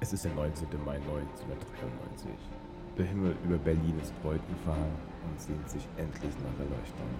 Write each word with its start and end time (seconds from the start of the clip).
Es 0.00 0.12
ist 0.12 0.24
der 0.24 0.34
19. 0.34 0.68
Mai 0.84 0.96
1993. 0.96 2.30
Der 2.96 3.06
Himmel 3.06 3.34
über 3.44 3.58
Berlin 3.58 3.98
ist 4.00 4.12
wolkenfahl 4.22 4.90
und 5.28 5.40
sehnt 5.40 5.68
sich 5.68 5.86
endlich 5.96 6.32
nach 6.38 6.58
Erleuchtung. 6.60 7.10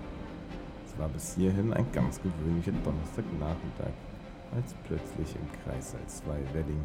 Es 0.86 0.96
war 0.96 1.08
bis 1.08 1.34
hierhin 1.34 1.72
ein 1.72 1.90
ganz 1.90 2.20
gewöhnlicher 2.22 2.72
Donnerstagnachmittag, 2.84 3.92
als 4.54 4.74
plötzlich 4.86 5.34
im 5.34 5.48
Kreis 5.64 5.96
als 5.96 6.18
2 6.18 6.54
Wedding 6.54 6.80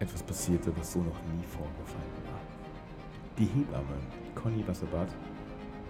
etwas 0.00 0.22
passierte, 0.22 0.76
was 0.76 0.92
so 0.92 0.98
noch 0.98 1.22
nie 1.32 1.46
vorgefallen 1.46 2.24
war. 2.26 2.40
Die 3.38 3.46
Hebamme 3.46 3.96
Conny 4.34 4.66
Wasserbad, 4.66 5.08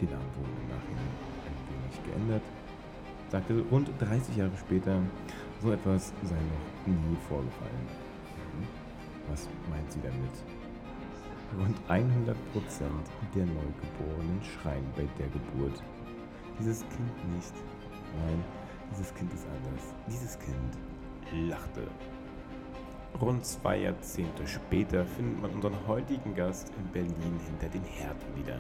die 0.01 0.05
Namen 0.05 0.31
wurden 0.37 0.57
im 0.63 0.69
Nachhinein 0.69 1.15
ein 1.47 1.57
wenig 1.67 1.97
geändert, 2.05 2.43
sagte 3.31 3.65
rund 3.71 3.91
30 4.01 4.37
Jahre 4.37 4.57
später, 4.59 5.01
so 5.63 5.73
etwas 5.73 6.13
sei 6.23 6.35
noch 6.35 6.87
nie 6.87 7.17
vorgefallen. 7.29 7.87
Mhm. 8.37 8.67
Was 9.31 9.49
meint 9.71 9.91
sie 9.93 10.01
damit? 10.03 10.35
Rund 11.59 11.77
100 11.89 12.37
Prozent 12.53 13.07
der 13.35 13.47
Neugeborenen 13.47 14.41
schreien 14.43 14.85
bei 14.97 15.07
der 15.19 15.29
Geburt. 15.29 15.83
Dieses 16.59 16.81
Kind 16.81 17.35
nicht. 17.35 17.55
Nein, 18.25 18.45
dieses 18.93 19.15
Kind 19.15 19.33
ist 19.33 19.47
anders. 19.47 19.95
Dieses 20.09 20.39
Kind 20.39 21.49
lachte. 21.49 21.87
Rund 23.21 23.45
zwei 23.45 23.79
Jahrzehnte 23.79 24.47
später 24.47 25.05
findet 25.05 25.43
man 25.43 25.51
unseren 25.51 25.77
heutigen 25.87 26.35
Gast 26.35 26.73
in 26.79 26.87
Berlin 26.93 27.41
hinter 27.47 27.69
den 27.69 27.85
Härten 27.85 28.37
wieder. 28.37 28.59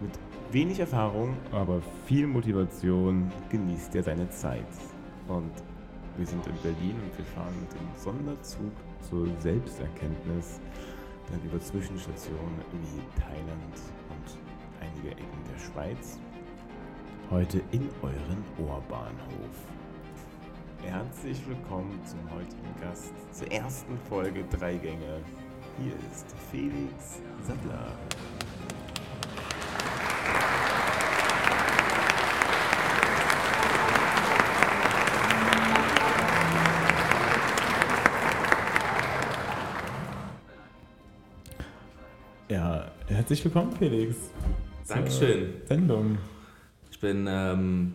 Mit 0.00 0.12
wenig 0.50 0.78
Erfahrung, 0.78 1.36
aber 1.52 1.82
viel 2.06 2.26
Motivation 2.26 3.30
genießt 3.50 3.94
er 3.96 4.02
seine 4.02 4.28
Zeit. 4.30 4.66
Und 5.28 5.52
wir 6.16 6.26
sind 6.26 6.46
in 6.46 6.54
Berlin 6.62 6.96
und 7.02 7.18
wir 7.18 7.24
fahren 7.24 7.54
mit 7.60 7.72
dem 7.72 7.88
Sonderzug 7.96 8.72
zur 9.08 9.28
Selbsterkenntnis, 9.40 10.60
dann 11.30 11.42
über 11.42 11.60
Zwischenstationen 11.60 12.60
wie 12.72 13.20
Thailand 13.20 13.74
und 14.10 14.38
einige 14.80 15.10
Ecken 15.12 15.42
der 15.52 15.58
Schweiz. 15.58 16.18
Heute 17.30 17.60
in 17.72 17.88
euren 18.02 18.44
Ohrbahnhof. 18.58 19.56
Herzlich 20.82 21.40
willkommen 21.48 21.98
zum 22.04 22.20
heutigen 22.30 22.80
Gast 22.80 23.14
zur 23.32 23.50
ersten 23.50 23.98
Folge 24.08 24.44
Drei 24.50 24.76
Gänge. 24.76 25.20
Hier 25.82 25.94
ist 26.12 26.26
Felix 26.50 27.20
Sattler. 27.42 27.88
Herzlich 43.24 43.42
willkommen, 43.46 43.72
Felix. 43.72 44.16
Dankeschön. 44.86 45.54
Sendung. 45.64 46.18
Ich 46.90 47.00
bin 47.00 47.26
ähm, 47.26 47.94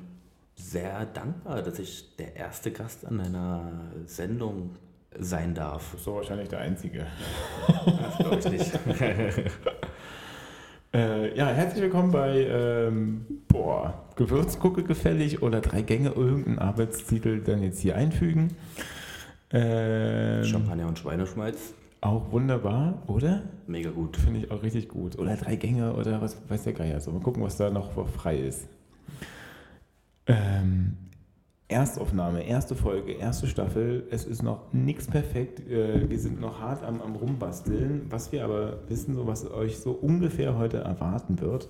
sehr 0.56 1.06
dankbar, 1.06 1.62
dass 1.62 1.78
ich 1.78 2.16
der 2.16 2.36
erste 2.36 2.72
Gast 2.72 3.06
an 3.06 3.22
einer 3.22 3.92
Sendung 4.08 4.72
sein 5.20 5.54
darf. 5.54 5.96
So 6.00 6.16
wahrscheinlich 6.16 6.50
der 6.50 6.62
Einzige. 6.62 7.06
Das 7.68 8.18
glaube 8.18 8.40
ich 8.40 8.50
nicht. 8.50 8.72
Äh, 10.92 11.38
ja, 11.38 11.46
herzlich 11.50 11.84
willkommen 11.84 12.12
bei 12.12 12.48
ähm, 12.50 13.44
boah, 13.48 14.06
Gewürzgucke 14.16 14.82
gefällig 14.82 15.44
oder 15.44 15.62
drei 15.62 15.84
Gänge, 15.84 16.10
irgendeinen 16.10 16.58
Arbeitstitel 16.58 17.42
dann 17.42 17.62
jetzt 17.62 17.80
hier 17.80 17.96
einfügen. 17.96 18.56
Ähm, 19.52 20.44
Champagner 20.46 20.88
und 20.88 20.98
Schweineschmalz, 20.98 21.76
Auch 22.02 22.32
wunderbar, 22.32 23.04
oder? 23.08 23.44
mega 23.68 23.92
gut. 23.92 24.18
Finde 24.18 24.40
ich 24.40 24.52
auch 24.52 24.64
richtig 24.64 24.90
gut. 24.90 25.18
Oder 25.18 25.36
drei 25.36 25.56
Gänge 25.56 25.94
oder 25.94 26.22
was 26.22 26.38
weiß 26.50 26.64
der 26.64 26.74
Geier. 26.74 27.00
So, 27.00 27.12
mal 27.12 27.22
gucken, 27.22 27.44
was 27.44 27.58
da 27.58 27.70
noch 27.70 27.92
frei 28.10 28.38
ist. 28.38 28.68
Ähm, 30.28 30.98
Erstaufnahme, 31.68 32.44
erste 32.44 32.76
Folge, 32.76 33.14
erste 33.14 33.48
Staffel. 33.48 34.08
Es 34.12 34.26
ist 34.26 34.42
noch 34.42 34.74
nichts 34.74 35.08
perfekt. 35.08 35.60
Äh, 35.70 36.10
wir 36.10 36.20
sind 36.20 36.40
noch 36.42 36.60
hart 36.60 36.84
am, 36.84 37.02
am 37.02 37.16
Rumbasteln. 37.16 38.08
Was 38.10 38.32
wir 38.32 38.44
aber 38.44 38.80
wissen, 38.88 39.14
so 39.14 39.28
was 39.28 39.50
euch 39.50 39.78
so 39.78 39.92
ungefähr 39.92 40.58
heute 40.58 40.78
erwarten 40.78 41.40
wird. 41.40 41.70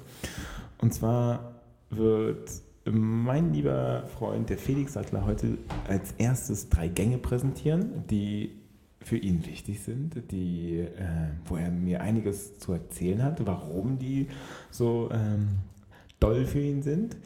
Und 0.78 0.94
zwar 0.94 1.56
wird 1.90 2.50
mein 2.86 3.54
lieber 3.54 4.04
Freund, 4.18 4.50
der 4.50 4.58
Felix 4.58 4.94
Sattler, 4.94 5.26
heute 5.26 5.58
als 5.88 6.14
erstes 6.18 6.70
drei 6.70 6.88
Gänge 6.88 7.18
präsentieren, 7.18 8.06
die 8.10 8.60
für 9.02 9.18
ihn 9.18 9.46
wichtig 9.46 9.82
sind, 9.82 10.32
die, 10.32 10.80
äh, 10.80 11.30
wo 11.46 11.56
er 11.56 11.72
mir 11.72 12.02
einiges 12.02 12.60
zu 12.60 12.74
erzählen 12.74 13.24
hat, 13.24 13.46
warum 13.46 13.98
die 13.98 14.28
so 14.72 15.10
ähm, 15.12 15.60
doll 16.20 16.46
für 16.46 16.60
ihn 16.60 16.82
sind. 16.82 17.18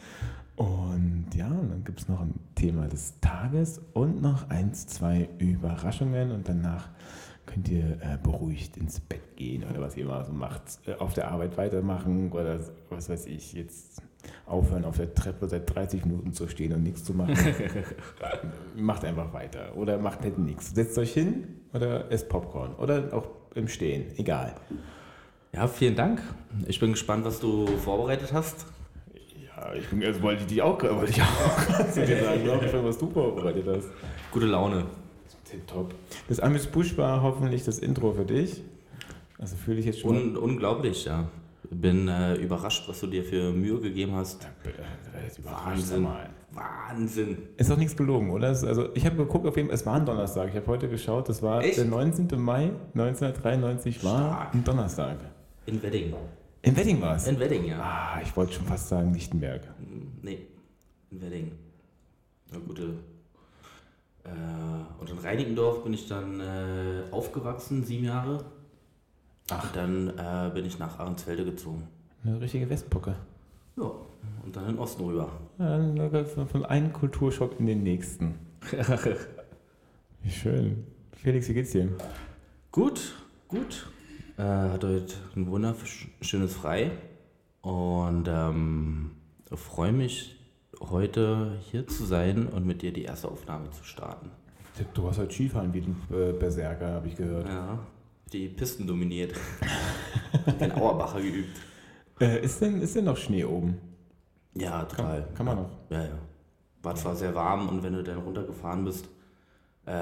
Und 0.56 1.28
ja, 1.36 1.50
dann 1.50 1.84
gibt 1.84 2.02
es 2.02 2.08
noch 2.08 2.22
ein 2.22 2.36
Thema 2.54 2.88
des 2.88 3.20
Tages 3.22 3.82
und 3.94 4.22
noch 4.22 4.50
eins, 4.50 4.86
zwei 4.86 5.28
Überraschungen 5.40 6.32
und 6.32 6.48
danach 6.48 6.90
könnt 7.48 7.68
ihr 7.70 7.98
äh, 8.02 8.18
beruhigt 8.22 8.78
ins 8.78 9.00
Bett 9.00 9.36
gehen 9.36 9.64
oder 9.64 9.82
was 9.82 9.98
ihr 9.98 10.06
immer 10.06 10.24
so 10.24 10.32
macht, 10.32 10.80
äh, 10.86 10.94
auf 10.94 11.14
der 11.14 11.32
Arbeit 11.32 11.58
weitermachen 11.58 12.32
oder 12.32 12.60
was 12.90 13.10
weiß 13.10 13.26
ich, 13.26 13.54
jetzt 13.54 14.02
aufhören 14.46 14.86
auf 14.86 14.98
der 14.98 15.14
Treppe 15.14 15.50
seit 15.50 15.74
30 15.74 16.06
Minuten 16.06 16.34
zu 16.34 16.48
stehen 16.48 16.72
und 16.74 16.84
nichts 16.84 17.04
zu 17.04 17.14
machen. 17.14 17.36
macht 18.76 19.04
einfach 19.04 19.34
weiter 19.34 19.76
oder 19.76 19.98
macht 19.98 20.22
halt 20.22 20.38
nichts. 20.38 20.74
Setzt 20.74 20.98
euch 21.00 21.14
hin 21.14 21.63
oder 21.74 22.12
esst 22.12 22.30
Popcorn 22.30 22.76
oder 22.76 23.10
auch 23.14 23.28
im 23.56 23.68
Stehen, 23.68 24.06
egal. 24.18 24.56
Ja, 25.54 25.68
vielen 25.68 25.96
Dank. 25.96 26.22
Ich 26.68 26.80
bin 26.80 26.92
gespannt, 26.92 27.26
was 27.26 27.40
du 27.40 27.68
vorbereitet 27.68 28.34
hast. 28.34 28.66
Ja, 29.46 29.74
ich 29.74 29.88
bin, 29.88 30.04
also 30.04 30.22
wollte 30.22 30.42
ich 30.42 30.48
die 30.48 30.62
auch, 30.62 30.82
wollte 30.82 31.12
ich 31.12 31.22
auch 31.22 31.88
zu 31.92 32.06
dir 32.06 32.24
sagen, 32.24 32.50
auch 32.50 32.68
schon, 32.70 32.86
was 32.86 32.98
du 32.98 33.10
vorbereitet 33.10 33.66
hast. 33.68 33.90
Gute 34.32 34.48
Laune. 34.48 34.86
Top. 35.68 35.94
Das 36.28 36.40
Amis 36.40 36.66
Busch 36.66 36.98
war 36.98 37.22
hoffentlich 37.22 37.64
das 37.64 37.78
Intro 37.78 38.14
für 38.14 38.26
dich. 38.26 38.64
Also 39.38 39.56
fühle 39.56 39.80
ich 39.80 39.86
jetzt 39.86 40.00
schon. 40.00 40.16
Un 40.16 40.38
unglaublich, 40.38 41.06
ja. 41.06 41.28
Bin 41.70 42.08
äh, 42.08 42.36
überrascht, 42.36 42.88
was 42.88 43.00
du 43.00 43.08
dir 43.08 43.24
für 43.24 43.52
Mühe 43.52 43.80
gegeben 43.80 44.14
hast. 44.16 44.48
Das 45.28 45.38
überrascht 45.38 45.66
Wahnsinn. 45.66 46.08
Wahnsinn. 46.52 47.38
Ist 47.58 47.72
auch 47.72 47.78
nichts 47.78 47.96
gelogen, 47.96 48.30
oder? 48.32 48.48
Also 48.50 48.94
ich 48.94 49.06
habe 49.06 49.16
geguckt, 49.16 49.48
auf 49.48 49.56
jeden 49.56 49.70
Fall, 49.70 49.76
es 49.76 49.86
war 49.86 49.96
ein 49.96 50.06
Donnerstag. 50.06 50.50
Ich 50.50 50.56
habe 50.56 50.68
heute 50.68 50.88
geschaut, 50.90 51.30
das 51.30 51.42
war 51.42 51.64
Echt? 51.64 51.78
der 51.78 51.86
19. 51.86 52.28
Mai 52.40 52.72
1993 52.94 54.04
war 54.04 54.18
Stark. 54.18 54.54
ein 54.54 54.64
Donnerstag. 54.64 55.18
In 55.66 55.82
Wedding. 55.82 56.14
In 56.62 56.76
Wedding 56.78 57.02
war 57.02 57.16
es. 57.16 57.28
In 57.28 57.40
Wedding, 57.40 57.66
ja. 57.66 57.80
Ah, 57.82 58.22
ich 58.22 58.36
wollte 58.36 58.54
schon 58.54 58.66
fast 58.66 58.90
sagen 58.90 59.14
Lichtenberg. 59.14 59.62
Nee, 60.22 60.48
in 61.12 61.22
Wedding. 61.22 61.52
Eine 62.52 62.62
gute. 62.62 62.84
Äh, 64.24 64.30
und 65.02 65.10
in 65.10 65.18
Reinickendorf 65.18 65.84
bin 65.84 65.94
ich 65.94 66.08
dann 66.08 66.40
äh, 66.40 67.04
aufgewachsen, 67.12 67.84
sieben 67.84 68.06
Jahre. 68.06 68.46
Ach. 69.50 69.64
Und 69.64 69.76
dann 69.76 70.10
äh, 70.18 70.52
bin 70.54 70.66
ich 70.66 70.80
nach 70.80 71.00
Ahrensfelde 71.00 71.46
gezogen. 71.46 71.88
Eine 72.24 72.40
richtige 72.40 72.70
Westpucke. 72.70 73.16
Ja. 73.78 73.92
Und 74.46 74.56
dann 74.56 74.66
in 74.66 74.76
den 74.76 74.80
Osten 74.80 75.04
rüber. 75.04 75.30
Ja, 75.58 76.24
von 76.46 76.66
einem 76.66 76.94
Kulturschock 76.94 77.60
in 77.60 77.66
den 77.66 77.84
nächsten. 77.84 78.36
Wie 80.24 80.30
schön. 80.30 80.86
Felix, 81.12 81.50
wie 81.50 81.54
geht's 81.54 81.72
dir? 81.72 81.90
Gut, 82.72 83.14
gut. 83.48 83.88
Äh, 84.38 84.42
hat 84.44 84.84
heute 84.84 85.14
ein 85.36 85.48
wunderschönes 85.48 86.54
Frei. 86.54 86.92
Und 87.62 88.28
ähm, 88.28 89.12
freue 89.52 89.92
mich, 89.92 90.38
heute 90.80 91.58
hier 91.62 91.88
zu 91.88 92.06
sein 92.06 92.48
und 92.48 92.66
mit 92.66 92.82
dir 92.82 92.92
die 92.92 93.04
erste 93.04 93.30
Aufnahme 93.30 93.70
zu 93.72 93.84
starten. 93.84 94.32
Du 94.94 95.08
hast 95.08 95.20
halt 95.20 95.32
Skifahren 95.32 95.74
wie 95.74 95.82
ein 95.82 95.96
äh, 96.12 96.34
Berserker, 96.34 96.94
habe 96.94 97.08
ich 97.08 97.16
gehört. 97.16 97.48
Ja, 97.48 97.80
die 98.34 98.50
Pisten 98.50 98.88
dominiert. 98.88 99.34
Den 100.60 100.72
Auerbacher 100.72 101.22
geübt. 101.22 101.60
Äh, 102.20 102.44
ist, 102.44 102.62
denn, 102.62 102.82
ist 102.82 102.96
denn 102.96 103.06
noch 103.06 103.18
Schnee 103.18 103.46
oben? 103.46 103.78
Ja, 104.56 104.84
Kann, 104.84 104.90
total. 104.90 105.28
kann 105.36 105.46
man 105.46 105.58
noch. 105.58 105.70
Ja, 105.90 106.04
ja. 106.04 106.18
War 106.82 106.96
zwar 106.96 107.16
sehr 107.16 107.34
warm 107.34 107.70
und 107.70 107.84
wenn 107.84 107.94
du 107.94 108.04
dann 108.04 108.18
runtergefahren 108.18 108.84
bist, 108.84 109.08
äh, 109.86 109.94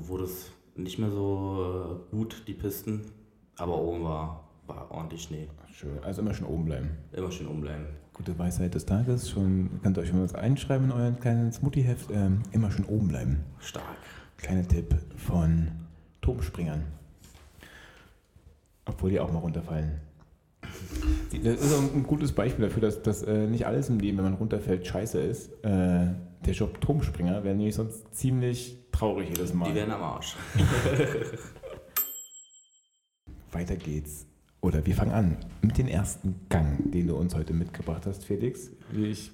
wurde 0.00 0.24
es 0.24 0.50
nicht 0.74 0.98
mehr 0.98 1.10
so 1.10 2.00
äh, 2.10 2.16
gut, 2.16 2.42
die 2.46 2.54
Pisten. 2.54 3.02
Aber 3.56 3.80
oben 3.80 4.04
war, 4.04 4.48
war 4.66 4.90
ordentlich 4.90 5.22
Schnee. 5.22 5.48
Schön. 5.72 5.98
Also 6.02 6.22
immer 6.22 6.34
schon 6.34 6.46
oben 6.46 6.64
bleiben. 6.64 6.90
Immer 7.12 7.30
schön 7.30 7.46
umbleiben. 7.46 7.86
Gute 8.14 8.36
Weisheit 8.38 8.74
des 8.74 8.84
Tages. 8.84 9.30
Schon 9.30 9.80
könnt 9.82 9.96
ihr 9.96 10.02
euch 10.02 10.08
schon 10.08 10.22
was 10.22 10.34
einschreiben 10.34 10.90
in 10.90 10.92
euren 10.92 11.20
kleinen 11.20 11.52
Smoothie-Heft. 11.52 12.10
Ähm, 12.10 12.42
immer 12.52 12.70
schon 12.70 12.84
oben 12.86 13.08
bleiben. 13.08 13.44
Stark. 13.60 13.84
Kleiner 14.38 14.66
Tipp 14.66 14.94
von 15.16 15.68
Turmspringern. 16.20 16.97
Obwohl 18.88 19.10
die 19.10 19.20
auch 19.20 19.30
mal 19.30 19.38
runterfallen. 19.38 20.00
Das 21.30 21.60
ist 21.60 21.78
ein 21.78 22.02
gutes 22.04 22.32
Beispiel 22.32 22.66
dafür, 22.66 22.82
dass, 22.82 23.02
dass 23.02 23.22
äh, 23.22 23.46
nicht 23.46 23.66
alles 23.66 23.88
im 23.88 24.00
Leben, 24.00 24.18
wenn 24.18 24.24
man 24.24 24.34
runterfällt, 24.34 24.86
scheiße 24.86 25.20
ist. 25.20 25.52
Äh, 25.64 26.08
der 26.44 26.54
Job 26.54 26.80
Turmspringer 26.80 27.44
wäre 27.44 27.54
nämlich 27.54 27.74
sonst 27.74 28.14
ziemlich 28.14 28.78
traurig 28.90 29.28
jedes 29.28 29.54
Mal. 29.54 29.68
Die 29.68 29.74
wären 29.74 29.90
am 29.90 30.02
Arsch. 30.02 30.36
weiter 33.52 33.76
geht's. 33.76 34.26
Oder 34.60 34.84
wir 34.86 34.94
fangen 34.94 35.12
an 35.12 35.36
mit 35.62 35.78
dem 35.78 35.86
ersten 35.86 36.34
Gang, 36.48 36.90
den 36.90 37.06
du 37.06 37.16
uns 37.16 37.34
heute 37.34 37.52
mitgebracht 37.52 38.06
hast, 38.06 38.24
Felix. 38.24 38.70
Ich 38.92 39.30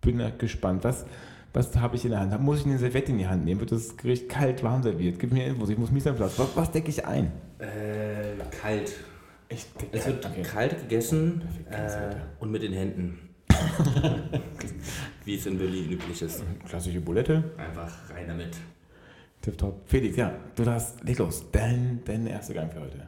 bin 0.00 0.22
gespannt. 0.38 0.84
Was, 0.84 1.04
was 1.52 1.76
habe 1.76 1.96
ich 1.96 2.04
in 2.04 2.12
der 2.12 2.20
Hand? 2.20 2.40
Muss 2.42 2.60
ich 2.60 2.66
eine 2.66 2.78
Serviette 2.78 3.12
in 3.12 3.18
die 3.18 3.26
Hand 3.26 3.44
nehmen? 3.44 3.60
Wird 3.60 3.72
das 3.72 3.96
Gericht 3.96 4.28
kalt, 4.28 4.62
warm 4.62 4.82
serviert? 4.82 5.18
Gib 5.18 5.32
mir 5.32 5.46
Infos, 5.46 5.68
ich 5.68 5.78
muss 5.78 5.90
mies 5.90 6.06
am 6.06 6.16
Platz. 6.16 6.38
Was, 6.38 6.56
was 6.56 6.70
decke 6.70 6.88
ich 6.88 7.04
ein? 7.04 7.32
Äh, 7.58 8.36
kalt. 8.60 8.94
Ich 9.48 9.66
Es 9.92 10.06
wird 10.06 10.24
okay. 10.24 10.42
kalt 10.42 10.78
gegessen 10.82 11.42
äh, 11.70 12.14
und 12.38 12.50
mit 12.50 12.62
den 12.62 12.72
Händen. 12.72 13.18
Wie 15.24 15.34
es 15.34 15.46
in 15.46 15.58
Berlin 15.58 15.90
üblich 15.90 16.22
ist. 16.22 16.42
Klassische 16.68 17.00
Bulette. 17.00 17.42
Einfach 17.56 18.10
rein 18.10 18.28
damit. 18.28 18.56
Tipptopp. 19.40 19.88
Felix, 19.88 20.16
ja, 20.16 20.34
du 20.54 20.64
darfst, 20.64 21.02
leg 21.02 21.18
los. 21.18 21.44
Dein, 21.50 22.00
dein 22.04 22.26
erster 22.26 22.54
Gang 22.54 22.72
für 22.72 22.80
heute. 22.80 23.06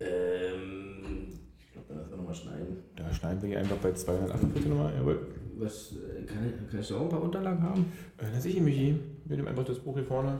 Ähm, 0.00 1.40
ich 1.58 1.72
glaube, 1.72 1.88
da 1.88 1.94
müssen 1.94 2.10
wir 2.10 2.16
nochmal 2.16 2.34
schneiden. 2.34 2.76
Da 2.96 3.12
schneiden 3.12 3.42
wir 3.42 3.48
hier 3.48 3.58
einfach 3.58 3.76
bei 3.76 3.92
248 3.92 4.66
nochmal. 4.66 4.94
Jawohl. 4.94 5.26
Was, 5.56 5.92
äh, 5.92 6.24
kann, 6.24 6.46
ich, 6.46 6.70
kann 6.70 6.80
ich 6.80 6.88
da 6.88 6.96
auch 6.96 7.02
ein 7.02 7.08
paar 7.08 7.22
Unterlagen 7.22 7.62
haben? 7.62 7.92
Äh, 8.18 8.48
ich 8.48 8.60
Michi. 8.60 8.98
Wir 9.24 9.36
nehmen 9.36 9.48
einfach 9.48 9.64
das 9.64 9.78
Buch 9.78 9.94
hier 9.94 10.04
vorne. 10.04 10.38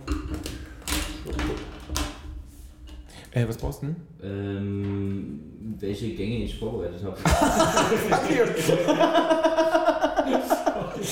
Äh, 3.35 3.47
was 3.49 3.59
brauchst 3.59 3.83
du 3.83 3.87
denn? 3.87 3.97
Ähm, 4.23 5.41
welche 5.81 6.15
Gänge 6.15 6.45
ich 6.45 6.57
vorbereitet 6.57 7.03
habe. 7.03 7.19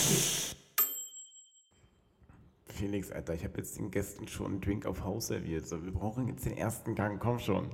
Felix, 2.67 3.11
Alter, 3.11 3.35
ich 3.35 3.43
habe 3.43 3.59
jetzt 3.59 3.77
den 3.77 3.91
Gästen 3.91 4.29
schon 4.29 4.53
einen 4.53 4.61
Drink 4.61 4.87
auf 4.87 5.03
Haus 5.03 5.27
serviert. 5.27 5.67
So, 5.67 5.85
wir 5.85 5.91
brauchen 5.91 6.29
jetzt 6.29 6.47
den 6.47 6.57
ersten 6.57 6.95
Gang, 6.95 7.19
komm 7.19 7.41
schon. 7.41 7.71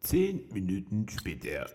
Zehn 0.00 0.48
Minuten 0.50 1.06
später. 1.10 1.68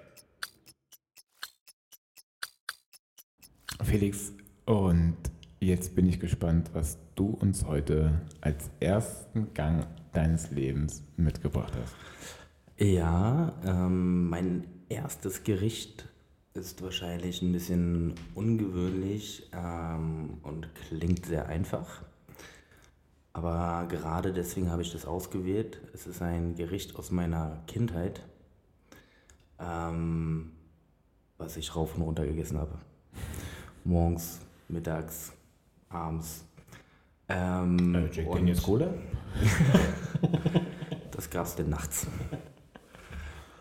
Felix, 3.84 4.34
und 4.66 5.18
jetzt 5.60 5.96
bin 5.96 6.08
ich 6.08 6.20
gespannt, 6.20 6.72
was 6.74 6.98
du 7.20 7.28
uns 7.28 7.66
heute 7.66 8.22
als 8.40 8.70
ersten 8.80 9.54
Gang 9.54 9.86
deines 10.14 10.52
Lebens 10.52 11.04
mitgebracht 11.18 11.74
hast. 11.76 11.94
Ja, 12.78 13.54
ähm, 13.66 14.30
mein 14.30 14.68
erstes 14.88 15.44
Gericht 15.44 16.08
ist 16.54 16.82
wahrscheinlich 16.82 17.42
ein 17.42 17.52
bisschen 17.52 18.14
ungewöhnlich 18.36 19.50
ähm, 19.54 20.38
und 20.44 20.74
klingt 20.76 21.26
sehr 21.26 21.48
einfach. 21.48 22.04
Aber 23.34 23.86
gerade 23.90 24.32
deswegen 24.32 24.72
habe 24.72 24.82
ich 24.82 24.92
das 24.92 25.06
ausgewählt. 25.06 25.82
Es 25.94 26.08
ist 26.08 26.22
ein 26.22 26.56
Gericht 26.56 26.96
aus 26.96 27.12
meiner 27.12 27.62
Kindheit, 27.68 28.22
ähm, 29.60 30.54
was 31.38 31.58
ich 31.58 31.76
rauf 31.76 31.96
und 31.96 32.02
runter 32.02 32.26
gegessen 32.26 32.58
habe. 32.58 32.78
Morgens, 33.84 34.40
mittags, 34.70 35.34
abends. 35.90 36.46
Ähm, 37.30 37.96
Äh, 37.96 38.10
Jack 38.12 38.32
Daniels 38.32 38.62
Cola? 38.64 38.88
das 41.12 41.30
gab's 41.30 41.56
denn 41.56 41.70
nachts. 41.70 42.08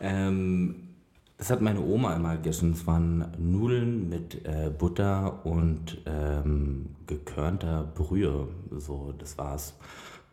ähm, 0.01 0.89
das 1.37 1.51
hat 1.51 1.61
meine 1.61 1.81
Oma 1.81 2.17
immer 2.17 2.37
gegessen. 2.37 2.73
Es 2.73 2.87
waren 2.87 3.33
Nudeln 3.39 4.09
mit 4.09 4.45
äh, 4.45 4.71
Butter 4.77 5.47
und 5.47 5.99
ähm, 6.07 6.97
gekörnter 7.07 7.85
Brühe. 7.95 8.49
So, 8.71 9.13
das 9.17 9.39
war's. 9.39 9.75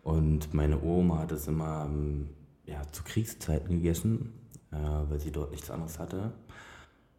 Und 0.04 0.54
meine 0.54 0.82
Oma 0.82 1.20
hat 1.20 1.32
es 1.32 1.48
immer 1.48 1.86
ähm, 1.88 2.30
ja, 2.66 2.82
zu 2.92 3.04
Kriegszeiten 3.04 3.78
gegessen, 3.78 4.34
äh, 4.72 4.78
weil 4.78 5.20
sie 5.20 5.32
dort 5.32 5.52
nichts 5.52 5.70
anderes 5.70 6.00
hatte. 6.00 6.32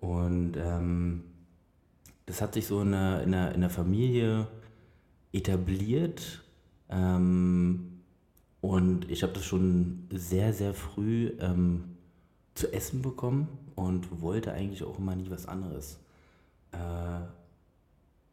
Und 0.01 0.55
ähm, 0.57 1.25
das 2.27 2.41
hat 2.41 2.55
sich 2.55 2.67
so 2.67 2.81
in 2.83 2.91
der, 2.93 3.23
in 3.23 3.33
der, 3.33 3.55
in 3.55 3.61
der 3.61 3.71
Familie 3.71 4.49
etabliert. 5.37 6.43
Ähm, 6.89 8.03
und 8.61 9.11
ich 9.11 9.23
habe 9.23 9.33
das 9.33 9.45
schon 9.45 10.09
sehr, 10.11 10.53
sehr 10.53 10.75
früh 10.75 11.33
ähm, 11.41 11.97
zu 12.55 12.73
essen 12.73 13.03
bekommen 13.03 13.49
und 13.75 14.21
wollte 14.21 14.53
eigentlich 14.53 14.83
auch 14.83 14.99
immer 14.99 15.15
nie 15.15 15.31
was 15.31 15.47
anderes. 15.47 16.01
Äh, 16.73 16.77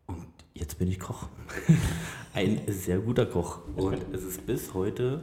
und 0.07 0.25
jetzt 0.53 0.79
bin 0.79 0.87
ich 0.87 0.99
Koch. 0.99 1.27
Ein 2.33 2.61
sehr 2.67 2.99
guter 2.99 3.25
Koch. 3.25 3.59
Und 3.75 4.05
es 4.11 4.23
ist 4.23 4.45
bis 4.45 4.73
heute, 4.73 5.21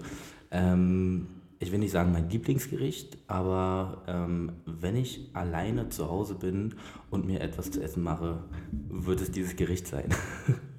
ähm, 0.50 1.26
ich 1.58 1.72
will 1.72 1.78
nicht 1.78 1.90
sagen 1.90 2.12
mein 2.12 2.30
Lieblingsgericht, 2.30 3.18
aber 3.26 4.02
ähm, 4.06 4.52
wenn 4.64 4.96
ich 4.96 5.30
alleine 5.34 5.88
zu 5.88 6.08
Hause 6.08 6.34
bin 6.34 6.74
und 7.10 7.26
mir 7.26 7.40
etwas 7.40 7.70
zu 7.70 7.82
essen 7.82 8.02
mache, 8.02 8.44
wird 8.70 9.20
es 9.20 9.30
dieses 9.30 9.56
Gericht 9.56 9.86
sein. 9.86 10.08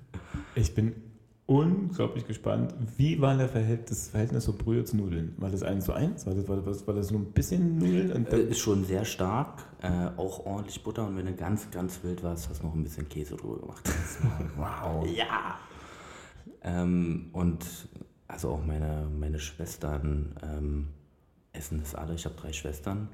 Ich 0.55 0.75
bin 0.75 0.95
unglaublich 1.45 2.27
gespannt. 2.27 2.73
Wie 2.97 3.19
war 3.21 3.35
der 3.37 3.49
Verhältnis, 3.49 3.89
das 3.89 4.09
Verhältnis 4.09 4.45
so 4.45 4.53
Brühe 4.53 4.83
zu 4.83 4.97
Nudeln? 4.97 5.33
War 5.37 5.49
das 5.49 5.63
1 5.63 5.85
zu 5.85 5.93
1? 5.93 6.25
War 6.25 6.33
das, 6.33 6.47
war 6.47 6.57
das, 6.57 6.87
war 6.87 6.93
das 6.93 7.11
nur 7.11 7.21
ein 7.21 7.31
bisschen 7.31 7.77
Nudeln? 7.77 8.11
Und 8.11 8.29
Äh, 8.29 8.43
Ist 8.43 8.59
schon 8.59 8.85
sehr 8.85 9.05
stark, 9.05 9.63
äh, 9.81 10.09
auch 10.17 10.45
ordentlich 10.45 10.83
Butter 10.83 11.07
und 11.07 11.17
wenn 11.17 11.25
du 11.25 11.33
ganz, 11.35 11.69
ganz 11.71 12.03
wild 12.03 12.23
warst, 12.23 12.49
hast 12.49 12.61
du 12.61 12.67
noch 12.67 12.73
ein 12.73 12.83
bisschen 12.83 13.07
Käse 13.09 13.35
drüber 13.35 13.59
gemacht. 13.59 13.89
wow. 14.57 15.05
ja! 15.07 15.59
Ähm, 16.63 17.29
und 17.33 17.65
also 18.27 18.51
auch 18.51 18.65
meine, 18.65 19.07
meine 19.19 19.39
Schwestern 19.39 20.35
ähm, 20.43 20.87
essen 21.53 21.79
das 21.79 21.95
alle. 21.95 22.13
Ich 22.13 22.25
habe 22.25 22.35
drei 22.35 22.53
Schwestern 22.53 23.09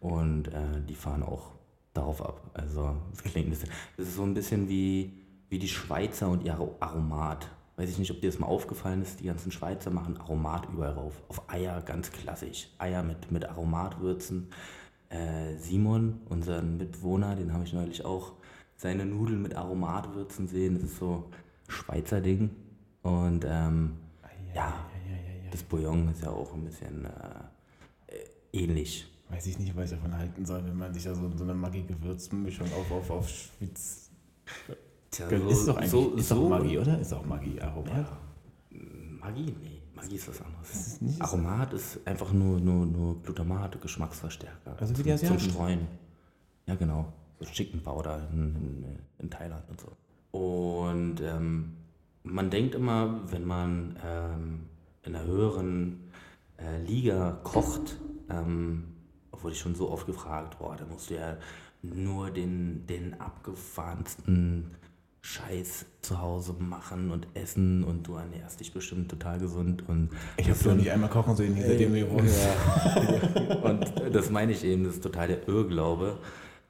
und 0.00 0.48
äh, 0.48 0.80
die 0.88 0.94
fahren 0.94 1.22
auch 1.22 1.52
darauf 1.94 2.24
ab. 2.24 2.50
Also 2.54 2.96
es 3.12 3.22
klingt 3.22 3.48
ein 3.48 3.50
bisschen, 3.50 3.70
das 3.96 4.08
ist 4.08 4.16
so 4.16 4.22
ein 4.22 4.34
bisschen 4.34 4.68
wie, 4.68 5.19
wie 5.50 5.58
die 5.58 5.68
Schweizer 5.68 6.28
und 6.28 6.44
ihr 6.44 6.58
Aromat. 6.80 7.48
Weiß 7.76 7.90
ich 7.90 7.98
nicht, 7.98 8.10
ob 8.10 8.20
dir 8.20 8.30
das 8.30 8.38
mal 8.38 8.46
aufgefallen 8.46 9.02
ist, 9.02 9.20
die 9.20 9.24
ganzen 9.24 9.50
Schweizer 9.50 9.90
machen 9.90 10.16
Aromat 10.16 10.68
überall 10.72 10.92
rauf. 10.92 11.22
Auf 11.28 11.50
Eier 11.50 11.82
ganz 11.82 12.10
klassisch. 12.12 12.68
Eier 12.78 13.02
mit, 13.02 13.30
mit 13.30 13.44
Aromatwürzen. 13.44 14.48
Äh, 15.08 15.56
Simon, 15.56 16.20
unseren 16.28 16.76
Mitbewohner, 16.76 17.36
den 17.36 17.52
habe 17.52 17.64
ich 17.64 17.72
neulich 17.72 18.04
auch 18.04 18.32
seine 18.76 19.04
Nudeln 19.04 19.42
mit 19.42 19.56
Aromatwürzen 19.56 20.46
sehen. 20.46 20.74
Das 20.74 20.84
ist 20.84 20.98
so 20.98 21.30
Schweizer 21.68 22.20
Ding. 22.20 22.50
Und 23.02 23.44
ähm, 23.48 23.96
ja, 24.54 24.72
das 25.50 25.62
Bouillon 25.62 26.08
ist 26.10 26.22
ja 26.22 26.30
auch 26.30 26.54
ein 26.54 26.64
bisschen 26.64 27.06
äh, 27.06 28.14
äh, 28.14 28.62
ähnlich. 28.62 29.06
Weiß 29.30 29.46
ich 29.46 29.58
nicht, 29.58 29.76
was 29.76 29.90
ich 29.90 29.98
davon 29.98 30.16
halten 30.16 30.44
soll, 30.44 30.64
wenn 30.64 30.76
man 30.76 30.92
sich 30.92 31.04
ja 31.04 31.14
so, 31.14 31.30
so 31.34 31.44
eine 31.44 31.54
Maggi-Gewürzmischung 31.54 32.66
auf, 32.72 32.90
auf, 32.90 33.10
auf 33.10 33.28
Schwitz. 33.28 34.10
Tja, 35.10 35.26
ist 35.28 35.66
doch 35.66 35.76
eigentlich 35.76 35.90
so, 35.90 36.14
ist 36.14 36.28
so, 36.28 36.34
doch 36.42 36.48
Maggi, 36.50 36.78
oder? 36.78 36.98
Ist 37.00 37.12
auch 37.12 37.24
Maggi, 37.26 37.60
Aromat. 37.60 38.06
Maggi? 39.20 39.42
Nee, 39.60 39.82
Maggi 39.94 40.14
ist 40.14 40.28
was 40.28 40.40
anderes. 40.40 40.70
ist 40.70 41.02
nicht- 41.02 41.20
Aromat 41.20 41.72
ist 41.72 42.06
einfach 42.06 42.32
nur, 42.32 42.60
nur, 42.60 42.86
nur 42.86 43.20
Glutamat, 43.22 43.80
Geschmacksverstärker. 43.80 44.76
Also 44.78 44.96
wie 44.96 45.02
die 45.02 45.10
zum, 45.16 45.26
zum 45.28 45.36
Asiaten. 45.36 45.50
Streuen. 45.50 45.88
Ja, 46.66 46.74
genau. 46.76 47.12
So 47.40 47.46
Chicken 47.46 47.82
Powder 47.82 48.28
in, 48.32 48.54
in, 48.56 48.84
in 49.18 49.30
Thailand 49.30 49.64
und 49.68 49.80
so. 49.80 49.88
Und 50.38 51.20
ähm, 51.22 51.72
man 52.22 52.50
denkt 52.50 52.74
immer, 52.76 53.20
wenn 53.32 53.44
man 53.44 53.96
ähm, 54.04 54.60
in 55.02 55.16
einer 55.16 55.24
höheren 55.24 56.04
äh, 56.58 56.80
Liga 56.84 57.40
kocht, 57.42 57.98
ähm, 58.28 58.84
wurde 59.32 59.54
ich 59.54 59.58
schon 59.60 59.74
so 59.74 59.90
oft 59.90 60.06
gefragt, 60.06 60.58
boah, 60.58 60.76
da 60.76 60.84
musst 60.84 61.10
du 61.10 61.14
ja 61.14 61.36
nur 61.82 62.30
den, 62.30 62.86
den 62.86 63.18
abgefahrensten 63.20 64.70
Scheiß 65.22 65.84
zu 66.00 66.20
Hause 66.20 66.54
machen 66.58 67.10
und 67.10 67.26
essen 67.34 67.84
und 67.84 68.06
du 68.06 68.14
ernährst 68.14 68.60
dich 68.60 68.72
bestimmt 68.72 69.10
total 69.10 69.38
gesund 69.38 69.86
und 69.88 70.10
Ich 70.38 70.48
habe 70.48 70.58
doch 70.64 70.74
nicht 70.74 70.90
einmal 70.90 71.10
kochen 71.10 71.36
sehen, 71.36 71.56
seitdem 71.56 71.92
wir 71.92 72.10
wohnen. 72.10 72.28
ja. 72.28 73.56
Und 73.62 73.92
das 74.12 74.30
meine 74.30 74.52
ich 74.52 74.64
eben, 74.64 74.84
das 74.84 74.94
ist 74.94 75.02
total 75.02 75.28
der 75.28 75.46
Irrglaube, 75.46 76.18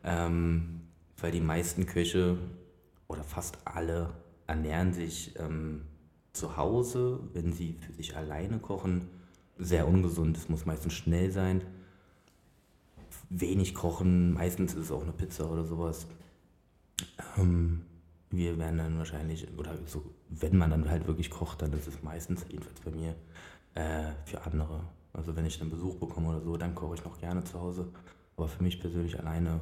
ähm, 0.02 0.80
weil 1.19 1.30
die 1.30 1.40
meisten 1.40 1.87
Köche 1.87 2.38
oder 3.07 3.23
fast 3.23 3.59
alle 3.64 4.11
ernähren 4.49 4.92
sich 4.92 5.35
ähm, 5.38 5.83
zu 6.33 6.57
Hause, 6.57 7.21
wenn 7.33 7.52
sie 7.52 7.76
für 7.80 7.92
sich 7.92 8.16
alleine 8.16 8.59
kochen, 8.59 9.09
sehr 9.59 9.87
ungesund. 9.87 10.37
Es 10.37 10.49
muss 10.49 10.66
meistens 10.66 10.95
schnell 10.95 11.30
sein, 11.30 11.62
wenig 13.28 13.75
kochen, 13.75 14.33
meistens 14.33 14.75
ist 14.75 14.87
es 14.87 14.92
auch 14.92 15.02
eine 15.02 15.12
Pizza 15.12 15.49
oder 15.50 15.64
sowas. 15.64 16.07
Ähm, 17.38 17.83
wir 18.30 18.58
werden 18.58 18.78
dann 18.78 18.99
wahrscheinlich, 18.99 19.46
oder 19.58 19.76
so, 19.87 20.04
wenn 20.28 20.56
man 20.56 20.70
dann 20.70 20.88
halt 20.88 21.06
wirklich 21.06 21.30
kocht, 21.30 21.62
dann 21.62 21.72
ist 21.72 21.88
es 21.88 22.02
meistens, 22.02 22.46
jedenfalls 22.49 22.80
bei 22.80 22.90
mir, 22.92 23.14
äh, 23.75 24.12
für 24.25 24.42
andere. 24.42 24.80
Also 25.12 25.34
wenn 25.34 25.44
ich 25.44 25.58
dann 25.58 25.70
Besuch 25.70 25.96
bekomme 25.96 26.28
oder 26.28 26.40
so, 26.40 26.56
dann 26.56 26.75
koche 26.75 26.94
ich 26.94 27.04
noch 27.04 27.18
gerne 27.18 27.42
zu 27.42 27.60
Hause. 27.60 27.88
Aber 28.37 28.49
für 28.49 28.62
mich 28.62 28.80
persönlich 28.80 29.18
alleine 29.18 29.60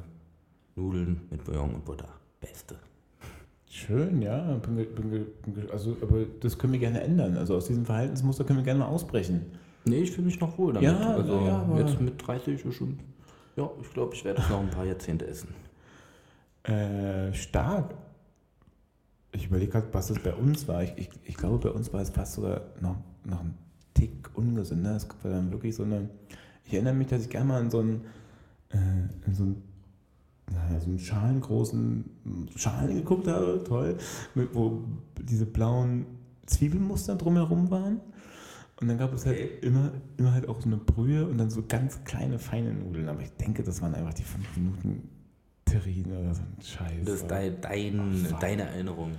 Nudeln 0.75 1.21
mit 1.31 1.43
Bouillon 1.43 1.73
und 1.73 1.85
Butter. 1.85 2.09
Beste. 2.39 2.75
Schön, 3.69 4.21
ja. 4.21 4.55
Bin, 4.57 4.75
bin, 4.75 5.27
bin, 5.45 5.71
also, 5.71 5.97
aber 6.01 6.25
das 6.39 6.57
können 6.57 6.73
wir 6.73 6.79
gerne 6.79 7.01
ändern. 7.01 7.37
Also 7.37 7.55
aus 7.55 7.67
diesem 7.67 7.85
Verhaltensmuster 7.85 8.43
können 8.43 8.59
wir 8.59 8.63
gerne 8.63 8.79
mal 8.79 8.87
ausbrechen. 8.87 9.45
Nee, 9.85 10.01
ich 10.01 10.11
fühle 10.11 10.27
mich 10.27 10.39
noch 10.39 10.57
wohl 10.57 10.73
damit. 10.73 10.89
Ja, 10.89 11.15
also 11.15 11.33
ja, 11.45 11.79
jetzt 11.79 11.99
mit 11.99 12.25
30 12.25 12.65
ist 12.65 12.75
schon. 12.75 12.99
Ja, 13.55 13.69
ich 13.81 13.93
glaube, 13.93 14.15
ich 14.15 14.23
werde 14.23 14.41
es 14.41 14.49
noch 14.49 14.59
ein 14.59 14.69
paar 14.69 14.85
Jahrzehnte 14.85 15.27
essen. 15.27 15.53
Äh, 16.63 17.33
stark. 17.33 17.95
Ich 19.31 19.45
überlege 19.45 19.71
gerade, 19.71 19.87
was 19.91 20.07
das 20.07 20.19
bei 20.19 20.33
uns 20.33 20.67
war. 20.67 20.83
Ich, 20.83 20.93
ich, 20.97 21.09
ich 21.23 21.37
glaube, 21.37 21.57
bei 21.59 21.69
uns 21.69 21.93
war 21.93 22.01
es 22.01 22.09
fast 22.09 22.33
sogar 22.33 22.61
noch, 22.81 22.95
noch 23.23 23.41
ein 23.41 23.53
Tick 23.93 24.29
ungesünder. 24.33 24.95
Es 24.95 25.07
war 25.23 25.31
dann 25.31 25.51
wirklich 25.51 25.75
so 25.75 25.83
eine. 25.83 26.09
Ich 26.65 26.73
erinnere 26.73 26.93
mich, 26.93 27.07
dass 27.07 27.23
ich 27.23 27.29
gerne 27.29 27.47
mal 27.47 27.61
in 27.61 27.69
so 27.69 27.79
einen, 27.79 28.01
äh, 28.69 29.27
in 29.27 29.33
so 29.33 29.43
einen, 29.43 29.63
naja, 30.51 30.79
so 30.79 30.87
einen 30.87 30.99
schalengroßen 30.99 32.05
Schalen 32.55 32.95
geguckt 32.95 33.27
habe, 33.27 33.63
toll, 33.65 33.97
mit, 34.35 34.53
wo 34.53 34.83
diese 35.21 35.45
blauen 35.45 36.05
Zwiebelmuster 36.45 37.15
drumherum 37.15 37.69
waren. 37.71 38.01
Und 38.81 38.87
dann 38.87 38.97
gab 38.97 39.13
es 39.13 39.25
halt 39.25 39.37
Okay. 39.37 39.49
immer, 39.61 39.91
immer 40.17 40.33
halt 40.33 40.47
auch 40.47 40.61
so 40.61 40.67
eine 40.67 40.77
Brühe 40.77 41.27
und 41.27 41.37
dann 41.37 41.49
so 41.49 41.63
ganz 41.67 42.03
kleine, 42.05 42.39
feine 42.39 42.73
Nudeln. 42.73 43.09
Aber 43.09 43.21
ich 43.21 43.31
denke, 43.31 43.61
das 43.63 43.81
waren 43.81 43.93
einfach 43.93 44.13
die 44.13 44.23
fünf 44.23 44.55
Minuten 44.55 45.09
Terrinen 45.71 46.17
oder 46.17 46.33
so 46.33 46.41
ein 46.41 46.61
Scheiß. 46.61 47.05
Das 47.05 47.15
ist 47.15 47.27
dein, 47.27 47.59
dein, 47.61 48.25
Oh, 48.31 48.35
deine 48.39 48.63
Erinnerung. 48.63 49.11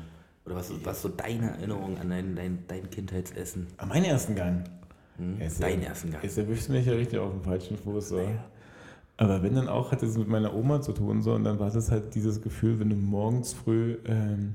Oder 0.47 0.57
was, 0.57 0.73
was 0.85 1.03
so 1.03 1.09
deine 1.09 1.51
Erinnerung 1.51 1.99
an 1.99 2.11
dein, 2.11 2.35
dein, 2.35 2.59
dein 2.67 2.89
Kindheitsessen? 2.91 3.67
Ah, 3.77 3.87
Mein 3.87 4.05
ersten 4.05 4.35
Gang. 4.35 4.65
Hm? 5.19 5.39
Ja, 5.39 5.47
ist 5.47 5.63
Dein 5.63 5.83
ja- 5.83 5.89
ersten 5.89 6.11
Gang. 6.11 6.23
Jetzt 6.23 6.39
erwischst 6.39 6.69
du 6.69 6.73
mich 6.73 6.87
ja 6.87 6.93
richtig 6.95 7.19
auf 7.19 7.31
dem 7.33 7.43
falschen 7.43 7.77
Fuß. 7.77 8.09
So. 8.09 8.21
Aber 9.19 9.43
wenn 9.43 9.55
dann 9.55 9.69
auch, 9.69 9.93
hat 9.93 10.03
es 10.03 10.17
mit 10.17 10.29
meiner 10.29 10.55
Oma 10.55 10.81
zu 10.81 10.93
tun. 10.93 11.21
So, 11.23 11.35
und 11.35 11.45
dann 11.45 11.59
war 11.59 11.71
das 11.71 11.91
halt 11.91 12.15
dieses 12.15 12.41
Gefühl, 12.41 12.81
wenn 12.81 12.89
du 12.91 12.97
morgens 12.97 13.53
früh 13.53 13.99
ähm, 14.07 14.55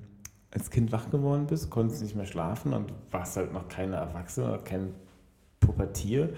als 0.52 0.72
Kind 0.72 0.92
wach 0.92 1.10
geworden 1.12 1.46
bist, 1.48 1.70
konntest 1.70 2.02
nicht 2.02 2.16
mehr 2.16 2.26
schlafen 2.26 2.74
und 2.74 2.92
warst 3.12 3.38
halt 3.38 3.54
noch 3.54 3.68
keine 3.68 3.98
Erwachsene 3.98 4.48
oder 4.48 4.58
kein 4.60 4.90
Pubertier. 5.60 6.30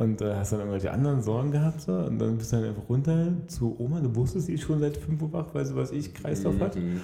Und 0.00 0.22
äh, 0.22 0.34
hast 0.34 0.52
dann 0.52 0.60
irgendwelche 0.60 0.92
anderen 0.92 1.20
Sorgen 1.20 1.50
gehabt. 1.50 1.82
So, 1.82 1.92
und 1.92 2.18
dann 2.18 2.38
bist 2.38 2.52
du 2.52 2.56
dann 2.56 2.70
einfach 2.70 2.88
runter 2.88 3.32
zu 3.48 3.78
Oma. 3.78 4.00
Du 4.00 4.16
wusstest, 4.16 4.46
sie 4.46 4.54
ist 4.54 4.62
schon 4.62 4.80
seit 4.80 4.96
5 4.96 5.20
Uhr 5.20 5.32
wach, 5.34 5.48
weil 5.52 5.66
sie, 5.66 5.76
was 5.76 5.92
ich, 5.92 6.14
Kreislauf 6.14 6.58
hat. 6.58 6.76
Mhm. 6.76 7.02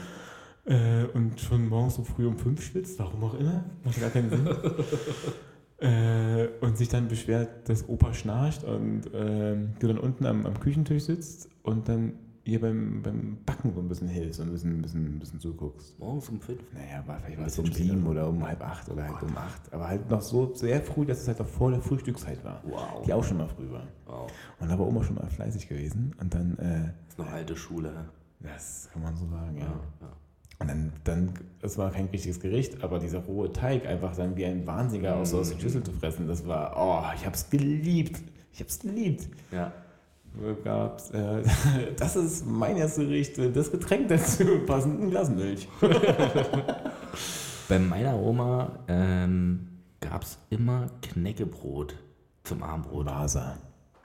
Äh, 0.65 1.05
und 1.13 1.39
schon 1.39 1.69
morgens 1.69 1.97
so 1.97 2.05
früh 2.05 2.27
um 2.27 2.39
fünf 2.39 2.63
schwitzt, 2.63 2.99
warum 2.99 3.23
auch 3.23 3.39
immer, 3.39 3.65
macht 3.85 4.01
gar 4.01 4.09
keinen 4.09 4.31
Sinn. 4.31 4.49
äh, 5.87 6.49
und 6.63 6.79
sich 6.79 6.89
dann 6.89 7.09
beschwert, 7.09 7.69
dass 7.69 7.87
Opa 7.87 8.15
schnarcht 8.15 8.65
und 8.65 9.03
ähm, 9.13 9.75
du 9.79 9.89
dann 9.89 9.99
unten 9.99 10.25
am, 10.25 10.47
am 10.47 10.59
Küchentisch 10.59 11.03
sitzt 11.05 11.51
und 11.65 11.91
dann 11.91 12.15
ihr 12.47 12.61
beim, 12.61 13.03
beim 13.03 13.39
Backen 13.45 13.75
so 13.75 13.81
ein 13.81 13.89
bisschen 13.89 14.09
hilfst 14.09 14.41
und 14.41 14.49
ein 14.49 14.53
bisschen, 14.53 14.79
ein 14.79 14.83
bisschen, 14.83 15.17
ein 15.17 15.19
bisschen 15.19 15.41
zuguckst. 15.41 15.99
Morgens 15.99 16.29
um 16.29 16.41
fünf. 16.41 16.61
Naja, 16.73 17.03
war 17.07 17.19
vielleicht 17.21 17.39
war 17.39 17.47
es 17.47 17.59
um 17.59 17.67
sieben 17.73 18.07
oder 18.07 18.29
um 18.29 18.47
halb 18.47 18.63
acht 18.65 18.89
oder 18.89 19.05
halt 19.05 19.23
um 19.23 19.37
acht. 19.37 19.73
Aber 19.73 19.89
halt 19.89 20.09
noch 20.11 20.21
so 20.23 20.55
sehr 20.55 20.81
früh, 20.83 21.05
dass 21.05 21.21
es 21.21 21.29
halt 21.29 21.39
noch 21.39 21.49
vor 21.49 21.71
der 21.71 21.81
Frühstückszeit 21.81 22.43
war. 22.45 22.63
Wow. 22.65 23.03
Die 23.05 23.13
auch 23.13 23.25
schon 23.25 23.39
mal 23.39 23.49
früh 23.49 23.71
war. 23.71 23.87
wow. 24.07 24.31
Und 24.61 24.69
da 24.71 24.79
war 24.79 24.87
Oma 24.87 25.03
schon 25.03 25.17
mal 25.17 25.27
fleißig 25.29 25.69
gewesen. 25.69 26.15
Und 26.21 26.33
dann, 26.35 26.57
äh, 26.59 26.93
Das 27.05 27.09
ist 27.15 27.19
noch 27.19 27.31
alte 27.33 27.57
Schule. 27.57 27.93
das 28.41 28.89
kann 28.93 29.03
man 29.03 29.17
so 29.17 29.27
sagen, 29.27 29.57
Ja. 29.59 29.65
ja. 29.65 29.81
ja. 30.03 30.09
Und 30.59 30.69
dann, 30.69 30.93
dann, 31.05 31.31
es 31.61 31.77
war 31.77 31.91
kein 31.91 32.07
richtiges 32.07 32.41
Gericht, 32.41 32.83
aber 32.83 32.99
dieser 32.99 33.19
rohe 33.19 33.53
Teig 33.53 33.85
einfach 33.85 34.17
dann 34.17 34.37
wie 34.37 34.47
ein 34.47 34.67
Wahnsinniger 34.67 35.17
aus, 35.17 35.35
aus 35.35 35.51
der 35.51 35.59
Schüssel 35.59 35.83
zu 35.83 35.93
fressen, 35.93 36.27
das 36.29 36.47
war, 36.47 36.73
oh, 36.79 37.05
ich 37.15 37.27
hab's 37.27 37.51
geliebt. 37.51 38.23
Ich 38.53 38.61
hab's 38.61 38.79
geliebt. 38.79 39.29
ja. 39.53 39.71
Gab's, 40.65 41.11
äh, 41.11 41.43
das 41.97 42.17
ist 42.17 42.47
mein 42.47 42.77
erstes 42.77 43.05
Gericht, 43.05 43.39
das 43.57 43.71
Getränk 43.71 44.09
dazu, 44.09 44.45
passend 44.67 45.01
ein 45.01 45.11
Glas 45.11 45.31
Milch. 45.31 45.69
Bei 47.69 47.79
meiner 47.79 48.15
Oma 48.17 48.79
ähm, 48.87 49.69
gab 50.01 50.23
es 50.23 50.39
immer 50.51 50.89
Knäckebrot 51.03 51.97
zum 52.45 52.63
Abendbrot. 52.63 53.07
Wasa. 53.07 53.57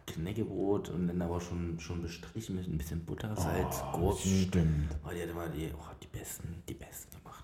Knäckebrot 0.07 0.89
und 0.89 1.07
dann 1.07 1.21
aber 1.21 1.39
schon, 1.39 1.79
schon 1.79 2.01
bestrichen 2.01 2.55
mit 2.55 2.67
ein 2.67 2.77
bisschen 2.77 3.05
Butter, 3.05 3.35
Salz, 3.35 3.83
Oh, 3.93 3.97
Gurken. 3.99 4.31
Stimmt. 4.31 4.95
Oh, 5.05 5.09
die 5.13 5.21
hat 5.21 5.29
immer 5.29 5.47
die, 5.47 5.69
oh, 5.73 5.85
die 6.01 6.07
besten, 6.07 6.63
die 6.67 6.73
besten 6.73 7.15
gemacht. 7.17 7.43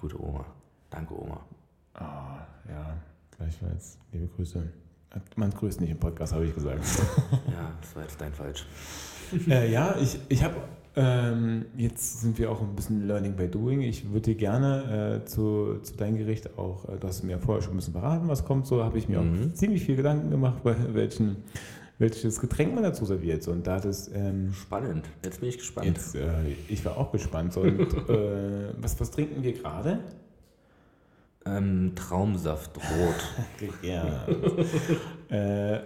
Gute 0.00 0.20
Oma. 0.22 0.44
Danke, 0.90 1.18
Oma. 1.18 1.40
Ah, 1.94 2.46
ja, 2.68 2.96
gleichfalls. 3.36 3.98
Liebe 4.12 4.28
Grüße. 4.28 4.70
Man 5.36 5.50
grüßt 5.50 5.80
nicht 5.80 5.90
im 5.90 5.98
Podcast, 5.98 6.32
habe 6.32 6.44
ich 6.46 6.54
gesagt. 6.54 6.80
Ja, 7.48 7.72
das 7.80 7.94
war 7.96 8.02
jetzt 8.02 8.20
dein 8.20 8.32
Falsch. 8.32 8.66
äh, 9.48 9.70
ja, 9.72 9.96
ich, 10.00 10.18
ich 10.28 10.42
habe, 10.44 10.54
ähm, 10.94 11.64
jetzt 11.76 12.20
sind 12.20 12.38
wir 12.38 12.50
auch 12.50 12.60
ein 12.60 12.74
bisschen 12.76 13.06
Learning 13.06 13.34
by 13.34 13.48
Doing. 13.48 13.80
Ich 13.82 14.08
würde 14.10 14.20
dir 14.32 14.34
gerne 14.36 15.20
äh, 15.22 15.26
zu, 15.26 15.78
zu 15.82 15.94
deinem 15.96 16.16
Gericht 16.18 16.58
auch, 16.58 16.88
äh, 16.88 16.96
du 16.98 17.08
hast 17.08 17.22
mir 17.24 17.38
vorher 17.38 17.62
schon 17.62 17.74
ein 17.74 17.76
bisschen 17.76 17.92
verraten, 17.94 18.28
was 18.28 18.44
kommt, 18.44 18.66
so 18.66 18.82
habe 18.84 18.98
ich 18.98 19.08
mir 19.08 19.20
Mhm. 19.20 19.50
auch 19.50 19.54
ziemlich 19.54 19.84
viel 19.84 19.96
Gedanken 19.96 20.30
gemacht, 20.30 20.62
bei 20.62 20.74
welchen, 20.92 21.36
welches 21.98 22.38
Getränk 22.40 22.74
man 22.74 22.82
dazu 22.84 23.04
serviert. 23.04 23.42
So, 23.42 23.52
und 23.52 23.66
da 23.66 23.80
das, 23.80 24.10
ähm, 24.14 24.52
Spannend. 24.54 25.06
Jetzt 25.24 25.40
bin 25.40 25.48
ich 25.48 25.58
gespannt. 25.58 25.86
jetzt, 25.86 26.14
äh, 26.14 26.28
ich 26.68 26.84
war 26.84 26.96
auch 26.96 27.10
gespannt. 27.10 27.52
So, 27.52 27.62
und, 27.62 27.80
äh, 28.08 28.72
was, 28.80 28.98
was 29.00 29.10
trinken 29.10 29.42
wir 29.42 29.52
gerade? 29.54 30.00
Ähm, 31.46 31.92
Traumsaft 31.94 32.76
rot. 32.76 33.72
Ja. 33.82 34.26
äh, 35.30 35.80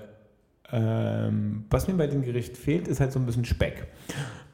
ähm, 0.73 1.65
was 1.71 1.89
mir 1.89 1.95
bei 1.95 2.07
dem 2.07 2.23
Gericht 2.23 2.57
fehlt, 2.57 2.89
ist 2.89 3.01
halt 3.01 3.13
so 3.13 3.19
ein 3.19 3.27
bisschen 3.27 3.45
Speck. 3.45 3.89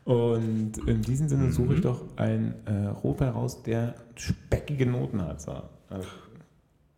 Und 0.05 0.79
in 0.87 1.03
diesem 1.03 1.29
Sinne 1.29 1.53
suche 1.53 1.75
ich 1.75 1.79
Mhm. 1.81 1.83
doch 1.83 2.03
einen 2.17 2.55
äh, 2.67 2.87
Rotwein 2.89 3.31
raus, 3.31 3.63
der 3.63 3.95
speckige 4.15 4.87
Noten 4.87 5.21
hat. 5.23 5.41
So. 5.43 5.53
Äh, 5.53 6.01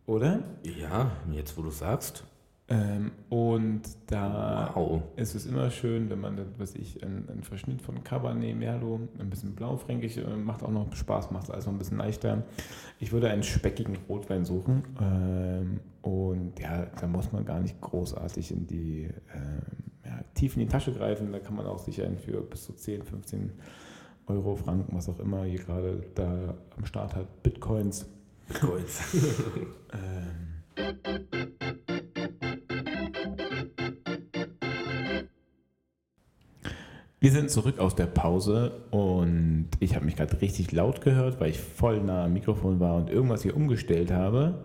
oder? 0.05 0.39
ja, 0.63 1.11
jetzt 1.31 1.57
wo 1.57 1.61
du 1.63 1.69
sagst. 1.71 2.23
Ähm, 2.69 3.11
und 3.29 3.81
da 4.07 4.71
Wow. 4.75 5.01
ist 5.15 5.33
es 5.33 5.47
immer 5.47 5.71
schön, 5.71 6.09
wenn 6.09 6.19
man, 6.21 6.39
was 6.59 6.75
ich, 6.75 7.03
einen, 7.03 7.27
einen 7.27 7.43
Verschnitt 7.43 7.81
von 7.81 8.03
Cabernet 8.03 8.55
Merlot, 8.55 9.01
ein 9.19 9.29
bisschen 9.29 9.55
blaufränkisch, 9.55 10.17
äh, 10.17 10.35
macht 10.35 10.61
auch 10.63 10.69
noch 10.71 10.93
Spaß, 10.95 11.31
macht 11.31 11.45
es 11.45 11.49
also 11.49 11.71
ein 11.71 11.79
bisschen 11.79 11.97
leichter. 11.97 12.43
Ich 12.99 13.11
würde 13.11 13.29
einen 13.29 13.41
speckigen 13.41 13.97
Rotwein 14.07 14.45
suchen 14.45 14.83
ähm, 15.01 15.79
und 16.03 16.59
ja, 16.59 16.85
da 16.99 17.07
muss 17.07 17.31
man 17.31 17.43
gar 17.43 17.59
nicht 17.59 17.81
großartig 17.81 18.51
in 18.51 18.67
die, 18.67 19.09
ähm, 19.33 19.61
ja, 20.05 20.19
tief 20.35 20.55
in 20.55 20.61
die 20.61 20.67
Tasche 20.67 20.93
greifen, 20.93 21.31
da 21.31 21.39
kann 21.39 21.55
man 21.55 21.65
auch 21.65 21.79
sicher 21.79 22.07
für 22.23 22.41
bis 22.41 22.65
zu 22.65 22.73
10, 22.73 23.03
15 23.03 23.51
Euro, 24.27 24.55
Franken, 24.55 24.95
was 24.95 25.09
auch 25.09 25.19
immer 25.19 25.43
hier 25.43 25.59
gerade 25.59 26.03
da 26.13 26.53
am 26.77 26.85
Start 26.85 27.15
hat, 27.15 27.41
Bitcoins. 27.41 28.05
Kreuz. 28.53 29.01
Ähm, 29.91 31.57
Wir 37.21 37.31
sind 37.31 37.51
zurück 37.51 37.79
aus 37.79 37.95
der 37.95 38.05
Pause 38.05 38.85
und 38.91 39.67
ich 39.81 39.95
habe 39.95 40.05
mich 40.05 40.15
gerade 40.15 40.39
richtig 40.39 40.71
laut 40.71 41.01
gehört, 41.01 41.41
weil 41.41 41.49
ich 41.49 41.59
voll 41.59 41.99
nah 42.01 42.23
am 42.25 42.33
Mikrofon 42.33 42.79
war 42.79 42.95
und 42.95 43.09
irgendwas 43.09 43.43
hier 43.43 43.57
umgestellt 43.57 44.09
habe. 44.09 44.63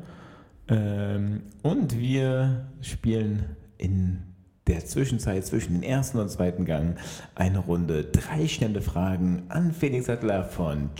Ähm, 0.68 1.42
und 1.62 1.98
wir 1.98 2.68
spielen 2.80 3.56
in 3.76 4.22
der 4.68 4.84
Zwischenzeit 4.86 5.44
zwischen 5.44 5.74
dem 5.74 5.82
ersten 5.82 6.18
und 6.18 6.30
zweiten 6.30 6.64
Gang 6.64 6.96
eine 7.34 7.58
Runde 7.58 8.04
drei 8.04 8.46
schnelle 8.46 8.80
Fragen 8.80 9.42
an 9.48 9.72
Felix 9.72 10.06
Sattler 10.06 10.44
von 10.44 10.90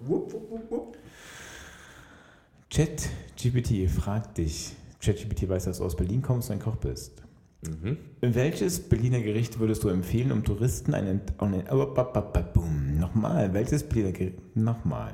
wupp. 0.00 0.98
ChatGPT 2.70 3.88
fragt 3.88 4.38
dich, 4.38 4.74
ChatGPT 5.00 5.48
weiß, 5.48 5.66
dass 5.66 5.78
du 5.78 5.84
aus 5.84 5.94
Berlin 5.94 6.22
kommst 6.22 6.50
und 6.50 6.56
ein 6.56 6.60
Koch 6.62 6.76
bist. 6.76 7.22
Mhm. 7.62 7.98
Welches 8.20 8.88
Berliner 8.88 9.20
Gericht 9.20 9.58
würdest 9.58 9.82
du 9.84 9.88
empfehlen, 9.88 10.32
um 10.32 10.44
Touristen 10.44 10.94
einen... 10.94 11.22
einen 11.38 11.64
Boom. 12.54 12.98
Nochmal, 12.98 13.52
welches 13.52 13.82
Berliner 13.82 14.12
Gericht... 14.12 14.56
Nochmal. 14.56 15.12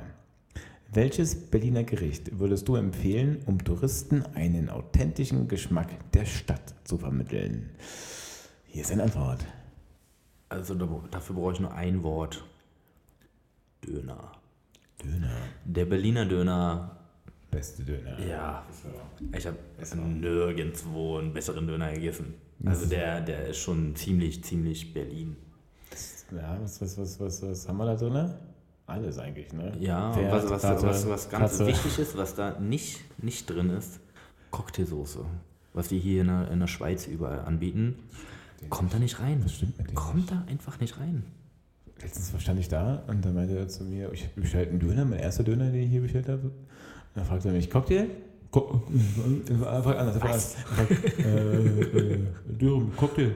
Welches 0.91 1.49
Berliner 1.49 1.83
Gericht 1.83 2.39
würdest 2.39 2.67
du 2.67 2.75
empfehlen, 2.75 3.41
um 3.45 3.63
Touristen 3.63 4.23
einen 4.35 4.69
authentischen 4.69 5.47
Geschmack 5.47 5.89
der 6.13 6.25
Stadt 6.25 6.75
zu 6.83 6.97
vermitteln? 6.97 7.71
Hier 8.65 8.83
ist 8.83 8.91
eine 8.91 9.03
Antwort. 9.03 9.45
Also 10.47 10.75
da, 10.75 10.87
dafür 11.11 11.35
brauche 11.35 11.53
ich 11.53 11.59
nur 11.59 11.73
ein 11.73 12.03
Wort. 12.03 12.45
Döner. 13.85 14.31
Döner. 15.03 15.35
Der 15.65 15.85
Berliner 15.85 16.25
Döner, 16.25 16.94
Beste 17.55 17.83
Döner. 17.83 18.19
ja, 18.19 18.65
ich 19.37 19.45
habe 19.47 19.57
nirgendwo 20.01 21.17
einen 21.17 21.31
besseren 21.33 21.65
Döner 21.67 21.93
gegessen. 21.93 22.33
Also 22.65 22.85
der, 22.85 23.21
der 23.21 23.47
ist 23.47 23.57
schon 23.59 23.95
ziemlich, 23.95 24.43
ziemlich 24.43 24.93
Berlin. 24.93 25.37
Ja, 26.35 26.57
was, 26.61 26.81
was, 26.81 26.97
was, 26.97 27.19
was, 27.19 27.41
was 27.43 27.67
haben 27.67 27.77
wir 27.77 27.85
da 27.85 27.95
drin? 27.95 28.33
Alles 28.87 29.17
eigentlich, 29.19 29.53
ne? 29.53 29.71
Ja, 29.79 30.11
Pferd, 30.11 30.31
was, 30.33 30.49
was, 30.49 30.63
Ratte, 30.65 30.85
was, 30.87 31.07
was 31.09 31.29
ganz 31.29 31.51
Katze. 31.51 31.67
wichtig 31.67 31.97
ist, 31.97 32.17
was 32.17 32.35
da 32.35 32.59
nicht, 32.59 32.99
nicht 33.23 33.49
drin 33.49 33.69
ist, 33.69 33.99
Cocktailsoße. 34.51 35.23
Was 35.73 35.87
die 35.87 35.99
hier 35.99 36.21
in 36.21 36.27
der, 36.27 36.51
in 36.51 36.59
der 36.59 36.67
Schweiz 36.67 37.07
überall 37.07 37.39
anbieten, 37.39 37.95
kommt 38.69 38.93
da 38.93 38.99
nicht 38.99 39.19
rein. 39.21 39.39
Das 39.43 39.53
stimmt 39.53 39.77
mit 39.77 39.87
dem 39.89 39.95
Kommt 39.95 40.29
da 40.29 40.43
einfach 40.47 40.79
nicht 40.81 40.99
rein. 40.99 41.23
Letztens 42.01 42.33
war- 42.33 42.39
stand 42.41 42.59
ich 42.59 42.67
da 42.67 43.03
und 43.07 43.23
dann 43.23 43.33
meinte 43.33 43.57
er 43.57 43.67
zu 43.69 43.85
mir, 43.85 44.11
ich 44.11 44.29
bestelle 44.35 44.67
einen 44.69 44.79
Döner, 44.79 45.05
mein 45.05 45.19
erster 45.19 45.43
Döner, 45.43 45.71
den 45.71 45.83
ich 45.83 45.89
hier 45.89 46.01
bestellt 46.01 46.27
habe. 46.27 46.51
Und 47.15 47.21
dann 47.21 47.25
fragte 47.25 47.47
er 47.47 47.53
mich, 47.53 47.69
Cocktail? 47.69 48.07
Einfach 48.51 49.97
anders, 49.97 50.15
einfach 50.15 50.29
anders. 50.29 50.55
Äh, 51.17 52.13
äh, 52.13 52.19
Dürüm, 52.45 52.93
Cocktail. 52.95 53.31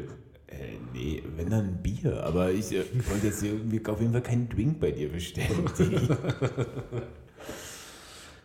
Äh, 0.48 0.76
nee, 0.94 1.24
wenn 1.38 1.50
dann 1.50 1.82
Bier, 1.82 2.24
aber 2.24 2.52
ich 2.52 2.74
äh, 2.74 2.84
wollte 3.10 3.28
jetzt 3.28 3.42
irgendwie 3.42 3.86
auf 3.86 4.02
jeden 4.02 4.12
Fall 4.12 4.22
keinen 4.22 4.50
Drink 4.50 4.80
bei 4.82 4.92
dir 4.92 5.10
bestellen. 5.10 5.66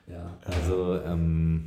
ja, 0.07 0.39
also 0.45 1.01
ähm, 1.01 1.65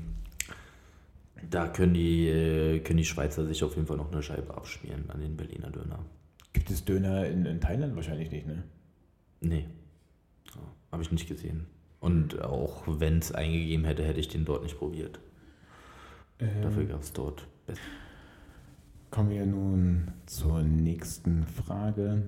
da 1.50 1.67
können 1.67 1.93
die, 1.93 2.27
äh, 2.27 2.79
können 2.79 2.97
die 2.97 3.05
Schweizer 3.05 3.45
sich 3.45 3.63
auf 3.63 3.75
jeden 3.75 3.88
Fall 3.88 3.97
noch 3.97 4.12
eine 4.12 4.24
Scheibe 4.24 4.55
abschmieren 4.55 5.09
an 5.09 5.19
den 5.19 5.36
Berliner 5.36 5.71
Döner. 5.71 6.05
Gibt 6.53 6.69
es 6.69 6.86
Döner 6.86 7.27
in, 7.27 7.45
in 7.45 7.59
Thailand 7.59 7.95
wahrscheinlich 7.95 8.31
nicht, 8.31 8.47
ne? 8.47 8.63
Nee, 9.41 9.65
habe 10.91 11.03
ich 11.03 11.12
nicht 11.12 11.27
gesehen. 11.27 11.67
Und 12.00 12.42
auch 12.42 12.84
wenn 12.86 13.20
es 13.20 13.32
eingegeben 13.32 13.86
hätte, 13.86 14.04
hätte 14.04 14.20
ich 14.20 14.27
den 14.27 14.46
dort 14.46 14.63
nicht 14.63 14.77
probiert. 14.77 15.20
Ähm, 16.39 16.62
Dafür 16.62 16.86
gab 16.86 17.01
es 17.01 17.13
dort 17.13 17.48
besser. 17.66 17.82
Kommen 19.10 19.30
wir 19.30 19.46
nun 19.46 20.12
zur 20.25 20.62
nächsten 20.62 21.46
Frage. 21.46 22.24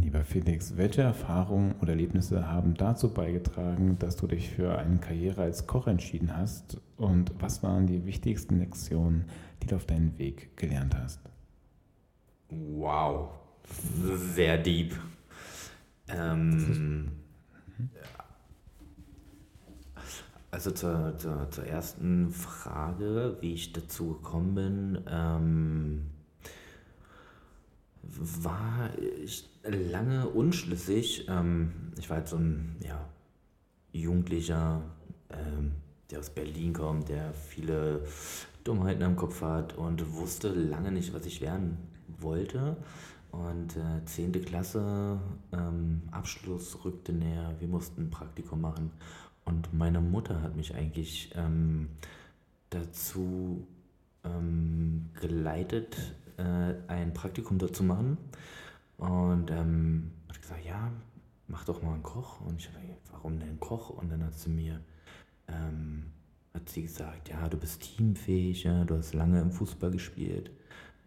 Lieber 0.00 0.22
Felix, 0.22 0.76
welche 0.76 1.02
Erfahrungen 1.02 1.74
oder 1.80 1.90
Erlebnisse 1.90 2.46
haben 2.48 2.74
dazu 2.74 3.12
beigetragen, 3.12 3.98
dass 3.98 4.16
du 4.16 4.26
dich 4.26 4.50
für 4.50 4.78
eine 4.78 4.98
Karriere 4.98 5.42
als 5.42 5.66
Koch 5.66 5.88
entschieden 5.88 6.36
hast? 6.36 6.80
Und 6.96 7.32
was 7.40 7.62
waren 7.62 7.86
die 7.86 8.06
wichtigsten 8.06 8.58
Lektionen, 8.58 9.24
die 9.62 9.66
du 9.66 9.76
auf 9.76 9.86
deinem 9.86 10.16
Weg 10.18 10.56
gelernt 10.56 10.94
hast? 10.96 11.20
Wow, 12.48 13.30
sehr 14.14 14.58
deep. 14.58 14.94
Ähm, 16.08 17.10
also 20.52 20.70
zur, 20.70 21.16
zur, 21.16 21.50
zur, 21.50 21.64
ersten 21.64 22.30
Frage, 22.30 23.38
wie 23.40 23.54
ich 23.54 23.72
dazu 23.72 24.12
gekommen 24.12 24.54
bin, 24.54 25.04
ähm, 25.08 26.10
war 28.02 28.90
ich 29.22 29.48
lange 29.64 30.28
unschlüssig. 30.28 31.26
Ähm, 31.28 31.72
ich 31.98 32.10
war 32.10 32.18
halt 32.18 32.28
so 32.28 32.36
ein 32.36 32.76
ja, 32.80 33.08
Jugendlicher, 33.92 34.82
ähm, 35.30 35.72
der 36.10 36.18
aus 36.18 36.28
Berlin 36.28 36.74
kommt, 36.74 37.08
der 37.08 37.32
viele 37.32 38.04
Dummheiten 38.62 39.02
im 39.02 39.16
Kopf 39.16 39.40
hat 39.40 39.78
und 39.78 40.12
wusste 40.12 40.50
lange 40.50 40.92
nicht, 40.92 41.14
was 41.14 41.24
ich 41.24 41.40
werden 41.40 41.78
wollte. 42.18 42.76
Und 43.30 43.76
äh, 43.76 44.04
10. 44.04 44.32
Klasse, 44.44 45.18
ähm, 45.52 46.02
Abschluss 46.10 46.84
rückte 46.84 47.14
näher, 47.14 47.54
wir 47.58 47.68
mussten 47.68 48.02
ein 48.02 48.10
Praktikum 48.10 48.60
machen. 48.60 48.90
Und 49.44 49.72
meine 49.72 50.00
Mutter 50.00 50.42
hat 50.42 50.56
mich 50.56 50.74
eigentlich 50.74 51.32
ähm, 51.34 51.88
dazu 52.70 53.66
ähm, 54.24 55.10
geleitet, 55.20 55.96
äh, 56.36 56.74
ein 56.88 57.12
Praktikum 57.12 57.58
dort 57.58 57.74
zu 57.74 57.82
machen. 57.82 58.18
Und 58.98 59.50
ähm, 59.50 60.12
hat 60.28 60.40
gesagt, 60.40 60.64
ja, 60.64 60.92
mach 61.48 61.64
doch 61.64 61.82
mal 61.82 61.94
einen 61.94 62.02
Koch. 62.02 62.40
Und 62.40 62.60
ich 62.60 62.68
habe 62.68 62.78
warum 63.22 63.38
denn 63.38 63.60
Koch? 63.60 63.90
Und 63.90 64.10
dann 64.10 64.24
hat 64.24 64.34
sie 64.34 64.50
mir, 64.50 64.80
ähm, 65.48 66.06
hat 66.54 66.68
sie 66.68 66.82
gesagt, 66.82 67.28
ja, 67.28 67.48
du 67.48 67.56
bist 67.56 67.82
teamfähig, 67.82 68.64
ja, 68.64 68.84
du 68.84 68.96
hast 68.96 69.14
lange 69.14 69.40
im 69.40 69.52
Fußball 69.52 69.90
gespielt, 69.90 70.50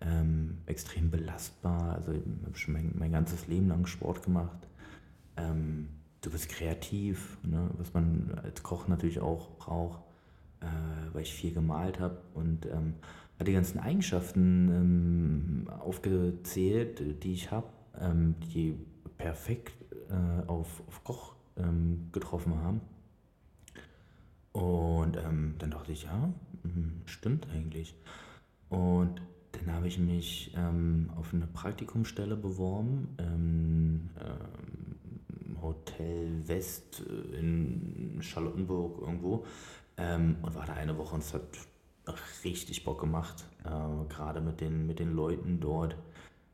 ähm, 0.01 0.59
extrem 0.65 1.11
belastbar. 1.11 1.95
Also 1.95 2.13
ich 2.13 2.23
habe 2.45 2.57
schon 2.57 2.73
mein, 2.73 2.93
mein 2.97 3.11
ganzes 3.11 3.47
Leben 3.47 3.67
lang 3.67 3.85
Sport 3.85 4.23
gemacht. 4.23 4.67
Ähm, 5.37 5.89
du 6.21 6.31
bist 6.31 6.49
kreativ, 6.49 7.37
ne? 7.43 7.69
was 7.77 7.93
man 7.93 8.39
als 8.43 8.63
Koch 8.63 8.87
natürlich 8.87 9.19
auch 9.19 9.49
braucht, 9.57 9.99
äh, 10.61 10.65
weil 11.13 11.23
ich 11.23 11.33
viel 11.33 11.53
gemalt 11.53 11.99
habe 11.99 12.21
und 12.33 12.65
ähm, 12.65 12.95
die 13.43 13.53
ganzen 13.53 13.79
Eigenschaften 13.79 14.69
ähm, 14.69 15.67
aufgezählt, 15.79 17.23
die 17.23 17.33
ich 17.33 17.51
habe, 17.51 17.67
ähm, 17.99 18.35
die 18.53 18.77
perfekt 19.17 19.73
äh, 20.09 20.47
auf, 20.47 20.83
auf 20.87 21.03
Koch 21.03 21.35
ähm, 21.57 22.09
getroffen 22.11 22.55
haben. 22.61 22.81
Und 24.51 25.17
ähm, 25.17 25.55
dann 25.59 25.71
dachte 25.71 25.91
ich, 25.91 26.03
ja, 26.03 26.29
hm, 26.63 27.01
stimmt 27.05 27.47
eigentlich. 27.53 27.95
Und 28.69 29.21
dann 29.51 29.73
habe 29.73 29.87
ich 29.87 29.99
mich 29.99 30.53
ähm, 30.55 31.09
auf 31.15 31.33
eine 31.33 31.47
Praktikumsstelle 31.47 32.35
beworben. 32.35 33.09
Hotel 35.65 36.47
West 36.47 37.03
äh, 37.07 37.39
in 37.39 38.19
Charlottenburg 38.21 39.01
irgendwo 39.01 39.45
ähm, 39.97 40.37
und 40.41 40.55
war 40.55 40.65
da 40.65 40.73
eine 40.73 40.97
Woche 40.97 41.15
und 41.15 41.21
es 41.21 41.33
hat 41.33 41.43
richtig 42.43 42.83
Bock 42.83 42.99
gemacht, 42.99 43.45
äh, 43.63 44.13
gerade 44.13 44.41
mit 44.41 44.61
den, 44.61 44.85
mit 44.85 44.99
den 44.99 45.13
Leuten 45.13 45.59
dort. 45.59 45.97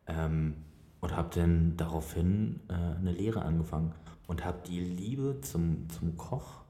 Ähm, 0.07 0.55
und 1.01 1.15
habe 1.15 1.29
dann 1.33 1.75
daraufhin 1.77 2.59
äh, 2.69 2.73
eine 2.73 3.11
Lehre 3.11 3.41
angefangen 3.41 3.93
und 4.27 4.45
habe 4.45 4.59
die 4.67 4.79
Liebe 4.79 5.41
zum, 5.41 5.89
zum 5.89 6.15
Koch 6.15 6.61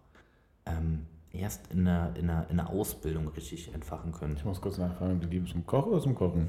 ähm, 0.66 1.06
erst 1.32 1.72
in 1.72 1.86
der, 1.86 2.14
in, 2.16 2.28
der, 2.28 2.50
in 2.50 2.58
der 2.58 2.70
Ausbildung 2.70 3.28
richtig 3.30 3.74
entfachen 3.74 4.12
können. 4.12 4.36
Ich 4.38 4.46
muss 4.46 4.62
kurz 4.62 4.78
nachfragen, 4.78 5.20
die 5.20 5.28
Liebe 5.28 5.46
zum 5.46 5.66
Koch 5.66 5.86
oder 5.86 6.00
zum 6.00 6.16
Kochen? 6.16 6.48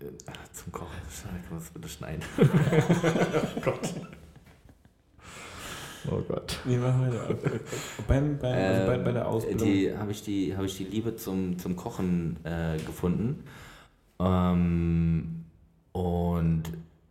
Äh, 0.00 0.52
zum 0.52 0.72
Kochen, 0.72 0.96
man 1.50 1.58
das 1.58 1.70
bitte 1.70 1.88
schneiden. 1.88 2.22
oh 2.38 3.60
Gott. 3.60 3.94
Oh 6.10 6.20
Gott. 6.26 6.58
Wie 6.64 6.76
machen 6.76 7.10
wir 7.10 7.12
das? 7.12 7.28
Beim, 8.08 8.38
beim, 8.38 8.54
also 8.54 8.86
bei, 8.86 8.98
bei, 8.98 9.12
der 9.12 9.22
ähm, 9.22 9.28
Ausbildung? 9.28 9.68
Die, 9.68 9.96
habe 9.96 10.10
ich, 10.10 10.22
die, 10.22 10.56
hab 10.56 10.64
ich 10.64 10.76
die 10.76 10.84
Liebe 10.84 11.14
zum, 11.16 11.58
zum 11.58 11.76
Kochen 11.76 12.38
äh, 12.44 12.76
gefunden. 12.78 13.44
Ähm, 14.18 15.44
und 15.92 16.64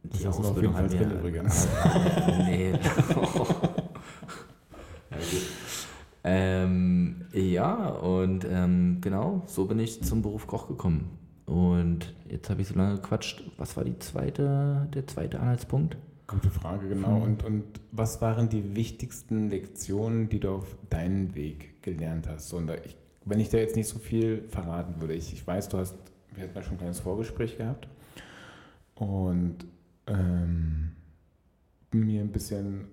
die 0.04 0.23
das 0.23 0.38
Ausbildung 0.38 0.75
hat 0.75 0.91
mir... 0.91 1.01
Übrigens. 1.01 1.67
Nee. 2.47 2.73
ja, 5.12 5.17
ähm, 6.23 7.25
ja, 7.34 7.88
und 7.88 8.45
ähm, 8.49 8.97
genau, 9.01 9.43
so 9.47 9.65
bin 9.65 9.80
ich 9.80 10.04
zum 10.04 10.21
Beruf 10.21 10.47
Koch 10.47 10.67
gekommen. 10.67 11.17
Und 11.45 12.13
jetzt 12.30 12.49
habe 12.49 12.62
ich 12.62 12.67
so 12.67 12.75
lange 12.75 12.95
gequatscht. 12.95 13.43
Was 13.58 13.75
war 13.75 13.84
die 13.84 13.97
zweite, 13.99 14.88
der 14.93 15.08
zweite 15.08 15.39
Anhaltspunkt? 15.39 15.97
Gute 16.32 16.50
Frage, 16.50 16.88
genau. 16.88 17.17
Mhm. 17.17 17.22
Und, 17.24 17.44
und 17.44 17.63
was 17.91 18.22
waren 18.22 18.48
die 18.48 18.76
wichtigsten 18.76 19.50
Lektionen, 19.50 20.30
die 20.30 20.39
du 20.39 20.52
auf 20.52 20.78
deinen 20.89 21.36
Weg 21.36 21.82
gelernt 21.84 22.28
hast? 22.30 22.54
Und 22.54 22.72
ich, 22.86 22.96
wenn 23.26 23.39
ich 23.39 23.50
da 23.50 23.58
jetzt 23.58 23.76
nicht 23.76 23.89
so 23.89 24.00
viel 24.00 24.44
verraten 24.48 25.02
würde, 25.02 25.13
ich, 25.13 25.34
ich 25.34 25.46
weiß, 25.46 25.67
du 25.70 25.78
hast, 25.78 25.96
wir 26.34 26.44
hatten 26.44 26.56
ja 26.56 26.63
schon 26.63 26.74
ein 26.76 26.80
kleines 26.80 27.02
Vorgespräch 27.02 27.58
gehabt 27.58 27.89
und 28.96 29.58
ähm, 30.08 30.94
mir 31.91 32.22
ein 32.22 32.32
bisschen, 32.32 32.86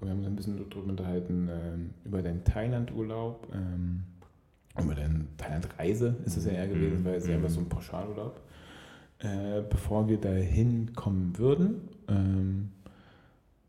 wir 0.00 0.10
haben 0.10 0.18
uns 0.18 0.26
ein 0.26 0.36
bisschen 0.36 0.68
darüber 0.68 0.90
unterhalten, 0.90 1.48
ähm, 1.48 1.90
über 2.04 2.20
deinen 2.20 2.42
Thailand-Urlaub, 2.42 3.46
ähm, 3.54 4.02
über 4.82 4.94
deine 4.96 5.26
Thailand-Reise 5.36 6.16
ist 6.24 6.36
es 6.36 6.46
ja 6.46 6.52
eher 6.52 6.66
gewesen, 6.66 7.00
mhm. 7.00 7.04
weil 7.04 7.14
es 7.14 7.28
ja 7.28 7.36
immer 7.36 7.48
so 7.48 7.60
ein 7.60 7.68
Pauschalurlaub. 7.68 8.40
Äh, 9.18 9.62
bevor 9.70 10.08
wir 10.08 10.18
dahin 10.18 10.94
kommen 10.94 11.38
würden, 11.38 11.88
ähm, 12.08 12.70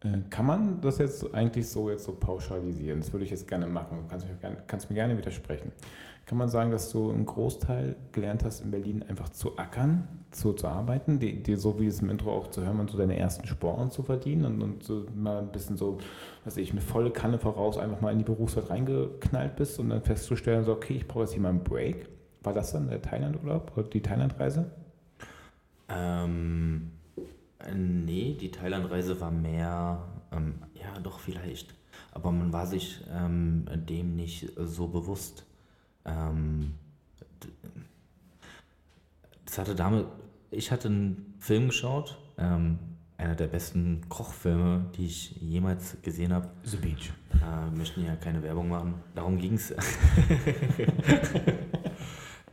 äh, 0.04 0.20
kann 0.30 0.46
man 0.46 0.82
das 0.82 0.98
jetzt 0.98 1.34
eigentlich 1.34 1.68
so 1.68 1.90
jetzt 1.90 2.06
so 2.06 2.14
pauschalisieren? 2.14 3.00
Das 3.00 3.12
würde 3.14 3.26
ich 3.26 3.32
jetzt 3.32 3.48
gerne 3.48 3.68
machen. 3.68 4.00
Du 4.04 4.08
kannst, 4.10 4.28
gerne, 4.42 4.58
kannst 4.68 4.90
mir 4.90 4.96
gerne 4.96 5.18
widersprechen. 5.18 5.72
Kann 6.26 6.38
man 6.38 6.48
sagen, 6.48 6.72
dass 6.72 6.90
du 6.90 7.12
einen 7.12 7.26
Großteil 7.26 7.98
gelernt 8.14 8.46
hast, 8.46 8.62
in 8.62 8.72
Berlin 8.72 9.04
einfach 9.10 9.28
zu 9.30 9.58
ackern, 9.58 10.08
zu, 10.32 10.54
zu 10.54 10.68
arbeiten, 10.68 11.20
die, 11.20 11.44
die, 11.44 11.58
so 11.58 11.82
wie 11.82 11.88
es 11.88 12.02
im 12.02 12.10
Intro 12.10 12.32
auch 12.32 12.50
zu 12.50 12.64
hören, 12.64 12.80
und 12.80 12.90
so 12.90 12.98
deine 12.98 13.18
ersten 13.18 13.46
Sporen 13.46 13.92
zu 13.92 14.04
verdienen 14.04 14.46
und, 14.46 14.62
und 14.62 14.84
so 14.84 15.06
mal 15.16 15.40
ein 15.40 15.52
bisschen 15.52 15.76
so, 15.76 15.98
was 16.46 16.56
ich, 16.56 16.72
eine 16.72 16.80
volle 16.80 17.12
Kanne 17.12 17.40
voraus 17.40 17.78
einfach 17.78 18.00
mal 18.00 18.14
in 18.14 18.20
die 18.20 18.24
Berufswelt 18.24 18.70
reingeknallt 18.70 19.58
bist 19.58 19.80
und 19.80 19.90
dann 19.90 20.02
festzustellen, 20.02 20.64
so, 20.64 20.72
okay, 20.72 20.94
ich 20.94 21.08
brauche 21.08 21.24
jetzt 21.24 21.34
hier 21.34 21.42
mal 21.42 21.50
einen 21.50 21.64
Break. 21.64 22.08
War 22.42 22.54
das 22.54 22.72
dann 22.72 22.88
der 22.88 23.02
Thailand-Urlaub 23.02 23.74
oder 23.76 23.90
die 23.90 24.02
Thailand-Reise? 24.02 24.72
Ähm, 25.90 26.93
nee, 27.74 28.36
die 28.40 28.52
Thailandreise 28.52 29.20
war 29.22 29.32
mehr, 29.32 30.04
ähm, 30.32 30.56
ja 30.74 31.00
doch 31.00 31.20
vielleicht, 31.20 31.74
aber 32.12 32.32
man 32.32 32.52
war 32.54 32.68
sich 32.68 33.04
ähm, 33.12 33.66
dem 33.88 34.16
nicht 34.16 34.52
so 34.58 34.88
bewusst. 34.88 35.46
Ähm, 36.06 36.74
das 39.46 39.58
hatte 39.58 39.76
damit, 39.76 40.08
ich 40.52 40.72
hatte 40.72 40.88
einen 40.88 41.36
Film 41.40 41.68
geschaut, 41.68 42.18
ähm, 42.38 42.80
einer 43.18 43.36
der 43.36 43.48
besten 43.48 44.02
Kochfilme, 44.10 44.86
die 44.98 45.06
ich 45.06 45.32
jemals 45.42 45.98
gesehen 46.02 46.34
habe. 46.34 46.50
The 46.64 46.78
Beach. 46.78 47.14
Äh, 47.34 47.70
möchten 47.76 48.04
ja 48.04 48.16
keine 48.16 48.42
Werbung 48.44 48.70
machen. 48.70 48.96
Darum 49.16 49.38
ging 49.38 49.54
es. 49.54 49.74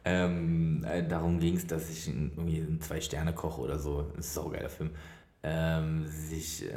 Ähm, 0.04 0.84
äh, 0.84 1.06
darum 1.06 1.38
ging 1.40 1.56
es, 1.56 1.66
dass 1.66 1.90
ich 1.90 2.08
irgendwie 2.08 2.60
einen 2.60 2.80
Zwei-Sterne-Koch 2.80 3.58
oder 3.58 3.78
so, 3.78 4.06
ein 4.16 4.22
saugeiler 4.22 4.68
Film, 4.70 4.90
ähm, 5.42 6.06
sich. 6.06 6.64
Äh, 6.64 6.72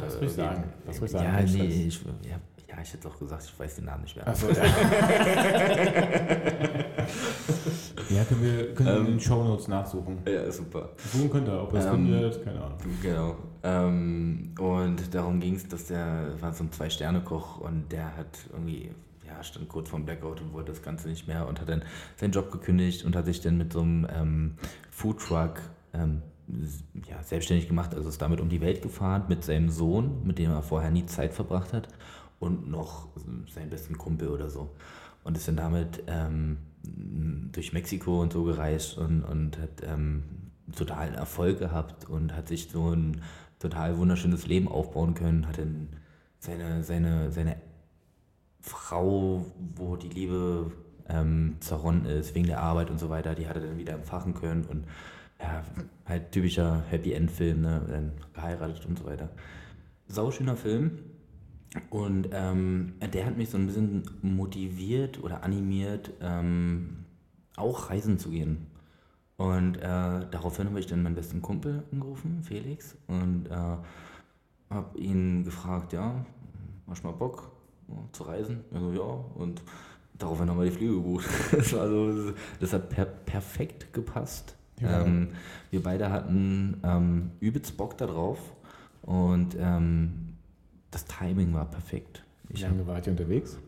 das 0.00 0.20
will 0.20 0.28
ich 0.28 0.34
sagen. 0.34 0.64
Das 0.86 1.00
will 1.00 1.06
ich 1.06 1.12
sagen. 1.12 1.24
Ja, 1.24 1.40
nee, 1.42 1.86
ich, 1.88 2.02
ja, 2.02 2.38
Ja, 2.68 2.82
ich 2.82 2.92
hätte 2.92 3.08
auch 3.08 3.18
gesagt, 3.18 3.44
ich 3.44 3.58
weiß 3.58 3.76
den 3.76 3.84
Namen 3.84 4.02
nicht 4.02 4.16
mehr. 4.16 4.26
Achso, 4.26 4.48
ja. 4.48 4.64
ja, 8.10 8.24
können 8.24 8.42
wir, 8.42 8.74
können 8.74 8.88
wir 8.88 8.96
in 8.98 9.06
den 9.06 9.20
Shownotes 9.20 9.68
nachsuchen. 9.68 10.18
Ja, 10.26 10.50
super. 10.50 10.90
Suchen 11.12 11.30
könnt 11.30 11.48
ihr, 11.48 11.62
ob 11.62 11.72
ihr 11.72 11.78
es 11.80 11.86
Ähm, 11.86 11.92
findet, 11.92 12.44
keine 12.44 12.60
Ahnung. 12.62 12.78
Genau. 13.02 13.36
Ähm, 13.62 14.54
und 14.58 15.14
darum 15.14 15.40
ging 15.40 15.54
es, 15.56 15.66
dass 15.68 15.86
der 15.86 16.28
war 16.40 16.52
so 16.52 16.64
ein 16.64 16.72
Zwei-Sterne-Koch 16.72 17.60
und 17.60 17.90
der 17.90 18.16
hat 18.16 18.38
irgendwie, 18.52 18.90
ja, 19.34 19.42
stand 19.42 19.68
kurz 19.68 19.90
vorm 19.90 20.04
Blackout 20.04 20.40
und 20.40 20.52
wollte 20.52 20.72
das 20.72 20.82
Ganze 20.82 21.08
nicht 21.08 21.26
mehr 21.26 21.46
und 21.48 21.60
hat 21.60 21.68
dann 21.68 21.82
seinen 22.16 22.32
Job 22.32 22.50
gekündigt 22.50 23.04
und 23.04 23.16
hat 23.16 23.26
sich 23.26 23.40
dann 23.40 23.56
mit 23.56 23.72
so 23.72 23.80
einem 23.80 24.06
ähm, 24.14 24.54
Foodtruck 24.90 25.60
ähm, 25.92 26.22
ja, 27.08 27.22
selbstständig 27.22 27.68
gemacht, 27.68 27.94
also 27.94 28.08
ist 28.08 28.20
damit 28.20 28.40
um 28.40 28.48
die 28.48 28.60
Welt 28.60 28.82
gefahren 28.82 29.24
mit 29.28 29.44
seinem 29.44 29.70
Sohn, 29.70 30.24
mit 30.24 30.38
dem 30.38 30.50
er 30.50 30.62
vorher 30.62 30.90
nie 30.90 31.06
Zeit 31.06 31.32
verbracht 31.32 31.72
hat 31.72 31.88
und 32.38 32.68
noch 32.70 33.08
seinen 33.52 33.70
besten 33.70 33.96
Kumpel 33.96 34.28
oder 34.28 34.50
so. 34.50 34.70
Und 35.22 35.38
ist 35.38 35.48
dann 35.48 35.56
damit 35.56 36.02
ähm, 36.06 36.58
durch 37.52 37.72
Mexiko 37.72 38.20
und 38.20 38.32
so 38.32 38.44
gereist 38.44 38.98
und, 38.98 39.22
und 39.22 39.58
hat 39.58 39.82
ähm, 39.82 40.22
totalen 40.76 41.14
Erfolg 41.14 41.58
gehabt 41.58 42.08
und 42.08 42.36
hat 42.36 42.48
sich 42.48 42.68
so 42.70 42.90
ein 42.90 43.22
total 43.58 43.96
wunderschönes 43.96 44.46
Leben 44.46 44.68
aufbauen 44.68 45.14
können, 45.14 45.46
hat 45.46 45.56
dann 45.56 45.88
seine, 46.38 46.82
seine, 46.84 47.30
seine 47.30 47.56
Frau, 48.64 49.44
wo 49.76 49.96
die 49.96 50.08
Liebe 50.08 50.72
ähm, 51.06 51.56
zerronnen 51.60 52.06
ist, 52.06 52.34
wegen 52.34 52.46
der 52.46 52.62
Arbeit 52.62 52.90
und 52.90 52.98
so 52.98 53.10
weiter, 53.10 53.34
die 53.34 53.46
hat 53.46 53.56
er 53.56 53.62
dann 53.62 53.76
wieder 53.76 53.92
empfachen 53.92 54.32
können 54.32 54.64
und 54.64 54.84
ja, 55.38 55.62
halt 56.06 56.32
typischer 56.32 56.82
Happy 56.88 57.12
End 57.12 57.30
Film, 57.30 57.60
ne, 57.60 57.82
dann 57.86 58.12
geheiratet 58.32 58.86
und 58.86 58.98
so 58.98 59.04
weiter. 59.04 59.28
Sauschöner 60.08 60.56
Film 60.56 60.98
und 61.90 62.28
ähm, 62.32 62.94
der 63.12 63.26
hat 63.26 63.36
mich 63.36 63.50
so 63.50 63.58
ein 63.58 63.66
bisschen 63.66 64.02
motiviert 64.22 65.22
oder 65.22 65.42
animiert, 65.42 66.12
ähm, 66.22 67.04
auch 67.56 67.90
reisen 67.90 68.18
zu 68.18 68.30
gehen. 68.30 68.66
Und 69.36 69.76
äh, 69.76 69.80
daraufhin 70.30 70.68
habe 70.68 70.80
ich 70.80 70.86
dann 70.86 71.02
meinen 71.02 71.16
besten 71.16 71.42
Kumpel 71.42 71.82
angerufen, 71.92 72.42
Felix, 72.44 72.96
und 73.08 73.46
äh, 73.46 73.76
habe 74.70 74.98
ihn 74.98 75.44
gefragt, 75.44 75.92
ja, 75.92 76.24
du 76.86 77.06
mal 77.06 77.12
Bock 77.12 77.53
zu 78.12 78.22
reisen? 78.24 78.60
Also 78.72 78.92
ja, 78.92 79.24
und 79.40 79.62
daraufhin 80.18 80.48
haben 80.48 80.58
wir 80.58 80.66
die 80.66 80.76
Flüge 80.76 80.94
gebucht. 80.96 81.26
das, 81.52 81.72
war 81.72 81.88
so, 81.88 82.32
das 82.60 82.72
hat 82.72 82.88
per 82.90 83.04
perfekt 83.06 83.92
gepasst. 83.92 84.56
Ja. 84.80 85.02
Ähm, 85.02 85.28
wir 85.70 85.82
beide 85.82 86.10
hatten 86.10 86.80
ähm, 86.82 87.30
übelst 87.40 87.76
Bock 87.76 87.96
darauf 87.96 88.38
und 89.02 89.56
ähm, 89.58 90.34
das 90.90 91.04
Timing 91.04 91.52
war 91.54 91.66
perfekt. 91.66 92.24
Wie 92.48 92.60
lange 92.60 92.86
wart 92.86 93.06
ihr 93.06 93.12
unterwegs? 93.12 93.58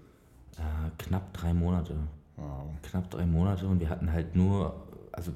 äh, 0.58 0.90
knapp 0.98 1.32
drei 1.34 1.52
Monate 1.54 1.94
Wow. 2.36 2.66
knapp 2.82 3.10
drei 3.10 3.24
Monate 3.26 3.66
und 3.66 3.80
wir 3.80 3.88
hatten 3.88 4.12
halt 4.12 4.36
nur, 4.36 4.86
also 5.12 5.32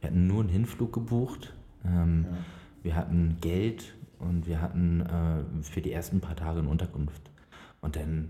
wir 0.00 0.08
hatten 0.10 0.26
nur 0.26 0.40
einen 0.40 0.48
Hinflug 0.48 0.92
gebucht. 0.92 1.52
Ähm, 1.84 2.26
Ja. 2.28 2.36
Wir 2.82 2.96
hatten 2.96 3.36
Geld 3.40 3.94
und 4.18 4.46
wir 4.48 4.60
hatten 4.60 5.00
äh, 5.02 5.62
für 5.62 5.80
die 5.80 5.92
ersten 5.92 6.20
paar 6.20 6.34
Tage 6.34 6.58
eine 6.58 6.68
Unterkunft. 6.68 7.30
Und 7.82 7.96
dann 7.96 8.28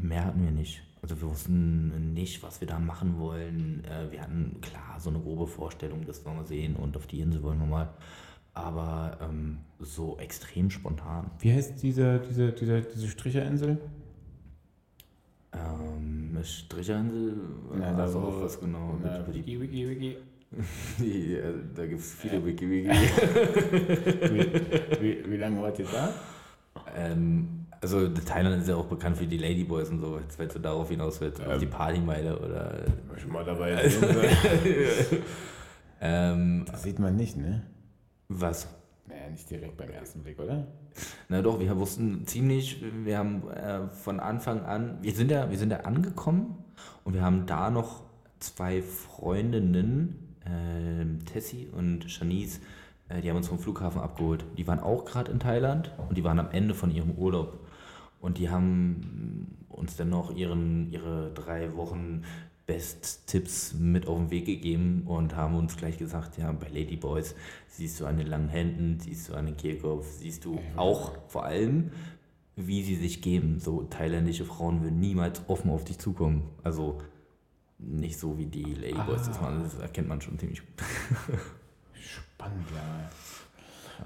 mehr 0.00 0.24
hatten 0.24 0.42
wir 0.42 0.50
nicht. 0.50 0.82
Also 1.02 1.20
wir 1.20 1.30
wussten 1.30 2.12
nicht, 2.12 2.42
was 2.42 2.60
wir 2.60 2.68
da 2.68 2.78
machen 2.78 3.18
wollen. 3.18 3.84
Äh, 3.84 4.10
wir 4.10 4.20
hatten 4.22 4.56
klar 4.60 4.98
so 4.98 5.10
eine 5.10 5.20
grobe 5.20 5.46
Vorstellung, 5.46 6.04
das 6.04 6.24
wollen 6.26 6.38
wir 6.38 6.44
sehen 6.44 6.76
und 6.76 6.96
auf 6.96 7.06
die 7.06 7.20
Insel 7.20 7.42
wollen 7.42 7.60
wir 7.60 7.66
mal. 7.66 7.88
Aber 8.52 9.16
ähm, 9.22 9.58
so 9.78 10.18
extrem 10.18 10.70
spontan. 10.70 11.30
Wie 11.38 11.52
heißt 11.52 11.82
diese, 11.82 12.20
diese, 12.28 12.52
diese, 12.52 12.82
diese 12.82 13.08
Stricherinsel? 13.08 13.78
Ähm, 15.52 16.36
Stricherinsel, 16.42 17.34
da 17.78 17.96
also 17.96 18.22
wo- 18.22 18.26
auch 18.26 18.40
was 18.42 18.60
genau. 18.60 18.98
Na, 19.02 19.18
mit 19.18 19.34
Wiki, 19.34 19.60
Wiki, 19.60 19.88
Wiki. 19.88 20.16
Die, 20.98 21.34
äh, 21.34 21.54
da 21.74 21.86
gibt 21.86 22.00
es 22.00 22.12
viele 22.14 22.44
Wiki 22.44 22.68
Wiki. 22.68 22.90
Wie, 24.30 24.52
wie, 25.02 25.30
wie 25.30 25.36
lange 25.36 25.62
wart 25.62 25.78
ihr 25.78 25.86
da? 25.86 26.12
ähm, 26.96 27.59
also 27.82 28.08
Thailand 28.08 28.60
ist 28.62 28.68
ja 28.68 28.76
auch 28.76 28.86
bekannt 28.86 29.16
für 29.16 29.26
die 29.26 29.38
Ladyboys 29.38 29.88
und 29.90 30.00
so, 30.00 30.18
jetzt 30.18 30.38
wenn 30.38 30.48
du 30.48 30.58
darauf 30.58 30.88
hinaus 30.90 31.20
willst, 31.20 31.40
auf 31.40 31.52
Ähm. 31.54 31.58
die 31.60 31.66
Partymeile 31.66 32.38
oder. 32.38 32.84
War 33.08 33.18
schon 33.18 33.32
mal 33.32 33.44
dabei. 33.44 33.90
ähm, 36.00 36.64
Das 36.70 36.82
sieht 36.82 36.98
man 36.98 37.16
nicht, 37.16 37.36
ne? 37.36 37.62
was? 38.28 38.68
Naja, 39.08 39.28
nicht 39.30 39.50
direkt 39.50 39.76
beim 39.76 39.90
ersten 39.90 40.22
Blick, 40.22 40.38
oder? 40.38 40.66
Na 41.28 41.42
doch, 41.42 41.58
wir 41.58 41.76
wussten 41.76 42.26
ziemlich, 42.26 42.82
wir 43.04 43.18
haben 43.18 43.48
äh, 43.50 43.88
von 43.88 44.20
Anfang 44.20 44.64
an, 44.64 44.98
wir 45.02 45.12
sind 45.12 45.30
ja, 45.30 45.50
wir 45.50 45.58
sind 45.58 45.70
ja 45.70 45.80
angekommen 45.80 46.64
und 47.04 47.14
wir 47.14 47.22
haben 47.22 47.46
da 47.46 47.70
noch 47.70 48.02
zwei 48.38 48.82
Freundinnen, 48.82 50.36
ähm, 50.46 51.24
Tessie 51.24 51.68
und 51.72 52.08
Shanice, 52.10 52.60
äh, 53.08 53.20
die 53.20 53.30
haben 53.30 53.36
uns 53.36 53.48
vom 53.48 53.58
Flughafen 53.58 54.00
abgeholt. 54.00 54.44
Die 54.56 54.66
waren 54.68 54.80
auch 54.80 55.04
gerade 55.04 55.30
in 55.32 55.40
Thailand 55.40 55.90
und 56.08 56.16
die 56.16 56.22
waren 56.24 56.38
am 56.38 56.50
Ende 56.52 56.74
von 56.74 56.90
ihrem 56.92 57.10
Urlaub. 57.12 57.58
Und 58.20 58.38
die 58.38 58.50
haben 58.50 59.56
uns 59.68 59.96
dann 59.96 60.10
noch 60.10 60.34
ihren, 60.34 60.92
ihre 60.92 61.32
drei 61.32 61.74
Wochen 61.74 62.22
Best-Tipps 62.66 63.74
mit 63.74 64.06
auf 64.06 64.18
den 64.18 64.30
Weg 64.30 64.46
gegeben 64.46 65.02
und 65.06 65.34
haben 65.34 65.56
uns 65.56 65.76
gleich 65.76 65.98
gesagt, 65.98 66.38
ja, 66.38 66.52
bei 66.52 66.68
Ladyboys 66.68 67.34
siehst 67.66 67.98
du 67.98 68.06
an 68.06 68.18
den 68.18 68.28
langen 68.28 68.48
Händen, 68.48 69.00
siehst 69.00 69.28
du 69.28 69.34
an 69.34 69.46
den 69.46 69.56
Kehlkopf, 69.56 70.06
siehst 70.06 70.44
du 70.44 70.60
auch 70.76 71.18
vor 71.26 71.44
allem, 71.46 71.90
wie 72.54 72.84
sie 72.84 72.94
sich 72.94 73.22
geben. 73.22 73.58
So 73.58 73.82
thailändische 73.82 74.44
Frauen 74.44 74.82
würden 74.82 75.00
niemals 75.00 75.42
offen 75.48 75.70
auf 75.70 75.84
dich 75.84 75.98
zukommen. 75.98 76.48
Also 76.62 76.98
nicht 77.78 78.18
so 78.20 78.38
wie 78.38 78.46
die 78.46 78.74
Ladyboys, 78.74 79.26
das, 79.26 79.40
man, 79.40 79.64
das 79.64 79.78
erkennt 79.78 80.08
man 80.08 80.20
schon 80.20 80.38
ziemlich 80.38 80.60
gut. 80.60 80.68
Spannend, 81.94 82.66
ja. 82.72 83.10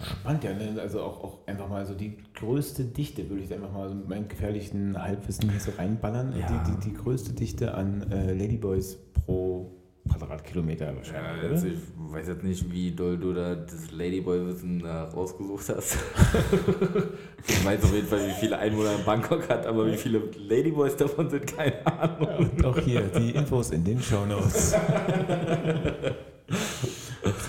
Spannend, 0.00 0.44
ja. 0.44 0.54
ne? 0.54 0.80
Also 0.80 1.02
auch, 1.02 1.22
auch 1.22 1.46
einfach 1.46 1.68
mal 1.68 1.84
so 1.86 1.94
die 1.94 2.18
größte 2.34 2.84
Dichte, 2.84 3.28
würde 3.28 3.42
ich 3.42 3.52
einfach 3.52 3.72
mal 3.72 3.88
so 3.88 3.94
mit 3.94 4.08
meinem 4.08 4.28
gefährlichen 4.28 5.00
Halbwissen 5.00 5.50
hier 5.50 5.60
so 5.60 5.72
reinballern. 5.76 6.34
Ja. 6.38 6.46
Die, 6.46 6.72
die, 6.72 6.90
die 6.90 6.94
größte 6.94 7.32
Dichte 7.32 7.74
an 7.74 8.10
äh, 8.10 8.32
Ladyboys 8.32 8.98
pro 9.26 9.70
Quadratkilometer 10.08 10.94
wahrscheinlich. 10.94 11.42
Ja, 11.42 11.48
also 11.48 11.66
ich 11.66 11.78
weiß 11.96 12.28
jetzt 12.28 12.44
nicht, 12.44 12.70
wie 12.70 12.90
doll 12.90 13.16
du 13.16 13.32
da 13.32 13.54
das 13.54 13.90
Ladyboy-Wissen 13.90 14.80
da 14.80 15.04
rausgesucht 15.04 15.70
hast. 15.70 15.96
ich 17.46 17.64
weiß 17.64 17.84
auf 17.84 17.94
jeden 17.94 18.06
Fall, 18.06 18.28
wie 18.28 18.32
viele 18.32 18.58
Einwohner 18.58 18.98
Bangkok 19.04 19.48
hat, 19.48 19.66
aber 19.66 19.86
wie 19.86 19.96
viele 19.96 20.18
Ladyboys 20.36 20.96
davon 20.96 21.30
sind, 21.30 21.46
keine 21.46 21.86
Ahnung. 21.86 22.50
Und 22.50 22.64
auch 22.64 22.78
hier 22.78 23.00
die 23.02 23.30
Infos 23.30 23.70
in 23.70 23.82
den 23.82 24.00
Shownotes. 24.00 24.74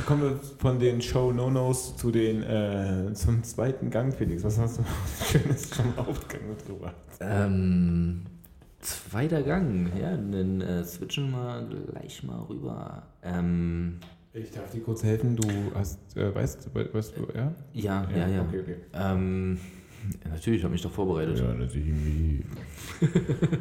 Kommen 0.06 0.22
wir 0.22 0.40
von 0.60 0.78
den 0.78 1.02
Show-No-Nos 1.02 1.98
zu 1.98 2.12
den, 2.12 2.44
äh, 2.44 3.12
zum 3.14 3.44
zweiten 3.44 3.90
Gang, 3.90 4.14
Felix. 4.14 4.44
Was 4.44 4.60
hast 4.60 4.78
du 4.78 4.84
Schönes 5.32 5.70
zum 5.72 5.96
Hauptgang 5.98 6.48
mitgebracht? 6.48 6.96
Ähm, 7.20 8.26
zweiter 8.82 9.42
Gang, 9.42 9.90
ja, 10.00 10.16
dann 10.16 10.62
äh, 10.62 10.84
switchen 10.84 11.32
wir 11.32 11.68
gleich 11.92 12.22
mal 12.22 12.40
rüber. 12.42 13.04
Ähm, 13.24 14.00
Ich 14.34 14.52
darf 14.52 14.70
dir 14.70 14.82
kurz 14.82 15.04
helfen. 15.04 15.36
Du 15.36 15.48
hast, 15.74 16.16
äh, 16.16 16.36
weißt, 16.36 16.70
weißt 16.76 17.14
du, 17.18 17.28
ja? 17.36 17.56
ja, 17.74 18.08
ja, 18.16 18.28
ja. 18.28 18.42
Okay, 18.44 18.60
okay. 18.60 18.76
Ähm, 18.94 19.58
ja, 20.24 20.30
natürlich, 20.30 20.60
ich 20.60 20.64
habe 20.64 20.74
mich 20.74 20.84
doch 20.84 20.92
vorbereitet. 20.92 21.44
natürlich 21.58 21.88
irgendwie. 21.88 22.46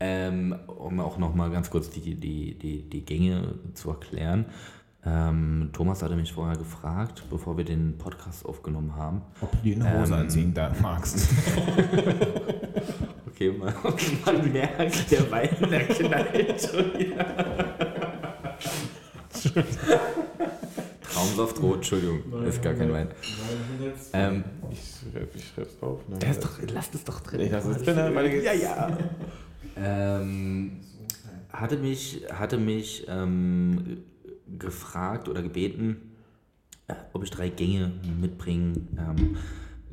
Ähm, 0.00 0.54
um 0.68 1.00
auch 1.00 1.18
noch 1.18 1.34
mal 1.34 1.50
ganz 1.50 1.70
kurz 1.70 1.90
die, 1.90 2.14
die, 2.14 2.56
die, 2.56 2.88
die 2.88 3.04
Gänge 3.04 3.54
zu 3.74 3.90
erklären. 3.90 4.46
Ähm, 5.06 5.70
Thomas 5.72 6.02
hatte 6.02 6.16
mich 6.16 6.32
vorher 6.32 6.56
gefragt, 6.56 7.22
bevor 7.30 7.56
wir 7.56 7.64
den 7.64 7.96
Podcast 7.98 8.44
aufgenommen 8.44 8.94
haben. 8.96 9.22
Ob 9.40 9.50
du 9.52 9.58
dir 9.58 9.76
eine 9.76 10.00
Hose 10.00 10.14
Ähm, 10.14 10.20
anziehen 10.20 10.54
da 10.54 10.72
magst. 10.82 11.28
Okay, 13.28 13.52
man, 13.56 13.72
man 14.26 14.52
merkt, 14.52 15.10
der 15.12 15.30
Wein, 15.30 15.48
der 15.70 15.86
knallt 15.86 16.60
schon 16.60 16.92
wieder. 16.98 17.24
Traumsaft 21.02 21.62
rot, 21.62 21.76
Entschuldigung, 21.76 22.20
ist 22.44 22.60
gar 22.62 22.74
kein 22.74 22.92
Wein. 22.92 23.08
Ähm, 24.12 24.44
Ich 24.70 24.80
schreibe 25.12 25.28
ich 25.34 25.48
schreib's 25.54 25.80
auf. 25.80 26.00
Ne? 26.08 26.18
der 26.18 26.30
ist 26.30 26.42
doch, 26.44 26.58
lasst 26.72 26.94
es 26.96 27.04
doch 27.04 27.20
drin. 27.20 27.40
Ich 27.40 27.50
lasse 27.52 27.70
es 27.70 27.82
drin, 27.82 27.96
weil 28.14 28.26
ich- 28.26 28.44
ja, 28.44 28.52
ja. 28.52 28.98
ähm, 29.76 30.80
hatte 31.52 31.76
mich, 31.76 32.24
hatte 32.32 32.58
mich 32.58 33.06
ähm, 33.08 33.98
gefragt 34.58 35.28
oder 35.28 35.42
gebeten, 35.42 36.14
äh, 36.86 36.94
ob 37.12 37.22
ich 37.22 37.30
drei 37.30 37.48
Gänge 37.48 37.92
mitbringen 38.20 38.96
ähm, 38.98 39.36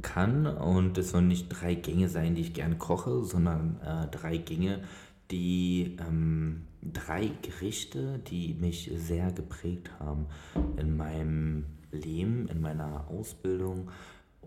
kann. 0.01 0.45
Und 0.45 0.97
es 0.97 1.11
sollen 1.11 1.27
nicht 1.27 1.49
drei 1.49 1.75
Gänge 1.75 2.09
sein, 2.09 2.35
die 2.35 2.41
ich 2.41 2.53
gerne 2.53 2.77
koche, 2.77 3.23
sondern 3.23 3.79
äh, 3.81 4.07
drei 4.09 4.37
Gänge, 4.37 4.83
die 5.31 5.97
ähm, 5.99 6.61
drei 6.81 7.31
Gerichte, 7.41 8.19
die 8.19 8.53
mich 8.53 8.91
sehr 8.95 9.31
geprägt 9.31 9.91
haben 9.99 10.27
in 10.77 10.95
meinem 10.95 11.65
Leben, 11.91 12.47
in 12.47 12.61
meiner 12.61 13.07
Ausbildung 13.09 13.89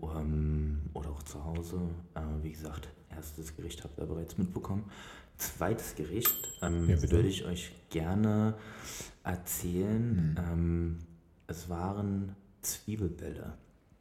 ähm, 0.01 0.79
oder 0.93 1.09
auch 1.09 1.23
zu 1.23 1.43
Hause. 1.43 1.81
Äh, 2.15 2.21
wie 2.43 2.51
gesagt, 2.51 2.89
erstes 3.09 3.55
Gericht 3.55 3.83
habt 3.83 3.99
ihr 3.99 4.05
bereits 4.05 4.37
mitbekommen. 4.37 4.85
Zweites 5.39 5.95
Gericht 5.95 6.53
ähm, 6.61 6.87
Ja, 6.87 7.01
würde 7.01 7.27
ich 7.27 7.45
euch 7.45 7.71
gerne 7.89 8.53
erzählen. 9.23 10.35
Ähm, 10.37 10.99
es 11.47 11.67
waren 11.69 12.35
Zwiebelbälle. 12.61 13.53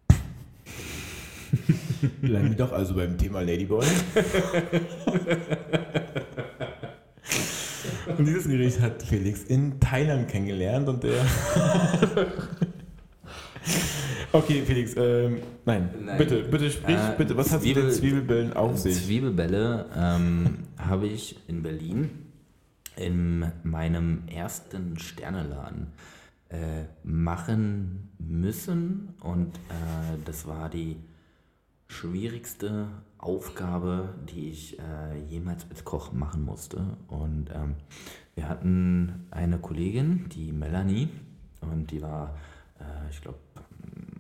Bleiben 2.20 2.51
wir 2.51 2.57
doch 2.57 2.72
also 2.72 2.94
beim 2.94 3.16
Thema 3.16 3.40
Ladyboy. 3.40 3.87
und 8.18 8.27
dieses 8.27 8.48
Gericht 8.48 8.81
hat 8.81 9.03
Felix 9.03 9.44
in 9.44 9.81
Thailand 9.81 10.29
kennengelernt 10.29 10.88
und 10.88 11.05
der. 11.05 11.24
okay, 14.33 14.62
Felix, 14.64 14.94
ähm, 14.96 15.38
nein, 15.64 15.90
Nein. 16.04 16.18
bitte, 16.18 16.42
bitte 16.44 16.70
sprich, 16.70 16.96
Äh, 16.96 17.14
bitte, 17.16 17.37
was 17.37 17.52
hat 17.52 17.62
mit 17.62 17.76
den 17.76 17.85
Zwiebel- 17.90 17.92
Zwiebelbällen 17.92 18.52
auf 18.54 18.78
sich? 18.78 19.04
Zwiebelbälle 19.04 19.87
ähm, 19.96 20.59
habe 20.78 21.07
ich 21.07 21.37
in 21.48 21.62
Berlin 21.62 22.11
in 22.96 23.44
meinem 23.62 24.22
ersten 24.26 24.98
Sterneladen 24.98 25.88
äh, 26.48 26.85
machen 27.04 28.09
müssen 28.18 29.14
und 29.20 29.54
äh, 29.57 30.18
das 30.24 30.46
war 30.46 30.68
die 30.68 30.96
schwierigste 31.87 32.88
Aufgabe, 33.18 34.14
die 34.33 34.50
ich 34.50 34.78
äh, 34.78 35.18
jemals 35.28 35.66
als 35.70 35.85
Koch 35.85 36.12
machen 36.12 36.42
musste. 36.44 36.96
Und 37.09 37.50
ähm, 37.54 37.74
wir 38.35 38.48
hatten 38.48 39.26
eine 39.31 39.59
Kollegin, 39.59 40.28
die 40.28 40.52
Melanie, 40.52 41.09
und 41.61 41.90
die 41.90 42.00
war, 42.02 42.37
äh, 42.78 43.11
ich 43.11 43.20
glaube, 43.20 43.38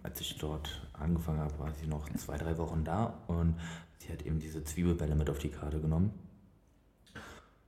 als 0.08 0.20
ich 0.22 0.38
dort 0.38 0.88
angefangen 0.94 1.40
habe, 1.40 1.58
war 1.58 1.72
sie 1.74 1.86
noch 1.86 2.08
zwei, 2.14 2.38
drei 2.38 2.56
Wochen 2.56 2.82
da 2.82 3.22
und 3.26 3.56
sie 3.98 4.10
hat 4.10 4.22
eben 4.22 4.40
diese 4.40 4.64
Zwiebelbälle 4.64 5.14
mit 5.14 5.28
auf 5.28 5.38
die 5.38 5.50
Karte 5.50 5.80
genommen. 5.80 6.12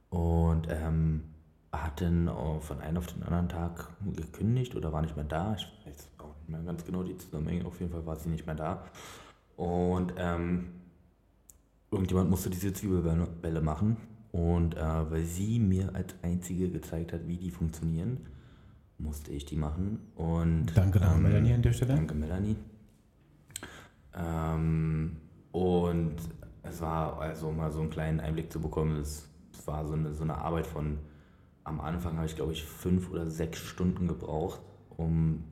Und 0.09 0.67
ähm, 0.71 1.25
hat 1.71 2.01
dann 2.01 2.29
auch 2.29 2.63
von 2.63 2.81
einem 2.81 2.97
auf 2.97 3.07
den 3.07 3.23
anderen 3.23 3.49
Tag 3.49 3.91
gekündigt 4.17 4.75
oder 4.75 4.93
war 4.93 5.03
nicht 5.03 5.17
mehr 5.17 5.27
da. 5.27 5.55
Ich 5.55 5.69
weiß 5.87 6.09
auch 6.19 6.35
nicht 6.39 6.49
mehr 6.49 6.63
ganz 6.63 6.85
genau 6.85 7.03
die 7.03 7.17
Zusammenhänge. 7.17 7.67
Auf 7.67 7.79
jeden 7.79 7.93
Fall 7.93 8.07
war 8.07 8.17
sie 8.17 8.31
nicht 8.31 8.47
mehr 8.47 8.57
da. 8.57 8.85
Und 9.57 10.15
ähm, 10.17 10.71
irgendjemand 11.91 12.31
musste 12.31 12.51
diese 12.51 12.73
Zwiebelbälle 12.73 13.27
Bälle 13.27 13.61
machen. 13.61 13.99
Und 14.33 14.77
äh, 14.77 15.11
weil 15.11 15.25
sie 15.25 15.59
mir 15.59 15.95
als 15.95 16.15
einzige 16.23 16.71
gezeigt 16.71 17.13
hat, 17.13 17.29
wie 17.29 17.37
die 17.37 17.51
funktionieren, 17.51 18.27
musste 19.03 19.33
ich 19.33 19.45
die 19.45 19.57
machen. 19.57 19.99
Und, 20.15 20.67
Danke 20.75 21.01
nochmal, 21.01 21.17
ähm, 21.17 21.23
Melanie, 21.23 21.55
an 21.55 21.63
der 21.63 21.73
Stelle. 21.73 21.95
Danke, 21.95 22.15
Melanie. 22.15 22.57
Ähm, 24.15 25.17
und 25.53 26.17
es 26.63 26.81
war 26.81 27.21
also 27.21 27.49
um 27.49 27.57
mal 27.57 27.73
so 27.73 27.81
einen 27.81 27.91
kleinen 27.91 28.21
Einblick 28.21 28.53
zu 28.53 28.61
bekommen. 28.61 28.97
Es, 28.97 29.29
es 29.53 29.67
war 29.67 29.87
so 29.87 29.95
eine, 29.95 30.15
so 30.15 30.23
eine 30.23 30.37
Arbeit 30.37 30.67
von, 30.67 30.99
am 31.65 31.81
Anfang 31.81 32.17
habe 32.17 32.27
ich 32.27 32.37
glaube 32.37 32.53
ich 32.53 32.65
fünf 32.65 33.11
oder 33.11 33.31
sechs 33.31 33.59
Stunden 33.59 34.09
gebraucht, 34.09 34.61
um 34.97 35.45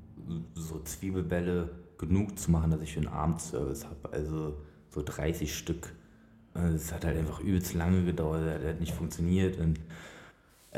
so 0.55 0.81
Zwiebelbälle 0.81 1.71
genug 1.97 2.39
zu 2.39 2.51
machen, 2.51 2.71
dass 2.71 2.81
ich 2.83 2.95
für 2.95 3.01
einen 3.01 3.09
Abendservice 3.09 3.85
habe. 3.85 4.13
Also 4.13 4.57
so 4.91 5.03
30 5.05 5.55
Stück. 5.57 5.93
Und 6.55 6.75
Es 6.75 6.93
hat 6.93 7.05
halt 7.05 7.17
einfach 7.17 7.41
übelst 7.41 7.75
lange 7.75 8.05
gedauert, 8.05 8.43
es 8.43 8.55
hat 8.55 8.65
halt 8.65 8.81
nicht 8.81 8.95
funktioniert 8.95 9.59
und 9.59 9.81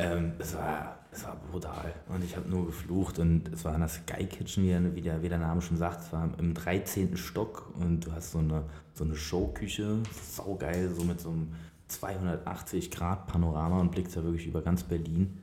ähm, 0.01 0.33
es, 0.39 0.55
war, 0.55 0.99
es 1.13 1.25
war 1.25 1.37
brutal. 1.51 1.93
Und 2.09 2.25
ich 2.25 2.37
habe 2.37 2.49
nur 2.49 2.67
geflucht 2.67 3.19
und 3.19 3.49
es 3.53 3.65
war 3.65 3.75
in 3.75 3.81
der 3.81 3.89
Sky 3.89 4.25
Kitchen, 4.27 4.65
wie 4.95 5.01
der, 5.01 5.23
wie, 5.23 5.29
der, 5.29 5.39
Name 5.39 5.61
schon 5.61 5.77
sagt, 5.77 6.03
es 6.03 6.13
war 6.13 6.31
im 6.39 6.55
13. 6.55 7.17
Stock 7.17 7.73
und 7.79 8.07
du 8.07 8.13
hast 8.13 8.33
so 8.33 8.39
eine, 8.39 8.65
so 8.95 9.05
eine 9.05 9.15
Showküche, 9.15 9.99
saugeil, 10.31 10.91
so 10.95 11.05
mit 11.05 11.21
so 11.21 11.31
einem 11.31 11.49
280 11.89 12.91
Grad 12.91 13.27
Panorama 13.27 13.81
und 13.81 13.91
blickst 13.91 14.17
da 14.17 14.23
wirklich 14.23 14.47
über 14.47 14.63
ganz 14.63 14.83
Berlin. 14.85 15.39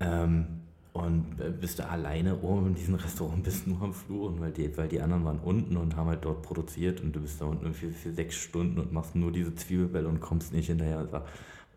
Ähm, 0.00 0.60
und 0.92 1.36
bist 1.60 1.78
da 1.78 1.84
alleine 1.84 2.40
oben 2.40 2.68
in 2.68 2.74
diesem 2.74 2.96
Restaurant, 2.96 3.44
bist 3.44 3.66
nur 3.66 3.80
am 3.80 3.94
Fluren, 3.94 4.40
weil 4.40 4.50
die, 4.50 4.76
weil 4.76 4.88
die 4.88 5.00
anderen 5.00 5.24
waren 5.24 5.38
unten 5.38 5.76
und 5.76 5.94
haben 5.94 6.08
halt 6.08 6.24
dort 6.24 6.42
produziert 6.42 7.00
und 7.00 7.14
du 7.14 7.20
bist 7.20 7.40
da 7.40 7.44
unten 7.44 7.72
für, 7.72 7.90
für 7.90 8.12
sechs 8.12 8.34
Stunden 8.34 8.80
und 8.80 8.92
machst 8.92 9.14
nur 9.14 9.30
diese 9.30 9.54
Zwiebelbälle 9.54 10.08
und 10.08 10.20
kommst 10.20 10.52
nicht 10.52 10.66
hinterher. 10.66 11.02
Es 11.02 11.12
war, 11.12 11.26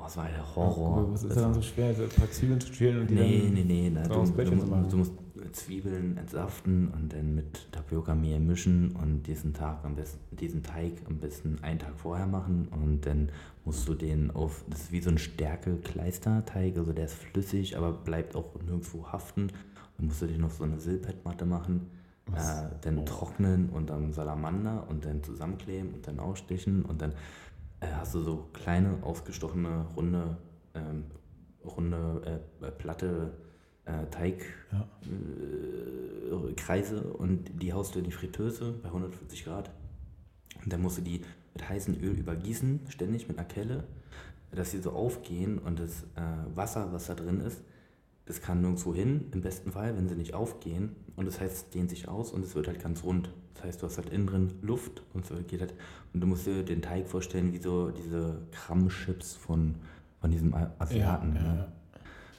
boah, 0.04 0.08
es 0.08 0.18
war 0.18 0.28
der 0.28 0.56
Horror. 0.56 1.14
Was 1.14 1.24
ist 1.24 1.36
daran 1.36 1.50
war- 1.50 1.56
so 1.56 1.62
schwer, 1.62 1.94
so 1.94 2.04
ein 2.04 2.10
paar 2.10 2.30
Zwiebeln 2.32 2.60
zu 2.62 2.74
schälen 2.74 3.02
und 3.02 3.10
die 3.10 3.16
Nee, 3.16 3.42
dann 3.44 3.54
nee, 3.54 3.64
nee. 3.64 3.92
Na, 3.94 4.04
du, 4.04 4.26
du, 4.44 4.56
machen? 4.56 4.90
du 4.90 4.98
musst 4.98 5.12
Zwiebeln 5.54 6.18
entsaften 6.18 6.88
und 6.96 7.14
dann 7.14 7.36
mit 7.36 7.72
Tapioca-Mehl 7.72 8.40
mischen 8.40 8.92
und 8.96 9.24
diesen 9.24 9.54
Tag 9.54 9.84
am 9.84 9.96
besten, 9.96 10.20
diesen 10.36 10.64
Teig 10.64 10.94
am 11.08 11.18
besten 11.20 11.60
einen 11.62 11.80
Tag 11.80 11.94
vorher 11.98 12.26
machen 12.28 12.68
und 12.72 13.06
dann 13.06 13.30
musst 13.66 13.88
du 13.88 13.94
den 13.94 14.32
auf, 14.32 14.64
das 14.70 14.82
ist 14.84 14.92
wie 14.92 15.02
so 15.02 15.10
ein 15.10 15.18
Stärke-Kleisterteig, 15.18 16.78
also 16.78 16.92
der 16.94 17.06
ist 17.06 17.14
flüssig, 17.16 17.78
aber 17.78 17.92
bleibt 17.92 18.36
auch 18.36 18.54
nirgendwo 18.66 19.06
haften. 19.12 19.48
Dann 19.98 20.08
musst 20.08 20.22
du 20.22 20.26
den 20.28 20.44
auf 20.44 20.54
so 20.54 20.64
eine 20.64 20.80
Silpettmatte 20.80 21.46
machen, 21.46 21.88
äh, 22.34 22.70
dann 22.82 22.98
Oh. 23.00 23.04
trocknen 23.06 23.70
und 23.70 23.90
dann 23.90 24.12
Salamander 24.12 24.88
und 24.90 25.06
dann 25.06 25.22
zusammenkleben 25.24 25.94
und 25.94 26.08
dann 26.08 26.20
ausstechen 26.20 26.84
und 26.84 27.02
dann 27.02 27.14
hast 27.96 28.16
du 28.16 28.22
so 28.22 28.50
kleine, 28.54 29.02
ausgestochene, 29.04 29.88
runde, 29.96 30.38
ähm, 30.74 31.06
runde 31.64 32.42
äh, 32.62 32.72
platte 32.72 33.32
äh, 33.86 34.06
Teig, 34.12 34.44
Ja. 34.72 34.88
äh, 35.04 36.32
und 37.18 37.62
die 37.62 37.74
haust 37.74 37.96
du 37.96 38.00
in 38.00 38.06
die 38.06 38.12
Fritteuse 38.12 38.74
bei 38.82 38.88
140 38.90 39.44
Grad. 39.46 39.72
Und 40.64 40.72
dann 40.72 40.82
musst 40.82 40.98
du 40.98 41.02
die 41.02 41.22
mit 41.54 41.70
heißem 41.70 41.96
Öl 42.02 42.18
übergießen, 42.18 42.82
ständig 42.90 43.28
mit 43.28 43.38
einer 43.38 43.48
Kelle, 43.48 43.84
dass 44.52 44.72
sie 44.72 44.80
so 44.80 44.92
aufgehen 44.92 45.60
und 45.60 45.80
das 45.80 46.04
äh, 46.16 46.56
Wasser, 46.56 46.92
was 46.94 47.08
da 47.08 47.16
drin 47.16 47.42
ist, 47.42 47.62
das 48.26 48.42
kann 48.42 48.62
nirgendwo 48.62 48.94
hin, 48.94 49.26
im 49.32 49.42
besten 49.42 49.72
Fall, 49.72 49.98
wenn 49.98 50.08
sie 50.08 50.16
nicht 50.16 50.34
aufgehen. 50.34 50.96
Und 51.16 51.26
das 51.26 51.40
heißt, 51.40 51.54
es 51.56 51.70
dehnt 51.70 51.90
sich 51.90 52.08
aus 52.08 52.32
und 52.32 52.44
es 52.44 52.56
wird 52.56 52.68
halt 52.68 52.82
ganz 52.82 53.04
rund. 53.04 53.30
Das 53.56 53.66
heißt, 53.66 53.82
du 53.82 53.86
hast 53.86 53.98
halt 53.98 54.10
innen 54.10 54.28
drin 54.28 54.54
Luft 54.62 55.04
und 55.14 55.26
so 55.26 55.36
geht 55.36 55.62
halt. 55.62 55.74
Und 56.14 56.22
du 56.22 56.28
musst 56.28 56.46
dir 56.46 56.64
den 56.64 56.82
Teig 56.82 57.08
vorstellen, 57.08 57.54
wie 57.54 57.60
so 57.60 57.92
diese 57.92 58.42
Kramchips 58.52 59.36
von, 59.36 59.76
von 60.22 60.32
diesem 60.32 60.54
Asiaten. 60.80 61.36
ja, 61.36 61.42
ne? 61.42 61.58
ja. 61.58 61.68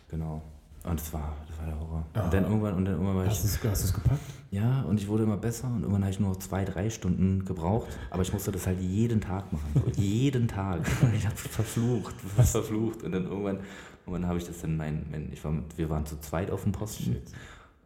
Genau. 0.08 0.42
Und 0.84 1.00
das 1.00 1.12
war, 1.14 1.34
das 1.48 1.58
war 1.58 1.66
der 1.66 1.80
Horror. 1.80 2.06
Ah. 2.12 2.24
Und 2.24 2.34
dann 2.34 2.44
irgendwann, 2.44 2.74
und 2.74 2.84
dann 2.84 2.94
irgendwann 2.94 3.16
war 3.16 3.24
ich. 3.24 3.30
Hast 3.30 3.42
du 3.42 3.48
es 3.48 3.72
hast 3.72 3.82
du's 3.84 3.94
gepackt? 3.94 4.20
Ja, 4.50 4.82
und 4.82 5.00
ich 5.00 5.08
wurde 5.08 5.22
immer 5.22 5.38
besser 5.38 5.66
und 5.66 5.80
irgendwann 5.80 6.02
habe 6.02 6.12
ich 6.12 6.20
nur 6.20 6.28
noch 6.28 6.38
zwei, 6.38 6.64
drei 6.64 6.90
Stunden 6.90 7.44
gebraucht. 7.44 7.88
Aber 8.10 8.22
ich 8.22 8.32
musste 8.32 8.52
das 8.52 8.66
halt 8.66 8.80
jeden 8.80 9.20
Tag 9.20 9.50
machen. 9.52 9.82
Jeden 9.96 10.46
Tag. 10.46 10.82
Und 11.02 11.14
ich 11.14 11.24
habe 11.24 11.36
verflucht, 11.36 12.14
verflucht. 12.20 13.02
Und 13.02 13.12
dann 13.12 13.24
irgendwann, 13.24 13.60
irgendwann 14.06 14.26
habe 14.26 14.38
ich 14.38 14.44
das 14.44 14.60
dann 14.60 14.76
mein, 14.76 15.06
mein 15.10 15.32
ich 15.32 15.44
war, 15.44 15.54
wir 15.76 15.90
waren 15.90 16.06
zu 16.06 16.18
zweit 16.20 16.50
auf 16.50 16.62
dem 16.62 16.72
Posten. 16.72 17.16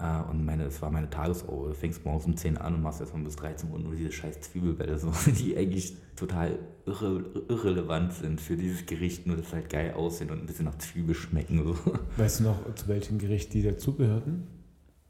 Äh, 0.01 0.31
und 0.31 0.45
meine, 0.45 0.65
es 0.65 0.81
war 0.81 0.91
meine 0.91 1.11
Tagesruhe. 1.11 1.69
Du 1.69 1.75
fängst 1.75 2.05
morgens 2.05 2.27
um 2.27 2.37
10 2.37 2.57
an 2.57 2.75
und 2.75 2.83
machst 2.83 3.01
erstmal 3.01 3.23
bis 3.25 3.37
13 3.37 3.71
Uhr 3.71 3.79
nur 3.79 3.95
diese 3.95 4.13
scheiß 4.13 4.41
Zwiebelbälle, 4.41 4.99
so, 4.99 5.13
die 5.27 5.57
eigentlich 5.57 5.97
total 6.17 6.59
irre, 6.87 7.25
irrelevant 7.49 8.13
sind 8.13 8.41
für 8.41 8.57
dieses 8.57 8.87
Gericht, 8.87 9.27
nur 9.27 9.37
dass 9.37 9.53
halt 9.53 9.71
geil 9.71 9.95
aussehen 9.95 10.31
und 10.31 10.41
ein 10.41 10.47
bisschen 10.47 10.67
nach 10.67 10.79
Zwiebel 10.79 11.15
schmecken. 11.15 11.65
So. 11.65 11.77
Weißt 12.17 12.41
du 12.41 12.45
noch, 12.45 12.75
zu 12.75 12.89
welchem 12.89 13.19
Gericht 13.19 13.53
die 13.55 13.63
dazugehörten? 13.63 14.47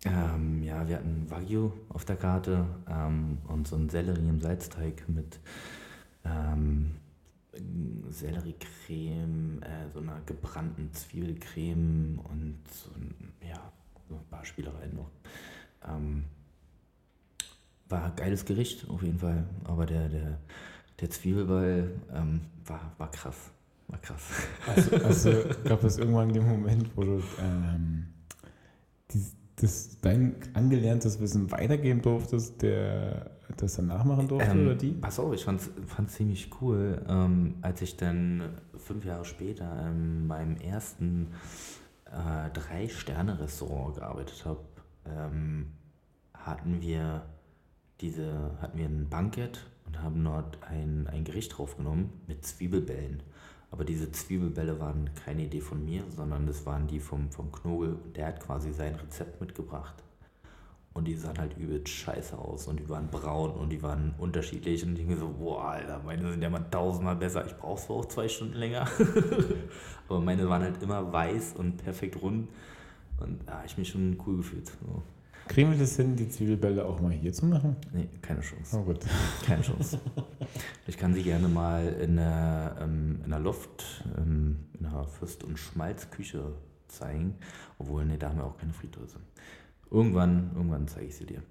Ähm, 0.04 0.62
ja, 0.62 0.86
wir 0.86 0.96
hatten 0.96 1.26
Wagyu 1.28 1.72
auf 1.88 2.04
der 2.04 2.16
Karte 2.16 2.66
ähm, 2.88 3.38
und 3.48 3.66
so 3.66 3.76
ein 3.76 3.88
Sellerie 3.88 4.28
im 4.28 4.40
Salzteig 4.40 5.08
mit 5.08 5.40
ähm, 6.24 6.92
Selleriecreme, 8.10 9.62
äh, 9.62 9.90
so 9.92 10.00
einer 10.00 10.20
gebrannten 10.26 10.92
Zwiebelcreme 10.92 12.18
und 12.24 12.58
so 12.70 12.90
ein, 12.94 13.32
ja, 13.46 13.72
so 14.08 14.16
ein 14.16 14.24
paar 14.30 14.44
Spielereien 14.44 14.94
noch. 14.94 15.10
Ähm, 15.86 16.24
war 17.88 18.04
ein 18.04 18.16
geiles 18.16 18.44
Gericht 18.44 18.88
auf 18.88 19.02
jeden 19.02 19.18
Fall, 19.18 19.44
aber 19.64 19.86
der, 19.86 20.08
der, 20.08 20.38
der 21.00 21.10
Zwiebelball 21.10 21.90
ähm, 22.12 22.40
war, 22.66 22.92
war 22.98 23.10
krass. 23.10 23.50
War 23.88 23.98
krass. 24.00 24.22
Also, 24.66 24.96
also 24.96 25.30
gab 25.64 25.82
es 25.84 25.96
irgendwann 25.96 26.32
den 26.32 26.46
Moment, 26.46 26.90
wo 26.94 27.02
du 27.02 27.22
ähm, 27.40 28.08
dies, 29.10 29.34
das, 29.60 30.00
dein 30.00 30.36
angelerntes 30.54 31.20
Wissen 31.20 31.50
weitergeben 31.50 32.02
durftest, 32.02 32.62
der 32.62 33.30
das 33.56 33.76
dann 33.76 33.86
nachmachen 33.86 34.28
durfte 34.28 34.50
Ähm, 34.50 34.66
oder 34.66 34.74
die? 34.74 34.96
Auf, 35.02 35.32
ich 35.32 35.44
fand 35.44 35.60
es 35.60 36.14
ziemlich 36.14 36.50
cool, 36.60 37.02
ähm, 37.08 37.54
als 37.62 37.82
ich 37.82 37.96
dann 37.96 38.60
fünf 38.76 39.04
Jahre 39.04 39.24
später 39.24 39.88
in 39.88 40.26
meinem 40.26 40.56
ersten 40.56 41.28
äh, 42.06 42.50
Drei-Sterne-Restaurant 42.52 43.96
gearbeitet 43.96 44.44
habe, 44.44 44.60
ähm, 45.06 45.72
hatten 46.34 46.80
wir 46.80 47.26
diese, 48.00 48.52
hatten 48.60 48.78
wir 48.78 48.86
ein 48.86 49.08
Bankett 49.08 49.66
und 49.86 50.02
haben 50.02 50.22
dort 50.22 50.62
ein, 50.62 51.06
ein 51.08 51.24
Gericht 51.24 51.56
draufgenommen 51.56 52.10
mit 52.26 52.44
Zwiebelbällen. 52.44 53.22
Aber 53.70 53.84
diese 53.84 54.10
Zwiebelbälle 54.10 54.80
waren 54.80 55.10
keine 55.24 55.44
Idee 55.44 55.60
von 55.60 55.84
mir, 55.84 56.02
sondern 56.08 56.46
das 56.46 56.64
waren 56.64 56.86
die 56.86 57.00
vom, 57.00 57.30
vom 57.30 57.52
Knobel. 57.52 57.94
Und 57.94 58.16
der 58.16 58.28
hat 58.28 58.40
quasi 58.40 58.72
sein 58.72 58.94
Rezept 58.94 59.40
mitgebracht. 59.40 60.02
Und 60.94 61.04
die 61.04 61.14
sahen 61.14 61.38
halt 61.38 61.56
übelst 61.56 61.88
scheiße 61.88 62.36
aus 62.36 62.66
und 62.66 62.80
die 62.80 62.88
waren 62.88 63.08
braun 63.08 63.52
und 63.52 63.70
die 63.70 63.80
waren 63.82 64.14
unterschiedlich 64.18 64.82
und 64.84 64.98
ich 64.98 65.06
denke 65.06 65.16
so, 65.16 65.28
boah, 65.28 65.66
Alter, 65.66 66.00
meine 66.04 66.28
sind 66.28 66.42
ja 66.42 66.50
mal 66.50 66.64
tausendmal 66.70 67.14
besser. 67.14 67.46
Ich 67.46 67.54
brauche 67.56 67.80
zwar 67.80 67.96
auch 67.98 68.06
zwei 68.06 68.26
Stunden 68.26 68.54
länger, 68.54 68.88
aber 70.08 70.20
meine 70.20 70.48
waren 70.48 70.62
halt 70.62 70.82
immer 70.82 71.12
weiß 71.12 71.52
und 71.52 71.76
perfekt 71.76 72.20
rund 72.20 72.48
und 73.20 73.46
da 73.46 73.58
habe 73.58 73.66
ich 73.66 73.78
mich 73.78 73.90
schon 73.90 74.18
cool 74.26 74.38
gefühlt. 74.38 74.66
So. 74.66 75.02
Kriegen 75.48 75.70
wir 75.70 75.78
das 75.78 75.96
hin, 75.96 76.14
die 76.14 76.28
Zwiebelbälle 76.28 76.84
auch 76.84 77.00
mal 77.00 77.10
hier 77.10 77.32
zu 77.32 77.46
machen? 77.46 77.76
Nee, 77.92 78.08
keine 78.20 78.40
Chance. 78.40 78.78
Oh 78.78 78.82
gut. 78.82 79.00
Keine 79.46 79.62
Chance. 79.62 79.98
Ich 80.86 80.96
kann 80.96 81.14
sie 81.14 81.22
gerne 81.22 81.48
mal 81.48 81.86
in 82.00 82.16
der, 82.16 82.76
ähm, 82.80 83.20
in 83.24 83.30
der 83.30 83.40
Loft, 83.40 84.04
ähm, 84.18 84.66
in 84.74 84.82
der 84.82 85.04
Fürst- 85.04 85.44
und 85.44 85.58
Schmalzküche 85.58 86.52
zeigen. 86.86 87.34
Obwohl, 87.78 88.04
nee, 88.04 88.18
da 88.18 88.28
haben 88.28 88.38
wir 88.38 88.44
auch 88.44 88.58
keine 88.58 88.72
Fritteuse. 88.72 89.16
Irgendwann, 89.90 90.50
irgendwann 90.54 90.86
zeige 90.86 91.06
ich 91.06 91.16
sie 91.16 91.26
dir. 91.26 91.42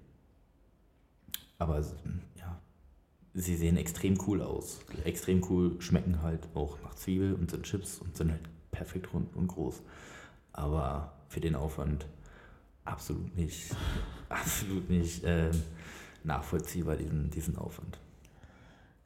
Aber 1.58 1.80
ja, 1.80 2.60
sie 3.34 3.56
sehen 3.56 3.76
extrem 3.76 4.16
cool 4.26 4.42
aus. 4.42 4.80
Extrem 5.04 5.44
cool, 5.50 5.80
schmecken 5.80 6.22
halt 6.22 6.48
auch 6.54 6.80
nach 6.82 6.94
Zwiebel 6.94 7.34
und 7.34 7.50
sind 7.50 7.64
Chips 7.64 7.98
und 7.98 8.16
sind 8.16 8.30
halt 8.30 8.48
perfekt 8.70 9.12
rund 9.12 9.34
und 9.34 9.48
groß. 9.48 9.82
Aber 10.52 11.12
für 11.28 11.40
den 11.40 11.56
Aufwand 11.56 12.06
absolut 12.88 13.36
nicht, 13.36 13.74
absolut 14.28 14.88
nicht 14.90 15.24
äh, 15.24 15.50
nachvollziehbar, 16.24 16.96
diesen, 16.96 17.30
diesen 17.30 17.56
Aufwand. 17.56 17.98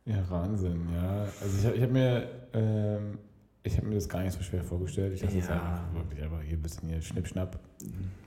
Ja, 0.05 0.29
Wahnsinn, 0.29 0.88
ja. 0.92 1.27
Also 1.40 1.68
ich, 1.68 1.77
ich 1.77 1.83
habe 1.83 1.92
mir, 1.92 2.29
ähm, 2.53 3.18
ich 3.62 3.77
hab 3.77 3.85
mir 3.85 3.95
das 3.95 4.09
gar 4.09 4.23
nicht 4.23 4.33
so 4.37 4.42
schwer 4.42 4.64
vorgestellt. 4.64 5.14
Ich 5.14 5.21
dachte 5.21 5.38
Ja. 5.38 5.49
einfach 5.49 5.95
wirklich 5.95 6.23
einfach 6.23 6.42
hier 6.42 6.57
ein 6.57 6.62
bisschen 6.62 6.88
hier 6.88 7.01
Schnippschnapp. 7.01 7.61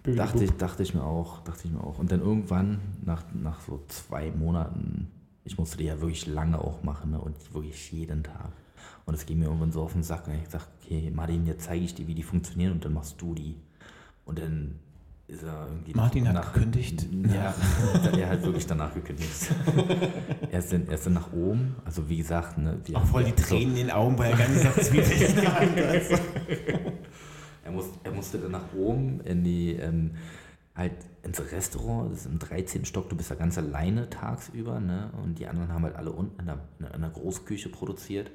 Dachte 0.04 0.44
ich, 0.44 0.52
dachte 0.52 0.84
ich 0.84 0.94
mir 0.94 1.04
auch, 1.04 1.42
dachte 1.44 1.68
ich 1.68 1.74
mir 1.74 1.84
auch. 1.84 2.00
Und 2.00 2.12
dann 2.12 2.22
irgendwann, 2.22 2.80
nach, 3.04 3.24
nach 3.34 3.60
so 3.62 3.84
zwei 3.88 4.32
Monaten, 4.32 5.12
ich 5.44 5.58
musste 5.58 5.78
die 5.78 5.86
ja 5.86 6.00
wirklich 6.00 6.26
lange 6.28 6.60
auch 6.60 6.84
machen 6.84 7.12
ne? 7.12 7.20
und 7.20 7.54
wirklich 7.54 7.92
jeden 7.92 8.24
Tag. 8.24 8.52
Und 9.06 9.14
es 9.14 9.26
ging 9.26 9.40
mir 9.40 9.46
irgendwann 9.46 9.72
so 9.72 9.84
auf 9.84 9.94
den 9.94 10.04
Sack. 10.04 10.28
Und 10.28 10.36
ich 10.36 10.46
gesagt, 10.46 10.68
okay, 10.82 11.12
Martin, 11.14 11.46
jetzt 11.46 11.66
zeige 11.66 11.84
ich 11.84 11.94
dir, 11.94 12.08
wie 12.08 12.16
die 12.16 12.24
funktionieren 12.24 12.72
und 12.72 12.86
dann 12.86 12.94
machst 12.94 13.22
du 13.22 13.36
die. 13.36 13.56
Und 14.24 14.40
dann 14.40 14.80
ist 15.28 15.44
er 15.44 15.68
irgendwie. 15.68 15.94
Martin 15.94 16.28
hat 16.28 16.54
gekündigt. 16.54 17.08
Ja, 17.34 17.54
er 18.18 18.30
hat 18.30 18.44
wirklich 18.44 18.68
danach 18.68 18.94
gekündigt. 18.94 19.50
er, 20.52 20.60
ist 20.60 20.72
dann, 20.72 20.88
er 20.88 20.94
ist 20.94 21.06
dann 21.06 21.14
nach 21.14 21.34
oben, 21.34 21.76
also 21.84 22.08
wie 22.08 22.18
gesagt, 22.18 22.58
ne, 22.58 22.80
wir, 22.86 22.98
Auch 22.98 23.06
voll 23.06 23.24
die 23.24 23.32
Tränen 23.32 23.72
in 23.72 23.88
den 23.88 23.92
Augen, 23.92 24.18
weil 24.18 24.32
er 24.32 24.38
ganz 24.38 24.64
nach 24.64 24.76
Zwiebeln 24.76 25.36
gehandelt 25.36 26.12
hat. 26.12 26.22
Er, 27.64 27.72
muss, 27.72 27.86
er 28.04 28.12
musste 28.12 28.38
dann 28.38 28.52
nach 28.52 28.74
oben 28.76 29.22
in 29.22 29.44
die, 29.44 29.72
ähm, 29.74 30.12
halt 30.76 30.94
ins 31.24 31.42
Restaurant, 31.52 32.12
das 32.12 32.20
ist 32.20 32.26
im 32.28 32.38
13. 32.38 32.86
Stock, 32.86 33.10
du 33.10 33.16
bist 33.16 33.32
da 33.32 33.36
ganz 33.36 33.58
alleine 33.58 34.10
tagsüber, 34.10 34.80
ne? 34.80 35.10
Und 35.24 35.40
die 35.40 35.48
anderen 35.48 35.74
haben 35.74 35.84
halt 35.84 35.96
alle 35.96 36.12
unten 36.12 36.40
in 36.40 36.46
der, 36.46 36.60
in 36.94 37.02
der 37.02 37.10
Großküche 37.10 37.70
produziert. 37.70 38.30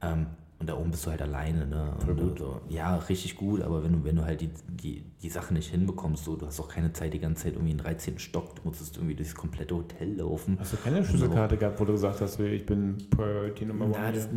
Ähm, 0.00 0.28
und 0.60 0.68
da 0.68 0.76
oben 0.78 0.90
bist 0.92 1.04
du 1.04 1.10
halt 1.10 1.20
alleine, 1.20 1.66
ne? 1.66 1.92
Und 2.06 2.16
gut. 2.16 2.38
So, 2.38 2.60
ja, 2.68 2.96
richtig 2.96 3.36
gut, 3.36 3.60
aber 3.60 3.82
wenn 3.82 3.92
du, 3.92 4.04
wenn 4.04 4.16
du 4.16 4.24
halt 4.24 4.40
die, 4.40 4.50
die, 4.68 5.04
die 5.20 5.28
Sachen 5.28 5.54
nicht 5.54 5.70
hinbekommst, 5.70 6.24
so, 6.24 6.36
du 6.36 6.46
hast 6.46 6.60
auch 6.60 6.68
keine 6.68 6.92
Zeit 6.92 7.12
die 7.12 7.18
ganze 7.18 7.44
Zeit 7.44 7.54
irgendwie 7.54 7.72
im 7.72 7.78
13. 7.78 8.18
Stock, 8.18 8.56
du 8.56 8.62
musstest 8.64 8.96
irgendwie 8.96 9.16
durchs 9.16 9.34
komplette 9.34 9.74
Hotel 9.74 10.16
laufen. 10.16 10.56
Hast 10.60 10.72
du 10.72 10.76
keine 10.76 11.04
Schlüsselkarte 11.04 11.56
gehabt, 11.56 11.80
wo 11.80 11.84
du 11.84 11.92
gesagt 11.92 12.20
hast, 12.20 12.38
ich 12.38 12.64
bin 12.64 12.96
Priority 13.10 13.66
Nummer 13.66 13.88
Na, 13.88 14.08
one 14.08 14.12
das, 14.12 14.28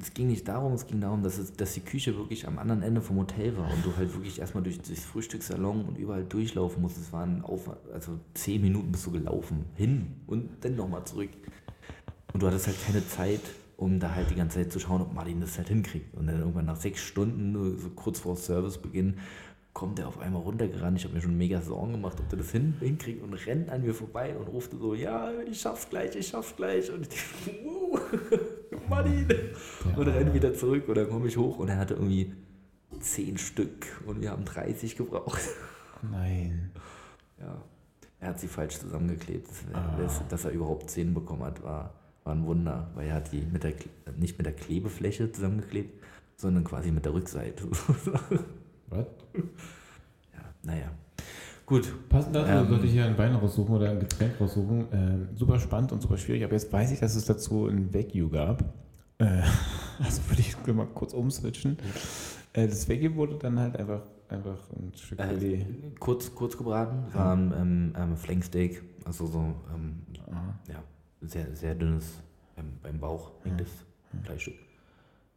es 0.00 0.14
ging 0.14 0.28
nicht 0.28 0.46
darum, 0.46 0.74
es 0.74 0.86
ging 0.86 1.00
darum, 1.00 1.22
dass, 1.22 1.38
es, 1.38 1.52
dass 1.54 1.72
die 1.72 1.80
Küche 1.80 2.16
wirklich 2.16 2.46
am 2.46 2.58
anderen 2.58 2.82
Ende 2.82 3.00
vom 3.00 3.16
Hotel 3.16 3.56
war 3.56 3.72
und 3.72 3.84
du 3.84 3.96
halt 3.96 4.14
wirklich 4.14 4.38
erstmal 4.38 4.62
durch 4.62 4.78
das 4.78 5.00
Frühstückssalon 5.00 5.86
und 5.86 5.98
überall 5.98 6.24
durchlaufen 6.24 6.82
musstest. 6.82 7.06
Es 7.06 7.12
waren 7.12 7.42
Aufwand, 7.42 7.78
also 7.92 8.20
zehn 8.34 8.60
Minuten 8.60 8.92
bist 8.92 9.06
du 9.06 9.10
gelaufen, 9.10 9.64
hin 9.74 10.16
und 10.26 10.50
dann 10.60 10.76
nochmal 10.76 11.04
zurück. 11.04 11.30
Und 12.32 12.42
du 12.42 12.46
hattest 12.46 12.66
halt 12.66 12.76
keine 12.84 13.06
Zeit, 13.06 13.40
um 13.76 13.98
da 14.00 14.14
halt 14.14 14.30
die 14.30 14.34
ganze 14.34 14.58
Zeit 14.62 14.72
zu 14.72 14.78
schauen, 14.80 15.02
ob 15.02 15.12
Martin 15.12 15.40
das 15.40 15.56
halt 15.58 15.68
hinkriegt. 15.68 16.14
Und 16.14 16.26
dann 16.26 16.38
irgendwann 16.38 16.66
nach 16.66 16.76
sechs 16.76 17.00
Stunden, 17.00 17.78
so 17.78 17.90
kurz 17.90 18.20
vor 18.20 18.36
Servicebeginn, 18.36 19.18
kommt 19.72 19.98
er 19.98 20.06
auf 20.06 20.20
einmal 20.20 20.42
runtergerannt. 20.42 20.98
Ich 20.98 21.04
habe 21.04 21.14
mir 21.14 21.20
schon 21.20 21.36
mega 21.36 21.60
Sorgen 21.60 21.92
gemacht, 21.92 22.18
ob 22.20 22.28
der 22.28 22.38
das 22.38 22.52
hin, 22.52 22.74
hinkriegt 22.78 23.22
und 23.24 23.34
rennt 23.34 23.70
an 23.70 23.82
mir 23.82 23.92
vorbei 23.92 24.36
und 24.36 24.46
ruft 24.46 24.70
so, 24.72 24.94
ja, 24.94 25.32
ich 25.50 25.60
schaff's 25.60 25.88
gleich, 25.90 26.14
ich 26.14 26.28
schaff's 26.28 26.54
gleich. 26.54 26.90
Und 26.92 27.02
ich 27.02 27.24
denke, 27.44 27.60
wow, 27.64 28.00
Martin. 28.88 29.26
Und 29.96 30.06
rennt 30.08 30.32
wieder 30.32 30.54
zurück 30.54 30.88
und 30.88 30.94
dann 30.96 31.08
komme 31.08 31.26
ich 31.26 31.36
hoch 31.36 31.58
und 31.58 31.68
er 31.68 31.78
hatte 31.78 31.94
irgendwie 31.94 32.32
zehn 33.00 33.36
Stück 33.36 33.86
und 34.06 34.20
wir 34.20 34.30
haben 34.30 34.44
30 34.44 34.94
gebraucht. 34.96 35.42
Nein. 36.08 36.70
Ja. 37.40 37.60
Er 38.20 38.28
hat 38.28 38.38
sie 38.40 38.46
falsch 38.48 38.78
zusammengeklebt. 38.78 39.48
Das, 39.48 39.74
Ah. 39.74 39.96
das, 39.98 40.28
dass 40.28 40.44
er 40.44 40.52
überhaupt 40.52 40.88
10 40.88 41.12
bekommen 41.12 41.42
hat, 41.42 41.62
war, 41.64 41.92
war 42.24 42.34
ein 42.34 42.44
Wunder, 42.46 42.90
weil 42.94 43.08
er 43.08 43.14
hat 43.16 43.32
die 43.32 43.42
mit 43.52 43.62
der, 43.64 43.72
Kle- 43.72 43.88
nicht 44.18 44.36
mit 44.38 44.46
der 44.46 44.54
Klebefläche 44.54 45.30
zusammengeklebt, 45.30 46.02
sondern 46.36 46.64
quasi 46.64 46.90
mit 46.90 47.04
der 47.04 47.14
Rückseite. 47.14 47.64
Was? 48.90 49.06
ja, 50.32 50.40
naja. 50.62 50.90
Gut. 51.66 51.92
Passend 52.08 52.34
dazu 52.36 52.50
Ähm, 52.50 52.68
sollte 52.68 52.86
ich 52.86 52.92
hier 52.92 53.06
einen 53.06 53.16
Wein 53.16 53.34
raussuchen 53.34 53.74
oder 53.74 53.90
ein 53.90 54.00
Getränk 54.00 54.38
raussuchen. 54.40 54.86
Ähm, 54.92 55.28
super 55.34 55.58
spannend 55.58 55.92
und 55.92 56.02
super 56.02 56.18
schwierig, 56.18 56.44
aber 56.44 56.52
jetzt 56.54 56.70
weiß 56.72 56.90
ich, 56.92 57.00
dass 57.00 57.14
es 57.14 57.24
dazu 57.24 57.66
ein 57.66 57.92
Wagyu 57.94 58.28
gab. 58.28 58.62
Äh, 59.18 59.42
also 60.02 60.22
würde 60.28 60.40
ich 60.40 60.56
mal 60.66 60.86
kurz 60.86 61.12
umswitchen. 61.14 61.78
Äh, 62.52 62.68
das 62.68 62.88
Wagyu 62.88 63.14
wurde 63.14 63.36
dann 63.36 63.58
halt 63.58 63.76
einfach, 63.76 64.02
einfach 64.28 64.58
ein 64.72 64.92
Stück 64.94 65.18
Äh, 65.20 65.64
kurz, 65.98 66.34
kurz 66.34 66.56
gebraten, 66.56 67.04
war 67.14 67.34
ein 67.34 67.54
ähm, 67.56 67.92
ähm, 67.96 68.16
Flanksteak, 68.16 68.82
also 69.04 69.26
so 69.26 69.38
ähm, 69.74 70.02
Aha. 70.30 70.58
ja, 70.68 70.82
sehr, 71.28 71.54
sehr 71.54 71.74
dünnes 71.74 72.20
ähm, 72.56 72.72
beim 72.82 72.98
Bauch 72.98 73.32
hängtes 73.42 73.68
Fleischstück. 74.22 74.54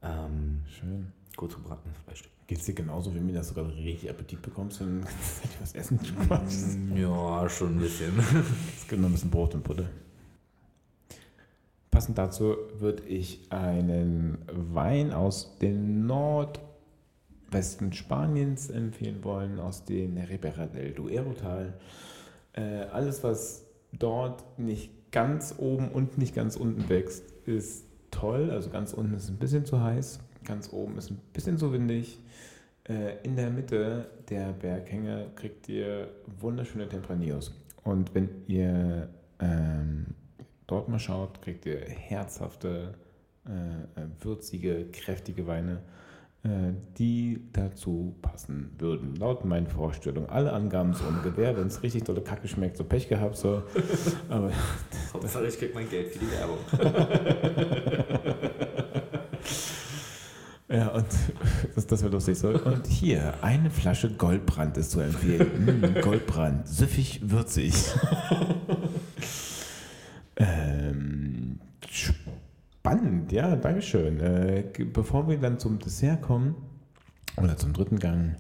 Ähm, 0.02 0.64
Schön. 0.68 1.12
kurz 1.36 1.56
gebratenes 1.56 1.98
Fleischstück. 2.06 2.32
Geht 2.48 2.60
es 2.60 2.66
dir 2.66 2.74
genauso 2.74 3.14
wie 3.14 3.20
mir, 3.20 3.34
dass 3.34 3.50
du 3.50 3.56
gerade 3.56 3.76
richtig 3.76 4.10
Appetit 4.10 4.42
bekommst 4.42 4.82
und 4.82 5.04
was 5.60 5.74
essen 5.74 6.00
kannst? 6.30 6.78
Ja, 6.96 7.50
schon 7.50 7.76
ein 7.76 7.80
bisschen. 7.80 8.14
Es 8.78 8.88
gibt 8.88 9.02
noch 9.02 9.10
ein 9.10 9.12
bisschen 9.12 9.30
Brot 9.30 9.54
und 9.54 9.64
Butter. 9.64 9.90
Passend 11.92 12.18
dazu 12.18 12.56
würde 12.78 13.04
ich 13.04 13.52
einen 13.52 14.38
Wein 14.52 15.12
aus 15.12 15.58
dem 15.58 16.06
Nordwesten 16.06 17.92
Spaniens 17.92 18.70
empfehlen 18.70 19.24
wollen, 19.24 19.60
aus 19.60 19.84
dem 19.84 20.16
Ribera 20.18 20.68
del 20.68 20.94
Duero-Tal. 20.94 21.74
Äh, 22.54 22.62
alles, 22.92 23.24
was 23.24 23.66
dort 23.92 24.60
nicht 24.60 24.92
ganz 25.12 25.56
oben 25.58 25.90
und 25.90 26.18
nicht 26.18 26.36
ganz 26.36 26.56
unten 26.56 26.90
wächst, 26.90 27.24
ist 27.46 27.86
toll. 28.12 28.52
Also 28.52 28.70
ganz 28.70 28.94
unten 28.94 29.16
ist 29.16 29.30
ein 29.30 29.38
bisschen 29.38 29.66
zu 29.66 29.82
heiß, 29.82 30.20
ganz 30.44 30.72
oben 30.72 30.98
ist 30.98 31.12
ein 31.12 31.20
bisschen 31.34 31.58
zu 31.58 31.72
windig. 31.72 32.20
Äh, 32.88 33.18
in 33.24 33.36
der 33.36 33.50
Mitte 33.50 34.10
der 34.30 34.54
Berghänge 34.54 35.28
kriegt 35.36 35.68
ihr 35.70 36.10
wunderschöne 36.40 36.88
Tempranillos. 36.88 37.54
Und 37.84 38.14
wenn 38.16 38.30
ihr 38.48 39.10
ähm, 39.40 40.08
dort 40.68 40.90
mal 40.90 41.00
schaut, 41.00 41.42
kriegt 41.42 41.66
ihr 41.66 41.80
herzhafte, 41.80 42.94
äh, 43.46 44.02
würzige, 44.24 44.86
kräftige 44.92 45.48
Weine, 45.48 45.82
die 46.98 47.42
dazu 47.54 48.16
passen 48.22 48.72
würden. 48.78 49.16
Laut 49.16 49.46
meinen 49.46 49.68
Vorstellungen. 49.68 50.30
Alle 50.30 50.54
Angaben 50.54 50.94
so 50.94 51.06
ohne 51.06 51.22
Gewehr. 51.22 51.56
Wenn 51.58 51.68
es 51.68 51.84
richtig 51.84 52.04
dolle 52.04 52.22
Kacke 52.22 52.48
schmeckt, 52.48 52.78
so 52.78 52.84
Pech 52.84 53.08
gehabt. 53.08 53.38
So. 53.38 53.64
Aber 54.30 54.52
Hauptsache, 55.14 55.46
ich 55.48 55.58
krieg 55.58 55.74
mein 55.76 55.90
Geld 55.90 56.10
für 56.14 56.20
die 56.20 56.32
Werbung. 56.32 56.58
Ja, 60.70 60.90
und 60.90 61.06
das, 61.76 61.88
das 61.88 62.02
wäre 62.02 62.12
lustig. 62.12 62.38
So. 62.38 62.50
Und 62.50 62.88
hier, 62.88 63.34
eine 63.42 63.70
Flasche 63.70 64.12
Goldbrand 64.12 64.78
ist 64.78 64.92
zu 64.92 65.00
empfehlen. 65.00 65.82
Mm, 65.82 66.02
Goldbrand, 66.02 66.68
süffig, 66.68 67.22
würzig. 67.24 67.74
ähm, 70.36 71.60
spannend, 72.88 73.32
ja, 73.32 73.56
Dankeschön. 73.56 74.20
Äh, 74.20 74.64
bevor 74.94 75.28
wir 75.28 75.38
dann 75.38 75.60
zum 75.60 75.80
Dessert 75.80 76.22
kommen, 76.22 76.56
oder 77.38 77.56
zum 77.58 77.74
dritten 77.74 78.00
Gang, 78.00 78.36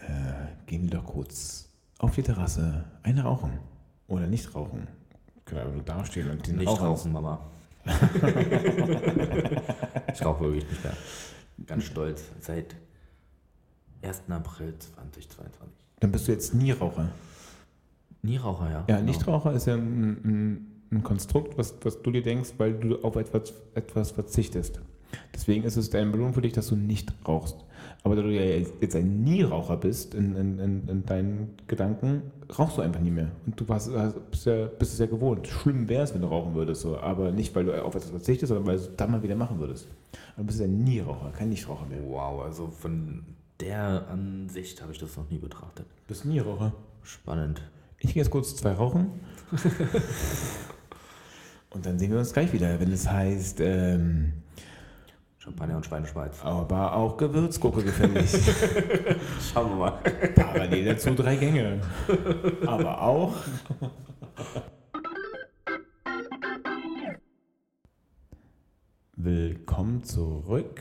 äh, 0.00 0.66
gehen 0.66 0.82
wir 0.84 0.90
doch 0.90 1.04
kurz 1.06 1.68
auf 1.98 2.14
die 2.14 2.22
Terrasse 2.22 2.84
eine 3.02 3.22
rauchen. 3.22 3.58
Oder 4.08 4.26
nicht 4.26 4.54
rauchen. 4.54 4.86
Können 5.44 5.60
einfach 5.60 5.74
nur 5.74 5.82
dastehen 5.82 6.30
und 6.30 6.46
den 6.46 6.56
Nicht 6.56 6.68
rauchen. 6.68 6.86
rauchen, 6.86 7.12
Mama. 7.12 7.40
ich 10.12 10.24
rauche 10.24 10.44
wirklich 10.44 10.68
nicht 10.68 10.84
mehr. 10.84 10.92
Ganz 11.66 11.84
stolz. 11.84 12.24
Seit 12.40 12.74
1. 14.02 14.22
April 14.28 14.74
2022. 14.78 15.68
Dann 16.00 16.12
bist 16.12 16.28
du 16.28 16.32
jetzt 16.32 16.52
nie 16.54 16.72
Raucher. 16.72 17.08
Nieraucher, 18.22 18.70
ja. 18.70 18.84
Ja, 18.88 18.96
Genau. 18.96 19.02
Nichtraucher 19.02 19.52
ist 19.52 19.66
ja 19.66 19.74
ein, 19.74 20.20
ein, 20.24 20.75
ein 20.90 21.02
Konstrukt, 21.02 21.58
was, 21.58 21.74
was 21.82 22.02
du 22.02 22.10
dir 22.10 22.22
denkst, 22.22 22.54
weil 22.58 22.74
du 22.74 23.02
auf 23.02 23.16
etwas, 23.16 23.54
etwas 23.74 24.10
verzichtest. 24.12 24.80
Deswegen 25.34 25.64
ist 25.64 25.76
es 25.76 25.90
deine 25.90 26.10
Belohnung 26.10 26.34
für 26.34 26.42
dich, 26.42 26.52
dass 26.52 26.68
du 26.68 26.76
nicht 26.76 27.12
rauchst. 27.26 27.56
Aber 28.02 28.16
da 28.16 28.22
du 28.22 28.28
ja 28.28 28.42
jetzt 28.42 28.96
ein 28.96 29.24
Nieraucher 29.24 29.76
bist 29.76 30.14
in, 30.14 30.36
in, 30.36 30.58
in, 30.58 30.88
in 30.88 31.06
deinen 31.06 31.56
Gedanken, 31.66 32.22
rauchst 32.56 32.78
du 32.78 32.82
einfach 32.82 33.00
nie 33.00 33.10
mehr. 33.10 33.30
Und 33.46 33.58
du 33.58 33.68
warst, 33.68 33.90
bist, 34.30 34.46
ja, 34.46 34.66
bist 34.66 34.92
es 34.92 34.98
ja 34.98 35.06
gewohnt. 35.06 35.46
Schlimm 35.48 35.88
wäre 35.88 36.04
es, 36.04 36.14
wenn 36.14 36.22
du 36.22 36.28
rauchen 36.28 36.54
würdest. 36.54 36.82
So. 36.82 36.98
Aber 36.98 37.32
nicht, 37.32 37.54
weil 37.54 37.64
du 37.64 37.84
auf 37.84 37.94
etwas 37.94 38.10
verzichtest, 38.10 38.48
sondern 38.48 38.66
weil 38.66 38.76
du 38.76 38.82
es 38.82 38.96
dann 38.96 39.10
mal 39.10 39.22
wieder 39.22 39.36
machen 39.36 39.58
würdest. 39.58 39.88
Und 40.36 40.44
du 40.44 40.44
bist 40.44 40.60
ein 40.60 40.84
Nieraucher, 40.84 41.32
kein 41.36 41.48
Nichtraucher 41.48 41.86
mehr. 41.86 42.02
Wow, 42.04 42.42
also 42.42 42.68
von 42.68 43.24
der 43.60 44.08
Ansicht 44.08 44.82
habe 44.82 44.92
ich 44.92 44.98
das 44.98 45.16
noch 45.16 45.28
nie 45.30 45.38
betrachtet. 45.38 45.86
Du 45.86 46.08
bist 46.08 46.24
Nieraucher. 46.24 46.72
Spannend. 47.02 47.62
Ich 47.98 48.12
gehe 48.12 48.22
jetzt 48.22 48.30
kurz 48.30 48.54
zwei 48.54 48.72
rauchen. 48.72 49.08
Und 51.70 51.84
dann 51.84 51.98
sehen 51.98 52.12
wir 52.12 52.18
uns 52.18 52.32
gleich 52.32 52.52
wieder, 52.52 52.78
wenn 52.80 52.92
es 52.92 53.10
heißt, 53.10 53.60
ähm, 53.60 54.32
Champagner 55.38 55.76
und 55.76 55.86
Schweineschweiz. 55.86 56.42
aber 56.42 56.94
auch 56.94 57.16
Gewürzgurke 57.16 57.84
gefällig. 57.84 58.30
Schauen 59.52 59.70
wir 59.70 59.76
mal. 59.76 59.92
Parallel 60.34 60.84
dazu 60.86 61.14
drei 61.14 61.36
Gänge. 61.36 61.80
Aber 62.66 63.00
auch. 63.00 63.34
Willkommen 69.14 70.02
zurück 70.02 70.80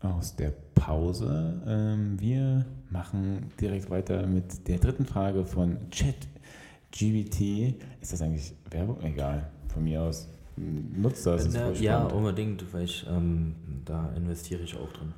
aus 0.00 0.36
der 0.36 0.52
Pause. 0.74 1.62
Ähm, 1.66 2.20
wir 2.20 2.66
machen 2.90 3.50
direkt 3.60 3.90
weiter 3.90 4.26
mit 4.26 4.68
der 4.68 4.78
dritten 4.78 5.06
Frage 5.06 5.44
von 5.44 5.78
ChatGBT. 5.90 7.80
Ist 8.00 8.12
das 8.12 8.22
eigentlich 8.22 8.54
Werbung? 8.70 9.02
Egal, 9.02 9.50
von 9.74 9.84
mir 9.84 10.02
aus. 10.02 10.28
Nutzt 10.56 11.26
das. 11.26 11.46
ist 11.46 11.54
Na, 11.54 11.66
voll 11.66 11.76
ja, 11.82 11.96
spannend. 11.96 12.12
unbedingt, 12.12 12.72
weil 12.72 12.84
ich, 12.84 13.04
ähm, 13.08 13.56
da 13.84 14.12
investiere 14.14 14.62
ich 14.62 14.76
auch 14.76 14.90
drin. 14.92 15.12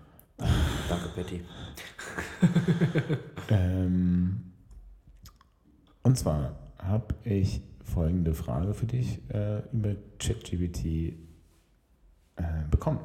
Danke, 0.88 1.08
Patty. 1.14 1.40
Ähm, 3.48 4.40
und 6.02 6.18
zwar 6.18 6.56
habe 6.78 7.14
ich 7.24 7.60
folgende 7.84 8.34
Frage 8.34 8.74
für 8.74 8.86
dich 8.86 9.20
äh, 9.32 9.60
über 9.72 9.94
ChatGPT 10.18 10.84
äh, 10.84 11.12
bekommen. 12.70 12.98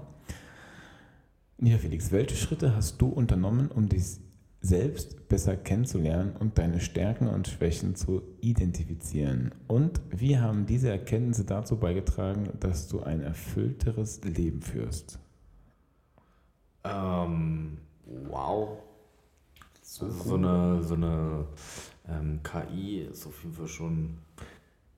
Lieber 1.59 1.77
Felix, 1.77 2.11
welche 2.11 2.35
Schritte 2.35 2.75
hast 2.75 2.99
du 2.99 3.07
unternommen, 3.07 3.69
um 3.69 3.87
dich 3.87 4.19
selbst 4.61 5.27
besser 5.27 5.57
kennenzulernen 5.57 6.35
und 6.39 6.57
deine 6.57 6.79
Stärken 6.79 7.27
und 7.27 7.47
Schwächen 7.47 7.95
zu 7.95 8.21
identifizieren? 8.41 9.53
Und 9.67 10.01
wie 10.09 10.37
haben 10.37 10.65
diese 10.65 10.89
Erkenntnisse 10.89 11.45
dazu 11.45 11.77
beigetragen, 11.77 12.49
dass 12.59 12.87
du 12.87 13.01
ein 13.01 13.21
erfüllteres 13.21 14.23
Leben 14.23 14.61
führst? 14.61 15.19
Ähm, 16.83 17.77
wow. 18.05 18.77
So, 19.81 20.09
so 20.09 20.35
eine, 20.35 20.83
so 20.83 20.93
eine 20.93 21.45
ähm, 22.07 22.39
KI 22.43 23.01
ist 23.01 23.27
auf 23.27 23.43
jeden 23.43 23.55
Fall 23.55 23.67
schon 23.67 24.17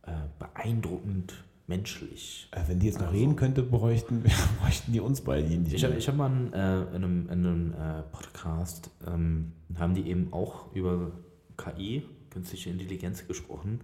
äh, 0.04 0.12
beeindruckend 0.38 1.44
menschlich. 1.68 2.50
Äh, 2.52 2.62
wenn 2.68 2.80
die 2.80 2.88
jetzt 2.88 3.00
noch 3.00 3.08
Also- 3.08 3.18
reden 3.18 3.36
könnte, 3.36 3.64
bräuchten, 3.64 4.24
bräuchten 4.62 4.92
die 4.92 5.00
uns 5.00 5.22
beide 5.22 5.48
nicht. 5.48 5.74
Ich 5.74 5.84
habe 5.84 5.96
ich 5.96 6.08
hab 6.08 6.16
mal 6.16 6.28
einen, 6.32 6.54
äh, 6.54 6.82
in 6.96 7.04
einem, 7.04 7.30
in 7.30 7.46
einem 7.46 7.74
äh, 7.74 8.04
Podcast, 8.12 8.90
ähm, 9.08 9.54
haben 9.78 9.94
die 9.94 10.08
eben 10.10 10.32
auch 10.34 10.74
über 10.74 11.12
KI, 11.58 12.04
künstliche 12.30 12.70
Intelligenz, 12.70 13.28
gesprochen. 13.28 13.82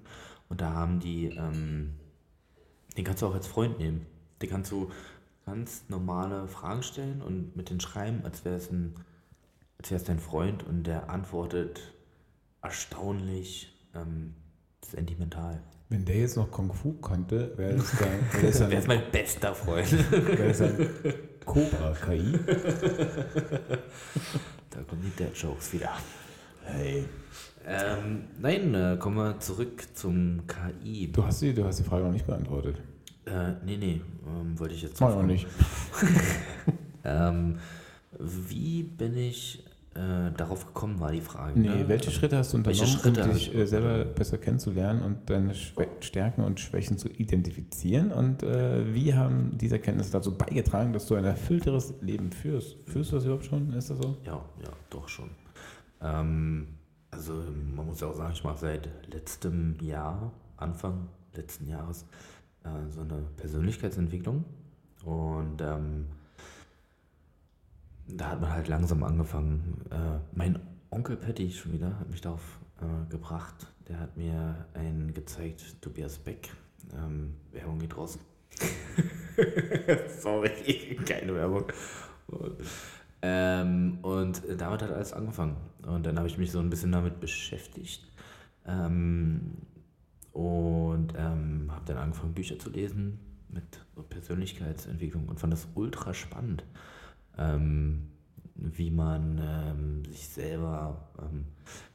Und 0.49 0.61
da 0.61 0.73
haben 0.73 0.99
die, 0.99 1.25
ähm, 1.27 1.91
den 2.97 3.03
kannst 3.05 3.21
du 3.21 3.27
auch 3.27 3.33
als 3.35 3.47
Freund 3.47 3.79
nehmen. 3.79 4.05
Den 4.41 4.49
kannst 4.49 4.71
du 4.71 4.89
ganz 5.45 5.85
normale 5.89 6.47
Fragen 6.47 6.83
stellen 6.83 7.21
und 7.21 7.55
mit 7.55 7.69
den 7.69 7.79
schreiben, 7.79 8.21
als 8.23 8.45
wäre 8.45 8.55
es 8.55 8.71
ein, 8.71 8.95
als 9.77 9.89
wäre 9.91 9.99
es 9.99 10.05
dein 10.05 10.19
Freund 10.19 10.63
und 10.63 10.83
der 10.83 11.09
antwortet 11.09 11.93
erstaunlich 12.61 13.73
ähm, 13.95 14.33
sentimental. 14.83 15.61
Wenn 15.89 16.05
der 16.05 16.17
jetzt 16.17 16.37
noch 16.37 16.51
Kung 16.51 16.71
Fu 16.71 16.93
konnte, 16.93 17.51
wäre 17.57 17.75
das 17.75 17.91
dann 17.99 18.09
wäre 18.41 18.51
das 18.51 18.61
ist 18.61 18.87
mein 18.87 19.01
bester 19.11 19.55
Freund? 19.55 19.91
wäre 20.11 20.47
das 20.49 20.59
dann 20.59 20.87
Cobra 21.45 21.93
KI. 22.05 22.31
da 24.69 24.81
kommen 24.87 25.01
die 25.03 25.09
Dead 25.17 25.35
Jokes 25.35 25.73
wieder. 25.73 25.89
Hey. 26.63 27.05
Ähm, 27.65 28.25
nein, 28.39 28.75
äh, 28.75 28.97
kommen 28.99 29.17
wir 29.17 29.39
zurück 29.39 29.83
zum 29.95 30.43
KI. 30.45 31.11
Du 31.11 31.25
hast 31.25 31.41
die, 31.41 31.53
du 31.53 31.65
hast 31.65 31.79
die 31.79 31.83
Frage 31.83 32.03
noch 32.05 32.11
nicht 32.11 32.27
beantwortet. 32.27 32.77
Äh, 33.25 33.53
nee, 33.65 33.77
nee, 33.77 34.01
ähm, 34.27 34.59
wollte 34.59 34.75
ich 34.75 34.83
jetzt 34.83 35.01
Mach 35.01 35.15
noch 35.15 35.23
nicht. 35.23 35.47
Ähm, 37.03 37.59
wie 38.19 38.83
bin 38.83 39.17
ich 39.17 39.63
äh, 39.95 40.31
darauf 40.37 40.67
gekommen, 40.67 40.99
war 40.99 41.11
die 41.11 41.21
Frage. 41.21 41.59
Nee, 41.59 41.67
ne? 41.67 41.87
welche 41.87 42.11
Schritte 42.11 42.37
hast 42.37 42.53
du 42.53 42.57
unternommen, 42.57 42.87
Schritte 42.87 43.23
um 43.23 43.33
dich 43.33 43.49
ich 43.49 43.55
äh, 43.55 43.65
selber 43.65 44.05
besser 44.05 44.37
kennenzulernen 44.37 45.01
und 45.01 45.29
deine 45.29 45.53
Stärken 45.55 46.43
und 46.43 46.59
Schwächen 46.59 46.97
zu 46.97 47.09
identifizieren? 47.09 48.11
Und 48.11 48.43
äh, 48.43 48.93
wie 48.93 49.15
haben 49.15 49.57
diese 49.57 49.75
Erkenntnisse 49.75 50.11
dazu 50.11 50.37
beigetragen, 50.37 50.93
dass 50.93 51.07
du 51.07 51.15
ein 51.15 51.25
erfüllteres 51.25 51.95
Leben 52.01 52.31
führst? 52.31 52.77
Führst 52.85 53.11
du 53.11 53.15
das 53.15 53.25
überhaupt 53.25 53.45
schon? 53.45 53.73
Ist 53.73 53.89
das 53.89 53.97
so? 53.97 54.17
Ja, 54.23 54.45
ja, 54.63 54.69
doch 54.91 55.07
schon. 55.07 55.31
Ähm, 56.01 56.67
also 57.09 57.33
man 57.75 57.87
muss 57.87 57.99
ja 57.99 58.07
auch 58.07 58.15
sagen, 58.15 58.33
ich 58.33 58.43
mache 58.43 58.59
seit 58.59 58.89
letztem 59.11 59.75
Jahr, 59.81 60.31
Anfang 60.57 61.07
letzten 61.33 61.67
Jahres, 61.67 62.05
äh, 62.63 62.69
so 62.89 63.01
eine 63.01 63.23
Persönlichkeitsentwicklung. 63.37 64.45
Und 65.03 65.61
ähm, 65.61 66.05
da 68.15 68.29
hat 68.29 68.41
man 68.41 68.51
halt 68.51 68.67
langsam 68.67 69.03
angefangen. 69.03 69.81
Äh, 69.91 70.19
mein 70.33 70.59
Onkel 70.89 71.17
Patty 71.17 71.51
schon 71.51 71.73
wieder 71.73 71.99
hat 71.99 72.09
mich 72.09 72.21
darauf 72.21 72.59
äh, 72.81 73.09
gebracht. 73.09 73.67
Der 73.87 73.99
hat 73.99 74.17
mir 74.17 74.65
einen 74.73 75.13
gezeigt, 75.13 75.81
Tobias 75.81 76.17
Beck. 76.17 76.49
Ähm, 76.93 77.35
Werbung 77.51 77.79
geht 77.79 77.95
raus. 77.95 78.19
Sorry, 80.21 80.99
keine 81.05 81.33
Werbung. 81.35 81.65
Und, 82.27 82.55
ähm, 83.21 83.99
und 84.01 84.41
damit 84.57 84.81
hat 84.81 84.91
alles 84.91 85.13
angefangen. 85.13 85.57
Und 85.83 86.05
dann 86.05 86.17
habe 86.17 86.27
ich 86.27 86.37
mich 86.37 86.51
so 86.51 86.59
ein 86.59 86.69
bisschen 86.69 86.91
damit 86.91 87.19
beschäftigt. 87.19 88.05
Ähm, 88.65 89.53
und 90.33 91.13
ähm, 91.17 91.69
habe 91.71 91.85
dann 91.85 91.97
angefangen, 91.97 92.33
Bücher 92.33 92.59
zu 92.59 92.69
lesen 92.69 93.19
mit 93.49 93.63
Persönlichkeitsentwicklung 94.09 95.27
und 95.27 95.39
fand 95.39 95.53
das 95.53 95.67
ultra 95.75 96.13
spannend, 96.13 96.63
ähm, 97.37 98.09
wie 98.55 98.91
man 98.91 99.39
ähm, 99.41 100.05
sich 100.05 100.27
selber 100.27 101.09
ähm, 101.19 101.45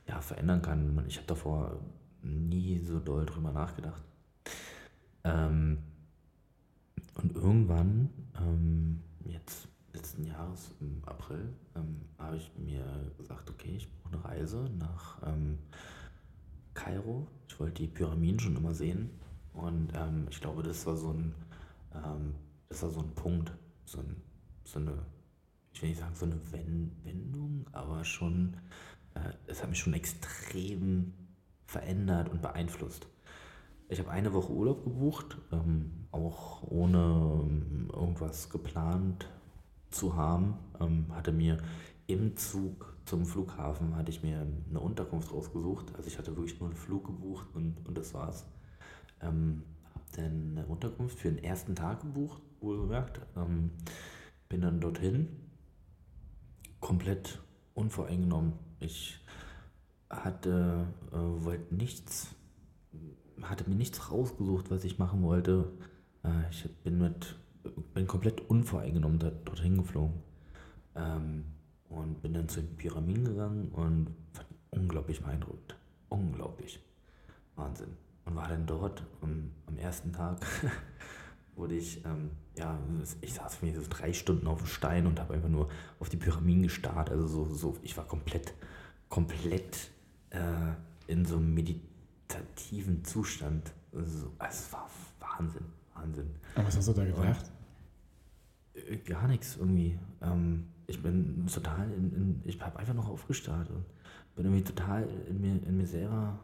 ja, 0.08 0.20
verändern 0.20 0.62
kann. 0.62 1.04
Ich 1.06 1.16
habe 1.16 1.26
davor 1.26 1.80
nie 2.22 2.78
so 2.80 3.00
doll 3.00 3.26
drüber 3.26 3.52
nachgedacht. 3.52 4.02
Ähm, 5.24 5.78
und 7.14 7.34
irgendwann, 7.34 8.10
ähm, 8.38 9.00
jetzt 9.24 9.68
letzten 9.92 10.24
Jahres 10.24 10.74
im 10.80 11.02
April, 11.04 11.52
ähm, 11.76 12.00
habe 12.18 12.36
ich 12.36 12.50
mir 12.58 12.84
gesagt, 13.16 13.50
okay, 13.50 13.76
ich 13.76 13.88
brauche 13.90 14.14
eine 14.14 14.24
Reise 14.24 14.70
nach 14.78 15.18
Kairo. 16.74 17.28
Ich 17.48 17.60
wollte 17.60 17.82
die 17.82 17.88
Pyramiden 17.88 18.40
schon 18.40 18.56
immer 18.56 18.74
sehen. 18.74 19.10
Und 19.52 19.92
ich 20.30 20.40
glaube, 20.40 20.62
das 20.62 20.84
war 20.86 20.96
so 20.96 21.12
ein, 21.12 21.34
das 22.68 22.82
war 22.82 22.90
so 22.90 23.00
ein 23.00 23.14
Punkt, 23.14 23.52
so, 23.84 23.98
ein, 23.98 24.16
so 24.64 24.80
eine, 24.80 24.94
ich 25.74 25.82
will 25.82 25.90
nicht 25.90 26.00
sagen 26.00 26.16
so 26.16 26.26
eine 26.26 26.40
Wen- 26.52 26.92
Wendung, 27.04 27.66
aber 27.72 28.04
schon, 28.04 28.56
äh, 29.14 29.32
es 29.48 29.62
hat 29.62 29.70
mich 29.70 29.80
schon 29.80 29.94
extrem 29.94 31.14
verändert 31.66 32.30
und 32.30 32.42
beeinflusst. 32.42 33.08
Ich 33.88 33.98
habe 33.98 34.10
eine 34.10 34.32
Woche 34.32 34.52
Urlaub 34.52 34.84
gebucht, 34.84 35.38
ähm, 35.52 36.06
auch 36.12 36.62
ohne 36.64 37.42
ähm, 37.44 37.90
irgendwas 37.92 38.50
geplant 38.50 39.28
zu 39.90 40.16
haben. 40.16 40.56
Ähm, 40.80 41.06
hatte 41.14 41.32
mir 41.32 41.58
im 42.06 42.36
Zug 42.36 42.94
zum 43.06 43.26
Flughafen 43.26 43.96
hatte 43.96 44.10
ich 44.10 44.22
mir 44.22 44.46
eine 44.70 44.80
Unterkunft 44.80 45.32
rausgesucht. 45.32 45.94
Also 45.96 46.08
ich 46.08 46.18
hatte 46.18 46.36
wirklich 46.36 46.58
nur 46.60 46.70
einen 46.70 46.78
Flug 46.78 47.06
gebucht 47.06 47.48
und, 47.54 47.86
und 47.86 47.98
das 47.98 48.14
war's. 48.14 48.46
Ähm, 49.22 49.62
habe 49.94 50.04
dann 50.16 50.54
eine 50.58 50.66
Unterkunft 50.66 51.18
für 51.18 51.30
den 51.30 51.42
ersten 51.44 51.74
Tag 51.76 52.00
gebucht, 52.00 52.42
wohlgemerkt. 52.60 53.20
Ähm, 53.36 53.70
bin 54.48 54.60
dann 54.62 54.80
dorthin, 54.80 55.28
komplett 56.84 57.38
unvoreingenommen. 57.72 58.52
Ich 58.78 59.18
hatte, 60.10 60.86
äh, 61.12 61.16
wollte 61.16 61.74
nichts, 61.74 62.34
hatte 63.40 63.68
mir 63.70 63.74
nichts 63.74 64.10
rausgesucht, 64.12 64.70
was 64.70 64.84
ich 64.84 64.98
machen 64.98 65.22
wollte. 65.22 65.72
Äh, 66.24 66.50
ich 66.50 66.68
bin 66.82 66.98
mit, 66.98 67.36
bin 67.94 68.06
komplett 68.06 68.50
unvoreingenommen 68.50 69.18
da, 69.18 69.30
dorthin 69.30 69.78
geflogen. 69.78 70.20
Ähm, 70.94 71.46
und 71.88 72.20
bin 72.20 72.34
dann 72.34 72.50
zu 72.50 72.60
den 72.60 72.76
Pyramiden 72.76 73.24
gegangen 73.24 73.68
und 73.68 74.08
fand 74.34 74.48
unglaublich 74.70 75.22
beeindruckt. 75.22 75.76
Unglaublich. 76.10 76.80
Wahnsinn. 77.56 77.96
Und 78.26 78.36
war 78.36 78.48
dann 78.48 78.66
dort 78.66 79.02
am, 79.22 79.52
am 79.64 79.78
ersten 79.78 80.12
Tag, 80.12 80.44
wurde 81.56 81.74
ich, 81.74 82.04
ähm, 82.04 82.30
ja, 82.56 82.78
ich 83.20 83.34
saß 83.34 83.56
für 83.56 83.66
mich 83.66 83.76
so 83.76 83.82
drei 83.88 84.12
Stunden 84.12 84.46
auf 84.46 84.58
dem 84.58 84.66
Stein 84.66 85.06
und 85.06 85.20
habe 85.20 85.34
einfach 85.34 85.48
nur 85.48 85.68
auf 86.00 86.08
die 86.08 86.16
Pyramiden 86.16 86.62
gestarrt. 86.62 87.10
Also 87.10 87.26
so, 87.26 87.44
so 87.44 87.76
ich 87.82 87.96
war 87.96 88.04
komplett, 88.04 88.54
komplett 89.08 89.90
äh, 90.30 90.72
in 91.06 91.24
so 91.24 91.36
einem 91.36 91.54
meditativen 91.54 93.04
Zustand. 93.04 93.72
Also, 93.92 94.30
es 94.38 94.72
war 94.72 94.88
Wahnsinn, 95.20 95.66
Wahnsinn. 95.94 96.30
Aber 96.54 96.66
was 96.66 96.76
hast 96.76 96.88
du 96.88 96.92
da 96.92 97.04
gedacht? 97.04 97.50
Äh, 98.74 98.96
gar 98.98 99.28
nichts 99.28 99.56
irgendwie. 99.56 99.98
Ähm, 100.20 100.66
ich 100.86 101.02
bin 101.02 101.46
total, 101.46 101.90
in, 101.92 102.12
in, 102.12 102.42
ich 102.44 102.60
habe 102.60 102.78
einfach 102.78 102.94
noch 102.94 103.08
aufgestarrt 103.08 103.70
und 103.70 103.84
bin 104.34 104.46
irgendwie 104.46 104.64
total 104.64 105.08
in 105.28 105.40
mir, 105.40 105.62
in 105.66 105.76
mir 105.76 105.86
selber 105.86 106.38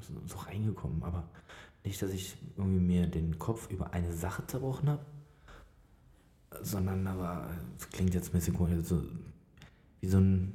so, 0.00 0.14
so 0.26 0.36
reingekommen. 0.38 1.02
Aber 1.02 1.28
nicht, 1.84 2.00
dass 2.02 2.10
ich 2.10 2.36
irgendwie 2.56 2.80
mir 2.80 3.06
den 3.06 3.38
Kopf 3.38 3.70
über 3.70 3.92
eine 3.92 4.12
Sache 4.12 4.46
zerbrochen 4.46 4.90
habe, 4.90 5.04
sondern 6.62 7.06
aber, 7.06 7.48
es 7.78 7.88
klingt 7.90 8.14
jetzt 8.14 8.28
ein 8.28 8.32
bisschen 8.32 8.54
komisch, 8.54 8.84
so, 8.84 9.02
wie, 10.00 10.08
so 10.08 10.18
ein, 10.18 10.54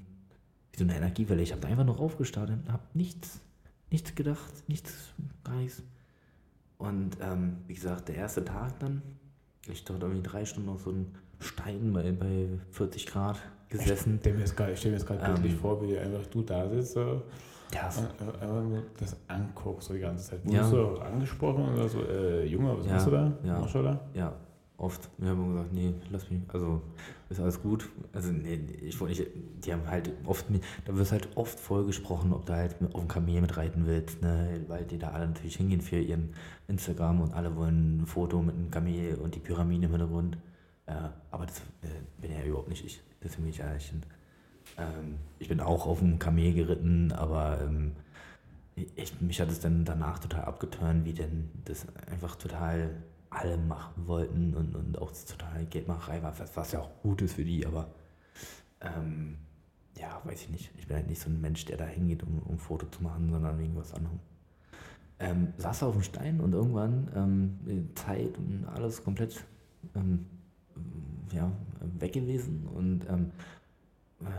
wie 0.72 0.80
so 0.80 0.84
eine 0.84 0.96
Energiewelle. 0.96 1.42
Ich 1.42 1.52
habe 1.52 1.62
da 1.62 1.68
einfach 1.68 1.86
noch 1.86 2.00
aufgestartet 2.00 2.60
und 2.64 2.72
habe 2.72 2.84
nichts, 2.94 3.40
nichts 3.90 4.16
gedacht, 4.16 4.68
nichts, 4.68 4.94
gar 5.44 5.56
nichts. 5.56 5.82
Und 6.78 7.18
ähm, 7.22 7.58
wie 7.68 7.76
gesagt, 7.76 8.10
der 8.10 8.16
erste 8.16 8.44
Tag 8.44 8.80
dann, 8.80 9.02
ich 9.68 9.86
dort 9.86 10.02
irgendwie 10.02 10.24
drei 10.24 10.46
Stunden 10.46 10.70
auf 10.70 10.84
so 10.84 10.90
einem 10.90 11.08
Stein 11.40 11.94
bei, 11.94 12.12
bei 12.12 12.48
40 12.72 13.06
Grad 13.06 13.40
gesessen. 13.70 14.20
Ich 14.24 14.30
stelle 14.30 14.36
mir 14.36 14.42
jetzt 14.42 15.08
gerade 15.08 15.48
Ähm, 15.48 15.58
vor, 15.58 15.82
wie 15.82 15.98
einfach 15.98 16.26
du 16.28 16.42
da 16.42 16.70
sitzt 16.70 16.94
so, 16.94 17.24
Ja, 17.74 17.88
es- 17.90 17.98
und 17.98 18.22
einfach 18.22 18.64
nur 18.64 18.84
das 19.00 19.16
anguckst 19.28 19.88
so 19.88 19.94
die 19.94 20.00
ganze 20.00 20.30
Zeit. 20.30 20.40
Ja. 20.46 20.70
Wurdest 20.70 20.74
du 20.74 21.02
angesprochen 21.02 21.74
oder 21.74 21.90
so, 21.90 22.02
äh, 22.04 22.46
Junge, 22.46 22.78
was 22.78 22.86
Ja, 22.86 22.94
machst 22.94 23.08
du 23.08 23.12
da? 23.12 23.34
ja. 23.44 23.60
Machst 23.60 23.76
du 23.76 23.82
da? 23.84 24.00
Ja, 24.14 24.34
oft. 24.78 25.10
Wir 25.18 25.30
haben 25.30 25.54
gesagt, 25.54 25.74
nee, 25.74 25.94
lass 26.12 26.30
mich, 26.30 26.42
also 26.50 26.82
ist 27.30 27.40
alles 27.40 27.62
gut. 27.62 27.90
Also 28.14 28.32
nee, 28.32 28.60
ich 28.82 29.00
wollte 29.00 29.22
nicht, 29.22 29.32
die 29.66 29.74
haben 29.74 29.88
halt 29.88 30.12
oft, 30.26 30.46
da 30.86 30.96
wird 30.96 31.12
halt 31.12 31.30
oft 31.36 31.60
voll 31.60 31.86
gesprochen, 31.86 32.32
ob 32.34 32.46
du 32.46 32.54
halt 32.54 32.80
mit, 32.82 32.94
auf 32.94 33.02
dem 33.02 33.08
Kamel 33.08 33.42
mitreiten 33.42 33.88
willst, 33.88 34.22
ne? 34.22 34.62
weil 34.68 34.84
die 34.86 35.00
da 35.00 35.10
alle 35.10 35.28
natürlich 35.28 35.56
hingehen 35.56 35.82
für 35.82 35.98
ihren 36.00 36.34
Instagram 36.68 37.22
und 37.22 37.34
alle 37.34 37.56
wollen 37.56 38.02
ein 38.02 38.06
Foto 38.06 38.42
mit 38.42 38.56
einem 38.56 38.70
Kamel 38.70 39.16
und 39.16 39.34
die 39.36 39.40
Pyramide 39.40 39.86
im 39.86 39.92
Hintergrund. 39.92 40.38
Äh, 40.86 40.94
aber 41.32 41.46
das 41.48 41.60
äh, 41.82 41.88
bin 42.22 42.32
ja 42.32 42.44
überhaupt 42.44 42.70
nicht 42.70 42.86
ich. 42.86 43.02
Deswegen 43.24 43.44
bin 43.44 43.52
ich 43.52 43.58
ja 43.60 43.74
nicht 43.74 43.94
ähm, 44.78 45.18
ich 45.40 45.48
bin 45.48 45.60
auch 45.60 45.86
auf 45.86 46.00
dem 46.00 46.20
Kamel 46.20 46.54
geritten, 46.54 47.12
aber 47.12 47.62
ähm, 47.62 47.94
ich, 48.76 49.20
mich 49.22 49.40
hat 49.40 49.50
es 49.50 49.60
dann 49.60 49.86
danach 49.86 50.20
total 50.20 50.46
abgeturnt, 50.46 51.06
wie 51.06 51.14
denn 51.14 51.50
das 51.66 51.86
einfach 52.12 52.36
total 52.36 53.04
alle 53.30 53.58
machen 53.58 54.08
wollten 54.08 54.54
und, 54.54 54.76
und 54.76 54.98
auch 55.00 55.12
total 55.12 55.66
Geldmacherei 55.66 56.22
war, 56.22 56.38
was, 56.40 56.56
was 56.56 56.72
ja 56.72 56.80
auch 56.80 56.90
gut 57.02 57.22
ist 57.22 57.34
für 57.34 57.44
die, 57.44 57.66
aber 57.66 57.90
ähm, 58.82 59.38
ja, 59.98 60.22
weiß 60.24 60.44
ich 60.44 60.50
nicht. 60.50 60.72
Ich 60.78 60.88
bin 60.88 60.98
halt 60.98 61.08
nicht 61.08 61.22
so 61.22 61.30
ein 61.30 61.42
Mensch, 61.42 61.66
der 61.66 61.78
da 61.78 61.86
hingeht, 61.86 62.24
um, 62.24 62.40
um 62.40 62.56
ein 62.56 62.60
Foto 62.60 62.88
zu 62.88 63.04
machen, 63.04 63.30
sondern 63.32 63.60
wegen 63.60 63.76
was 63.76 63.94
anderem. 63.94 64.20
Ähm, 65.20 65.54
saß 65.58 65.84
auf 65.84 65.94
dem 65.94 66.04
Stein 66.04 66.42
und 66.42 66.54
irgendwann 66.54 67.10
ähm, 67.16 67.90
Zeit 67.96 68.38
und 68.38 68.66
alles 68.74 69.04
komplett 69.04 69.44
ähm, 69.96 70.26
ja, 71.32 71.52
weg 72.00 72.14
gewesen 72.14 72.68
und 72.74 73.08
ähm, 73.10 73.32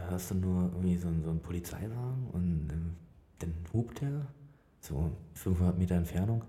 hörst 0.08 0.30
du 0.30 0.34
nur 0.36 0.64
irgendwie 0.72 0.96
so, 0.96 1.08
einen- 1.08 1.22
so 1.24 1.30
einen 1.30 1.40
Polizeiwagen 1.40 2.28
und 2.32 2.68
ähm, 2.72 2.96
dann 3.38 3.54
hupt 3.72 4.02
er, 4.02 4.26
so 4.80 5.10
500 5.34 5.78
Meter 5.78 5.94
Entfernung 5.96 6.44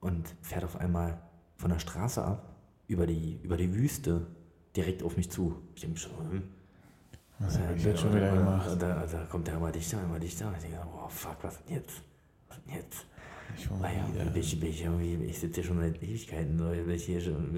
und 0.00 0.34
fährt 0.42 0.64
auf 0.64 0.76
einmal 0.76 1.18
von 1.56 1.70
der 1.70 1.78
Straße 1.78 2.22
ab, 2.24 2.54
über 2.88 3.06
die, 3.06 3.40
über 3.42 3.56
die 3.56 3.74
Wüste, 3.74 4.26
direkt 4.76 5.02
auf 5.02 5.16
mich 5.16 5.30
zu. 5.30 5.56
Ich 5.74 5.80
denke 5.82 5.98
schon, 5.98 6.12
hm, 6.30 6.42
Was 7.38 7.58
hab 7.58 7.74
ich 7.76 7.84
jetzt 7.84 8.00
schon 8.00 8.14
wieder 8.14 8.32
äh, 8.32 8.36
gemacht? 8.36 8.68
Da, 8.80 9.06
da 9.06 9.24
kommt 9.24 9.48
er 9.48 9.56
immer 9.56 9.72
dichter, 9.72 10.02
immer 10.02 10.18
dichter. 10.20 10.52
Ich 10.56 10.62
denke, 10.62 10.78
oh 10.94 11.08
fuck, 11.08 11.36
was 11.42 11.64
denn 11.64 11.76
jetzt? 11.76 12.02
Was 12.48 12.62
denn 12.64 12.74
jetzt? 12.74 13.06
Schon 13.58 13.82
Ah 13.82 13.90
ja, 13.90 14.06
ich, 14.34 14.62
ich, 14.62 14.82
irgendwie, 14.84 15.14
ich 15.24 15.38
sitze 15.38 15.60
hier 15.60 15.64
schon 15.64 15.78
seit 15.80 16.02
Ewigkeiten, 16.02 16.58
so, 16.58 16.70
ich 16.72 17.04
hier 17.04 17.20
schon, 17.20 17.54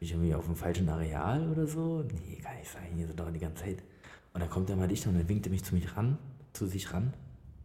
ich 0.00 0.12
irgendwie 0.12 0.34
auf 0.34 0.46
dem 0.46 0.56
falschen 0.56 0.88
Areal 0.88 1.48
oder 1.50 1.66
so? 1.66 2.02
Nee, 2.02 2.36
kann 2.36 2.56
nicht 2.56 2.70
sein, 2.70 2.92
hier 2.94 3.06
sind 3.06 3.18
doch 3.18 3.30
die 3.30 3.38
ganze 3.38 3.64
Zeit. 3.64 3.82
Und 4.32 4.40
dann 4.40 4.50
kommt 4.50 4.70
er 4.70 4.76
mal 4.76 4.88
dichter 4.88 5.10
und 5.10 5.18
dann 5.18 5.28
winkt 5.28 5.46
er 5.46 5.50
mich 5.50 5.64
zu 5.64 5.74
mich 5.74 5.96
ran, 5.96 6.18
zu 6.52 6.66
sich 6.66 6.92
ran. 6.92 7.12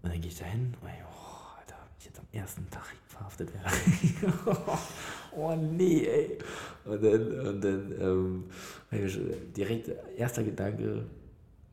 Und 0.01 0.11
dann 0.11 0.19
gehe 0.19 0.31
ich 0.31 0.37
da 0.37 0.45
hin 0.45 0.73
und 0.81 0.87
ich, 0.87 0.95
oh, 1.03 1.59
Alter, 1.59 1.75
wenn 1.75 1.97
ich 1.99 2.05
jetzt 2.05 2.19
am 2.19 2.25
ersten 2.31 2.69
Tag 2.69 2.85
verhaftet 3.07 3.51
werde. 3.53 3.69
oh 5.35 5.55
nee, 5.55 6.05
ey. 6.05 6.37
Und 6.85 7.03
dann, 7.03 7.39
und 7.47 7.63
dann 7.63 7.93
ähm, 8.01 8.43
hab 8.91 9.53
direkt 9.53 9.91
erster 10.17 10.43
Gedanke, 10.43 11.05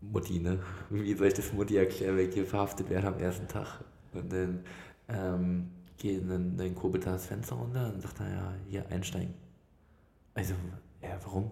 Mutti, 0.00 0.38
ne? 0.38 0.58
Wie 0.90 1.14
soll 1.14 1.28
ich 1.28 1.34
das 1.34 1.52
Mutti 1.52 1.76
erklären, 1.76 2.16
wenn 2.16 2.28
ich 2.28 2.34
hier 2.34 2.46
verhaftet 2.46 2.88
werde 2.90 3.08
am 3.08 3.18
ersten 3.18 3.48
Tag? 3.48 3.80
Und 4.12 4.32
dann 4.32 4.61
ähm, 5.08 5.70
geht 5.96 6.28
dann, 6.28 6.56
dann 6.56 6.74
kurbelt 6.74 7.06
er 7.06 7.12
das 7.12 7.26
Fenster 7.26 7.56
runter 7.56 7.92
und 7.92 8.02
sagt 8.02 8.20
er, 8.20 8.30
ja, 8.30 8.54
hier 8.68 8.86
einsteigen. 8.90 9.34
Also, 10.41 10.55
ja, 11.03 11.11
warum? 11.22 11.51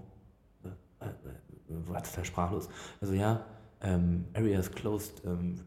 Äh, 0.64 0.68
äh, 1.04 1.08
äh, 1.08 1.88
war 1.88 2.02
total 2.02 2.24
sprachlos. 2.24 2.70
Also, 3.02 3.12
ja, 3.12 3.44
ähm, 3.82 4.24
Area 4.32 4.58
is 4.58 4.72
closed, 4.72 5.22
ähm, 5.26 5.60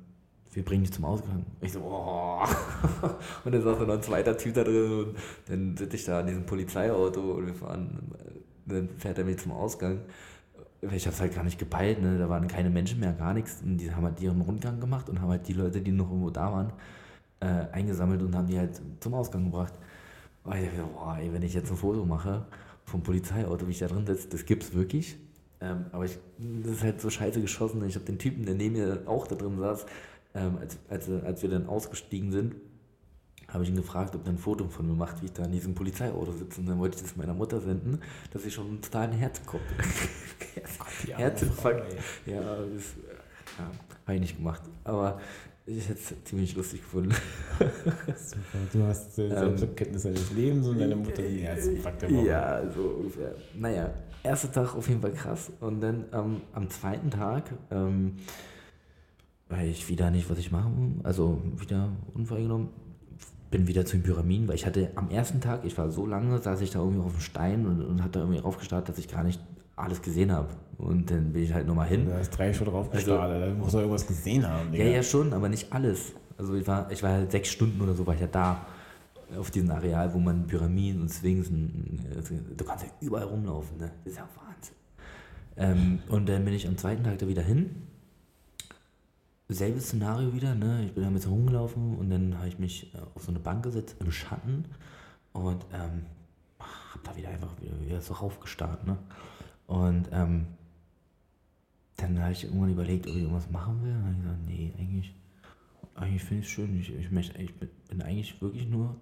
wir 0.53 0.65
bringen 0.65 0.84
dich 0.86 0.91
zum 0.91 1.05
Ausgang. 1.05 1.45
Ich 1.61 1.74
so, 1.74 1.82
oh. 1.82 2.41
Und 3.45 3.53
dann 3.53 3.61
saß 3.61 3.78
da 3.78 3.86
noch 3.86 3.93
ein 3.93 4.01
zweiter 4.01 4.36
Typ 4.36 4.55
da 4.55 4.63
drin 4.63 4.91
und 4.91 5.15
dann 5.45 5.78
sitze 5.78 5.95
ich 5.97 6.05
da 6.05 6.22
in 6.22 6.28
diesem 6.28 6.45
Polizeiauto 6.47 7.34
und 7.34 7.45
wir 7.45 7.53
fahren, 7.53 8.11
dann 8.65 8.89
fährt 8.97 9.19
er 9.19 9.24
mich 9.24 9.38
zum 9.38 9.51
Ausgang. 9.51 9.99
Ich 10.82 11.05
habe 11.05 11.13
es 11.13 11.22
halt 11.22 11.36
gar 11.36 11.43
nicht 11.43 11.59
gepeilt, 11.59 12.01
ne? 12.01 12.17
da 12.17 12.28
waren 12.28 12.47
keine 12.47 12.72
Menschen 12.72 12.99
mehr, 12.99 13.13
gar 13.13 13.36
nichts. 13.36 13.61
Und 13.61 13.78
die 13.78 13.93
haben 13.93 14.03
halt 14.03 14.19
ihren 14.19 14.41
Rundgang 14.41 14.80
gemacht 14.80 15.09
und 15.09 15.22
haben 15.22 15.30
halt 15.30 15.47
die 15.47 15.53
Leute, 15.53 15.80
die 15.80 15.91
noch 15.91 16.09
irgendwo 16.09 16.32
da 16.32 16.51
waren, 16.51 16.74
äh, 17.39 17.72
eingesammelt 17.72 18.24
und 18.24 18.36
haben 18.36 18.47
die 18.47 18.57
halt 18.57 18.82
zum 18.99 19.13
Ausgang 19.13 19.45
gebracht. 19.45 19.76
Und 20.43 20.55
ich 20.57 20.65
dachte, 20.65 20.89
boah, 20.91 21.17
ey, 21.17 21.32
wenn 21.32 21.43
ich 21.43 21.53
jetzt 21.53 21.69
ein 21.69 21.78
Foto 21.78 22.03
mache 22.03 22.47
vom 22.91 23.03
Polizeiauto, 23.03 23.67
wie 23.67 23.71
ich 23.71 23.79
da 23.79 23.87
drin 23.87 24.05
sitze, 24.05 24.27
das 24.27 24.45
gibt's 24.45 24.73
wirklich. 24.73 25.17
Ähm, 25.61 25.85
aber 25.91 26.05
ich, 26.05 26.17
das 26.63 26.73
ist 26.73 26.83
halt 26.83 27.01
so 27.01 27.09
scheiße 27.09 27.41
geschossen. 27.41 27.85
Ich 27.87 27.95
habe 27.95 28.05
den 28.05 28.19
Typen, 28.19 28.45
der 28.45 28.55
neben 28.55 28.75
mir 28.75 29.03
auch 29.05 29.27
da 29.27 29.35
drin 29.35 29.57
saß, 29.57 29.85
ähm, 30.35 30.57
als, 30.59 30.77
als, 30.89 31.09
als 31.09 31.41
wir 31.41 31.49
dann 31.49 31.67
ausgestiegen 31.67 32.31
sind, 32.31 32.55
habe 33.47 33.63
ich 33.63 33.69
ihn 33.69 33.75
gefragt, 33.75 34.15
ob 34.15 34.25
er 34.25 34.33
ein 34.33 34.37
Foto 34.37 34.67
von 34.69 34.87
mir 34.87 34.93
macht, 34.93 35.21
wie 35.21 35.25
ich 35.25 35.33
da 35.33 35.45
in 35.45 35.51
diesem 35.51 35.75
Polizeiauto 35.75 36.31
sitze. 36.31 36.61
Und 36.61 36.67
dann 36.67 36.79
wollte 36.79 36.97
ich 36.97 37.03
das 37.03 37.15
meiner 37.15 37.33
Mutter 37.33 37.59
senden, 37.59 37.99
dass 38.31 38.45
ich 38.45 38.53
schon 38.53 38.67
einen 38.67 38.81
totalen 38.81 39.11
arme 39.13 39.19
Herzinfarkt. 41.17 41.93
Ja, 42.25 42.55
das 42.55 42.95
ja, 43.57 43.71
habe 44.05 44.15
ich 44.15 44.21
nicht 44.21 44.37
gemacht. 44.37 44.61
Aber 44.83 45.19
ich 45.66 45.88
hätte 45.88 45.99
es 45.99 46.24
ziemlich 46.24 46.55
lustig 46.55 46.82
gefunden. 46.82 47.14
Super. 47.59 48.57
Du 48.74 48.84
hast 48.84 49.20
äh, 49.20 49.30
Selbsterkenntnis 49.30 50.03
deines 50.03 50.32
Lebens 50.32 50.68
und 50.68 50.80
deine 50.80 50.95
Mutter 50.95 51.22
den 51.22 51.39
Herzinfarkt 51.39 52.01
der 52.01 52.12
Woche. 52.12 52.28
Ja, 52.28 52.72
so 52.72 52.82
ungefähr. 52.82 53.36
Naja, 53.57 53.93
erster 54.24 54.51
Tag 54.51 54.76
auf 54.76 54.88
jeden 54.88 55.01
Fall 55.01 55.14
krass. 55.14 55.51
Und 55.59 55.82
dann 55.82 56.05
ähm, 56.14 56.41
am 56.53 56.70
zweiten 56.70 57.12
Tag, 57.12 57.51
ähm, 57.70 58.18
weil 59.49 59.70
ich 59.70 59.88
wieder 59.88 60.09
nicht, 60.09 60.30
was 60.30 60.39
ich 60.39 60.51
machen, 60.51 60.99
also 61.03 61.41
wieder 61.57 61.89
Unfall 62.14 62.41
genommen, 62.41 62.70
bin 63.51 63.68
wieder 63.68 63.86
zu 63.86 63.97
den 63.97 64.03
Pyramiden, 64.03 64.47
weil 64.47 64.55
ich 64.55 64.66
hatte 64.66 64.91
am 64.95 65.09
ersten 65.09 65.41
Tag, 65.41 65.66
ich 65.66 65.78
war 65.78 65.91
so 65.91 66.07
lange, 66.07 66.39
saß 66.39 66.62
ich 66.62 66.72
da 66.72 66.80
irgendwie 66.80 67.01
auf 67.01 67.12
dem 67.12 67.22
Stein 67.22 67.68
und, 67.68 67.84
und 67.84 68.03
hatte 68.03 68.20
irgendwie 68.20 68.39
raufgestartet, 68.39 68.89
dass 68.89 68.97
ich 68.97 69.12
gar 69.12 69.24
nicht 69.24 69.41
alles 69.76 70.01
gesehen 70.01 70.32
habe. 70.32 70.49
Und 70.78 71.11
dann 71.11 71.32
bin 71.32 71.43
ich 71.43 71.53
halt 71.53 71.67
nochmal 71.67 71.88
hin. 71.88 72.05
Du 72.05 72.13
hast 72.13 72.32
drei 72.32 72.53
schon 72.53 72.67
drauf 72.67 72.89
gestartet, 72.89 73.41
da 73.41 73.53
musst 73.53 73.74
du 73.74 73.80
irgendwas 73.80 74.05
gesehen 74.07 74.47
haben. 74.47 74.74
Ja, 74.74 74.84
Digga. 74.84 74.95
ja, 74.95 75.03
schon, 75.03 75.34
aber 75.34 75.47
nicht 75.47 75.72
alles. 75.72 76.13
Also 76.38 76.55
ich 76.55 76.65
war, 76.65 76.91
ich 76.91 77.03
war 77.03 77.11
halt 77.11 77.32
sechs 77.32 77.49
Stunden 77.49 77.80
oder 77.82 77.93
so, 77.93 78.05
war 78.05 78.15
ich 78.15 78.22
ja 78.22 78.28
da. 78.28 78.65
Auf 79.38 79.49
diesem 79.49 79.72
Areal, 79.72 80.13
wo 80.13 80.19
man 80.19 80.45
Pyramiden 80.45 81.01
und 81.01 81.09
Sphinx, 81.09 81.47
und, 81.47 81.99
äh, 82.11 82.55
du 82.57 82.65
kannst 82.65 82.84
ja 82.84 82.91
überall 82.99 83.24
rumlaufen, 83.24 83.78
ne? 83.78 83.89
Das 84.03 84.13
ist 84.13 84.19
ja 84.19 84.28
Wahnsinn. 84.36 84.76
Ähm, 85.55 85.99
und 86.09 86.28
dann 86.28 86.43
bin 86.43 86.53
ich 86.53 86.67
am 86.67 86.78
zweiten 86.78 87.03
Tag 87.03 87.17
da 87.19 87.28
wieder 87.28 87.41
hin. 87.41 87.88
Selbes 89.47 89.86
Szenario 89.86 90.34
wieder, 90.34 90.55
ne? 90.55 90.84
Ich 90.86 90.93
bin 90.93 91.03
da 91.03 91.09
mit 91.09 91.22
so 91.22 91.30
rumgelaufen 91.30 91.95
und 91.97 92.09
dann 92.09 92.38
habe 92.38 92.47
ich 92.47 92.59
mich 92.59 92.93
äh, 92.93 92.97
auf 93.15 93.24
so 93.24 93.32
eine 93.32 93.39
Bank 93.39 93.63
gesetzt 93.63 93.95
im 93.99 94.11
Schatten 94.11 94.65
und 95.32 95.65
ähm, 95.74 96.05
hab 96.59 97.03
da 97.03 97.15
wieder 97.15 97.30
einfach 97.30 97.49
wieder, 97.61 97.80
wieder 97.80 98.01
so 98.01 98.13
raufgestarrt, 98.15 98.86
ne? 98.86 98.97
Und 99.72 100.09
ähm, 100.11 100.47
dann 101.95 102.22
habe 102.22 102.34
ich 102.34 102.43
irgendwann 102.43 102.72
überlegt, 102.72 103.07
ob 103.07 103.15
ich 103.15 103.22
irgendwas 103.22 103.49
machen 103.49 103.82
will. 103.82 103.91
Und 103.91 103.99
dann 103.99 104.05
habe 104.05 104.15
ich 104.17 104.22
gesagt, 104.22 104.39
nee, 104.45 104.74
eigentlich, 104.78 105.15
eigentlich 105.95 106.24
finde 106.26 106.41
ich 106.41 106.47
es 106.47 106.51
schön. 106.51 106.78
Ich, 106.78 106.93
ich, 106.93 107.09
möchte, 107.09 107.41
ich 107.41 107.55
bin, 107.55 108.01
eigentlich 108.01 108.41
wirklich 108.41 108.67
nur 108.67 108.97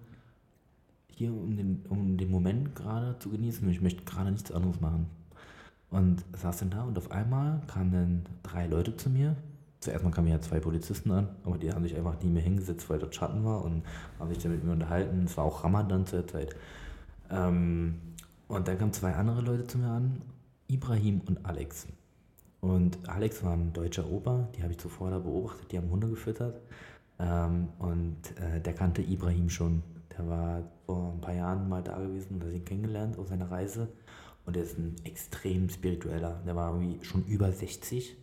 hier, 1.08 1.32
um 1.32 1.56
den, 1.56 1.84
um 1.88 2.16
den 2.16 2.30
Moment 2.30 2.76
gerade 2.76 3.18
zu 3.18 3.30
genießen. 3.30 3.68
Ich 3.68 3.80
möchte 3.80 4.04
gerade 4.04 4.30
nichts 4.30 4.52
anderes 4.52 4.80
machen. 4.80 5.06
Und 5.90 6.24
saß 6.34 6.58
dann 6.58 6.70
da 6.70 6.84
und 6.84 6.96
auf 6.96 7.10
einmal 7.10 7.62
kamen 7.66 7.92
dann 7.92 8.22
drei 8.44 8.68
Leute 8.68 8.96
zu 8.96 9.10
mir. 9.10 9.34
Zuerst 9.80 10.04
mal 10.04 10.12
kamen 10.12 10.28
ja 10.28 10.40
zwei 10.40 10.60
Polizisten 10.60 11.10
an, 11.10 11.30
aber 11.42 11.58
die 11.58 11.72
haben 11.72 11.82
sich 11.82 11.96
einfach 11.96 12.22
nie 12.22 12.30
mehr 12.30 12.44
hingesetzt, 12.44 12.88
weil 12.88 13.00
dort 13.00 13.16
Schatten 13.16 13.44
war 13.44 13.64
und 13.64 13.82
haben 14.20 14.28
sich 14.28 14.38
dann 14.38 14.52
mit 14.52 14.62
mir 14.62 14.70
unterhalten. 14.70 15.24
Es 15.24 15.36
war 15.36 15.46
auch 15.46 15.64
Ramadan 15.64 16.06
zu 16.06 16.14
der 16.14 16.28
Zeit. 16.28 16.54
Ähm, 17.28 17.96
und 18.46 18.68
dann 18.68 18.78
kamen 18.78 18.92
zwei 18.92 19.14
andere 19.14 19.40
Leute 19.40 19.66
zu 19.66 19.78
mir 19.78 19.88
an, 19.88 20.22
Ibrahim 20.70 21.20
und 21.26 21.44
Alex. 21.44 21.86
Und 22.60 23.08
Alex 23.08 23.42
war 23.42 23.54
ein 23.54 23.72
deutscher 23.72 24.10
Opa, 24.10 24.48
die 24.54 24.62
habe 24.62 24.72
ich 24.72 24.78
zuvor 24.78 25.10
da 25.10 25.18
beobachtet, 25.18 25.72
die 25.72 25.78
haben 25.78 25.90
Hunde 25.90 26.08
gefüttert. 26.08 26.60
Ähm, 27.18 27.68
und 27.78 28.18
äh, 28.38 28.60
der 28.60 28.74
kannte 28.74 29.02
Ibrahim 29.02 29.50
schon. 29.50 29.82
Der 30.16 30.28
war 30.28 30.62
vor 30.86 31.12
ein 31.12 31.20
paar 31.20 31.34
Jahren 31.34 31.68
mal 31.68 31.82
da 31.82 31.98
gewesen 31.98 32.34
und 32.34 32.44
hat 32.44 32.52
ihn 32.52 32.64
kennengelernt 32.64 33.18
auf 33.18 33.28
seiner 33.28 33.50
Reise. 33.50 33.88
Und 34.46 34.56
er 34.56 34.62
ist 34.62 34.78
ein 34.78 34.96
extrem 35.04 35.68
spiritueller. 35.68 36.42
Der 36.46 36.56
war 36.56 36.72
irgendwie 36.74 37.04
schon 37.04 37.24
über 37.26 37.52
60. 37.52 38.16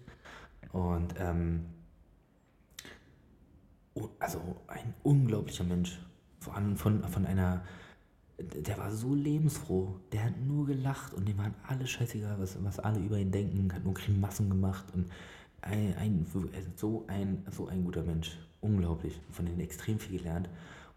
Und 0.72 1.16
ähm, 1.20 1.66
also 4.20 4.40
ein 4.68 4.94
unglaublicher 5.04 5.64
Mensch. 5.64 6.00
Vor 6.40 6.56
allem 6.56 6.78
von, 6.78 7.04
von 7.04 7.26
einer, 7.26 7.64
der 8.38 8.78
war 8.78 8.92
so 8.92 9.16
lebensfroh. 9.16 9.96
Der 10.12 10.26
hat 10.26 10.40
nur 10.46 10.68
gelacht 10.68 11.14
und 11.14 11.28
dem 11.28 11.38
waren 11.38 11.56
alle 11.68 11.88
scheißegal, 11.88 12.36
was, 12.40 12.58
was 12.64 12.80
alle 12.80 13.00
über 13.00 13.18
ihn 13.18 13.32
denken, 13.32 13.74
hat 13.74 13.84
nur 13.84 13.94
Grimassen 13.94 14.50
gemacht 14.50 14.86
und 14.94 15.10
ein, 15.62 15.96
ein, 15.98 16.26
so, 16.76 17.06
ein, 17.08 17.44
so 17.52 17.68
ein 17.68 17.84
guter 17.84 18.04
Mensch. 18.04 18.38
Unglaublich. 18.62 19.20
Von 19.32 19.46
denen 19.46 19.60
extrem 19.60 20.00
viel 20.00 20.20
gelernt. 20.20 20.50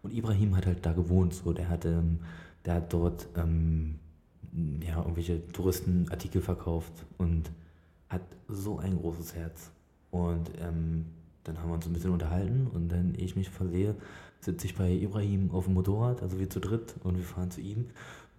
Und 0.03 0.13
Ibrahim 0.13 0.55
hat 0.55 0.65
halt 0.65 0.85
da 0.85 0.93
gewohnt, 0.93 1.33
so 1.33 1.53
der 1.53 1.69
hat, 1.69 1.85
ähm, 1.85 2.19
der 2.65 2.75
hat 2.75 2.93
dort 2.93 3.27
ähm, 3.35 3.99
ja, 4.81 4.97
irgendwelche 4.97 5.47
Touristenartikel 5.51 6.41
verkauft 6.41 6.93
und 7.17 7.51
hat 8.09 8.21
so 8.47 8.79
ein 8.79 8.97
großes 8.97 9.35
Herz. 9.35 9.71
Und 10.09 10.51
ähm, 10.59 11.05
dann 11.43 11.59
haben 11.59 11.69
wir 11.69 11.75
uns 11.75 11.85
ein 11.85 11.93
bisschen 11.93 12.11
unterhalten 12.11 12.67
und 12.67 12.89
dann, 12.89 13.15
ehe 13.15 13.25
ich 13.25 13.35
mich 13.35 13.49
versehe, 13.49 13.95
sitze 14.41 14.65
ich 14.65 14.75
bei 14.75 14.91
Ibrahim 14.91 15.51
auf 15.51 15.65
dem 15.65 15.75
Motorrad, 15.75 16.21
also 16.21 16.39
wir 16.39 16.49
zu 16.49 16.59
dritt 16.59 16.95
und 17.03 17.17
wir 17.17 17.23
fahren 17.23 17.51
zu 17.51 17.61
ihm 17.61 17.87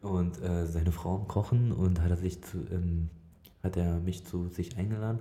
und 0.00 0.42
äh, 0.42 0.66
seine 0.66 0.92
Frau 0.92 1.18
kochen 1.18 1.72
und 1.72 2.00
hat 2.00 2.10
er 2.10 2.16
sich 2.16 2.42
zu, 2.42 2.58
ähm, 2.70 3.08
hat 3.62 3.76
er 3.76 4.00
mich 4.00 4.26
zu 4.26 4.48
sich 4.48 4.76
eingeladen 4.76 5.20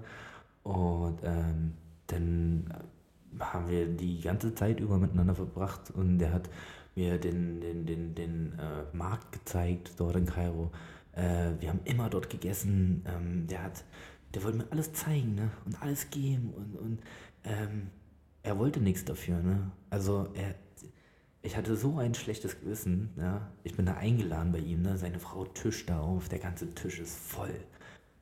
und 0.63 1.19
ähm, 1.23 1.73
dann 2.07 2.65
haben 3.39 3.69
wir 3.69 3.87
die 3.87 4.21
ganze 4.21 4.53
Zeit 4.53 4.79
über 4.79 4.97
miteinander 4.97 5.35
verbracht 5.35 5.91
und 5.91 6.19
der 6.19 6.33
hat 6.33 6.49
mir 6.95 7.17
den, 7.17 7.61
den, 7.61 7.85
den, 7.85 8.15
den 8.15 8.59
äh, 8.59 8.95
Markt 8.95 9.31
gezeigt 9.31 9.93
dort 9.97 10.15
in 10.15 10.25
Kairo. 10.25 10.71
Äh, 11.13 11.51
wir 11.59 11.69
haben 11.69 11.79
immer 11.85 12.09
dort 12.09 12.29
gegessen. 12.29 13.05
Ähm, 13.05 13.47
der 13.47 13.63
hat, 13.63 13.83
der 14.33 14.43
wollte 14.43 14.57
mir 14.59 14.71
alles 14.71 14.93
zeigen 14.93 15.35
ne? 15.35 15.51
und 15.65 15.81
alles 15.81 16.09
geben 16.09 16.53
und, 16.55 16.75
und 16.75 16.99
ähm, 17.43 17.87
er 18.43 18.57
wollte 18.57 18.79
nichts 18.79 19.05
dafür. 19.05 19.39
Ne? 19.41 19.71
Also 19.89 20.27
er, 20.33 20.55
ich 21.43 21.57
hatte 21.57 21.75
so 21.75 21.97
ein 21.97 22.13
schlechtes 22.13 22.59
Gewissen. 22.59 23.09
Ja? 23.17 23.51
Ich 23.63 23.75
bin 23.75 23.85
da 23.85 23.95
eingeladen 23.95 24.51
bei 24.51 24.59
ihm. 24.59 24.81
Ne? 24.83 24.97
Seine 24.97 25.19
Frau 25.19 25.45
tischt 25.45 25.89
da 25.89 25.99
auf. 25.99 26.29
Der 26.29 26.39
ganze 26.39 26.73
Tisch 26.75 26.99
ist 26.99 27.17
voll. 27.17 27.53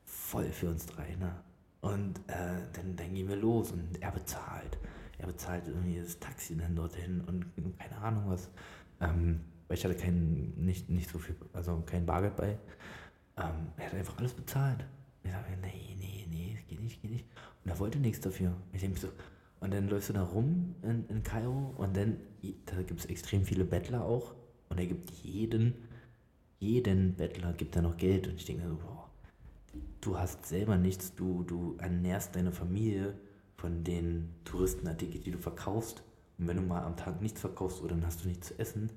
Voll 0.04 0.50
für 0.52 0.70
uns 0.70 0.86
drei. 0.86 1.14
Ne? 1.16 1.34
Und 1.80 2.18
äh, 2.28 2.62
dann, 2.72 2.96
dann 2.96 3.14
gehen 3.14 3.28
wir 3.28 3.36
los 3.36 3.72
und 3.72 4.00
er 4.00 4.10
bezahlt. 4.10 4.78
Er 5.18 5.26
bezahlt 5.26 5.66
irgendwie 5.66 6.00
das 6.00 6.18
Taxi 6.18 6.56
dann 6.56 6.74
dorthin 6.74 7.20
und 7.22 7.44
keine 7.78 7.98
Ahnung 7.98 8.24
was. 8.26 8.48
Ähm, 9.00 9.40
weil 9.68 9.76
ich 9.76 9.84
hatte 9.84 9.94
kein, 9.94 10.54
nicht, 10.56 10.88
nicht 10.88 11.10
so 11.10 11.18
viel, 11.18 11.36
also 11.52 11.82
kein 11.84 12.06
Bargeld 12.06 12.36
bei. 12.36 12.58
Ähm, 13.36 13.68
er 13.76 13.86
hat 13.86 13.94
einfach 13.94 14.18
alles 14.18 14.32
bezahlt. 14.32 14.84
Ich 15.22 15.30
sage, 15.30 15.46
nee, 15.60 15.96
nee, 15.98 16.26
nee, 16.30 16.58
geht 16.68 16.80
nicht, 16.80 17.02
geht 17.02 17.10
nicht. 17.10 17.26
Und 17.64 17.70
er 17.70 17.78
wollte 17.78 17.98
nichts 17.98 18.20
dafür. 18.20 18.54
Ich 18.72 18.80
denke 18.80 18.98
so, 18.98 19.08
und 19.60 19.74
dann 19.74 19.88
läufst 19.88 20.08
du 20.08 20.14
da 20.14 20.22
rum 20.22 20.74
in, 20.82 21.06
in 21.08 21.22
Kairo 21.22 21.74
und 21.76 21.96
dann, 21.96 22.16
da 22.66 22.82
gibt 22.82 23.00
es 23.00 23.06
extrem 23.06 23.44
viele 23.44 23.64
Bettler 23.64 24.04
auch. 24.04 24.34
Und 24.70 24.78
er 24.78 24.86
gibt 24.86 25.10
jeden, 25.10 25.74
jeden 26.58 27.14
Bettler 27.14 27.52
gibt 27.52 27.76
er 27.76 27.82
noch 27.82 27.96
Geld. 27.98 28.26
Und 28.26 28.36
ich 28.36 28.46
denke 28.46 28.66
so, 28.66 28.76
boah, 28.76 29.10
du 30.00 30.18
hast 30.18 30.46
selber 30.46 30.78
nichts, 30.78 31.14
du, 31.14 31.42
du 31.42 31.76
ernährst 31.78 32.34
deine 32.36 32.52
Familie 32.52 33.14
von 33.56 33.84
den 33.84 34.30
Touristenartikeln, 34.44 35.22
die 35.22 35.30
du 35.30 35.38
verkaufst. 35.38 36.02
Und 36.38 36.48
wenn 36.48 36.56
du 36.56 36.62
mal 36.62 36.82
am 36.82 36.96
Tag 36.96 37.20
nichts 37.20 37.42
verkaufst, 37.42 37.82
oder 37.82 37.94
dann 37.94 38.06
hast 38.06 38.24
du 38.24 38.28
nichts 38.28 38.48
zu 38.48 38.58
essen. 38.58 38.90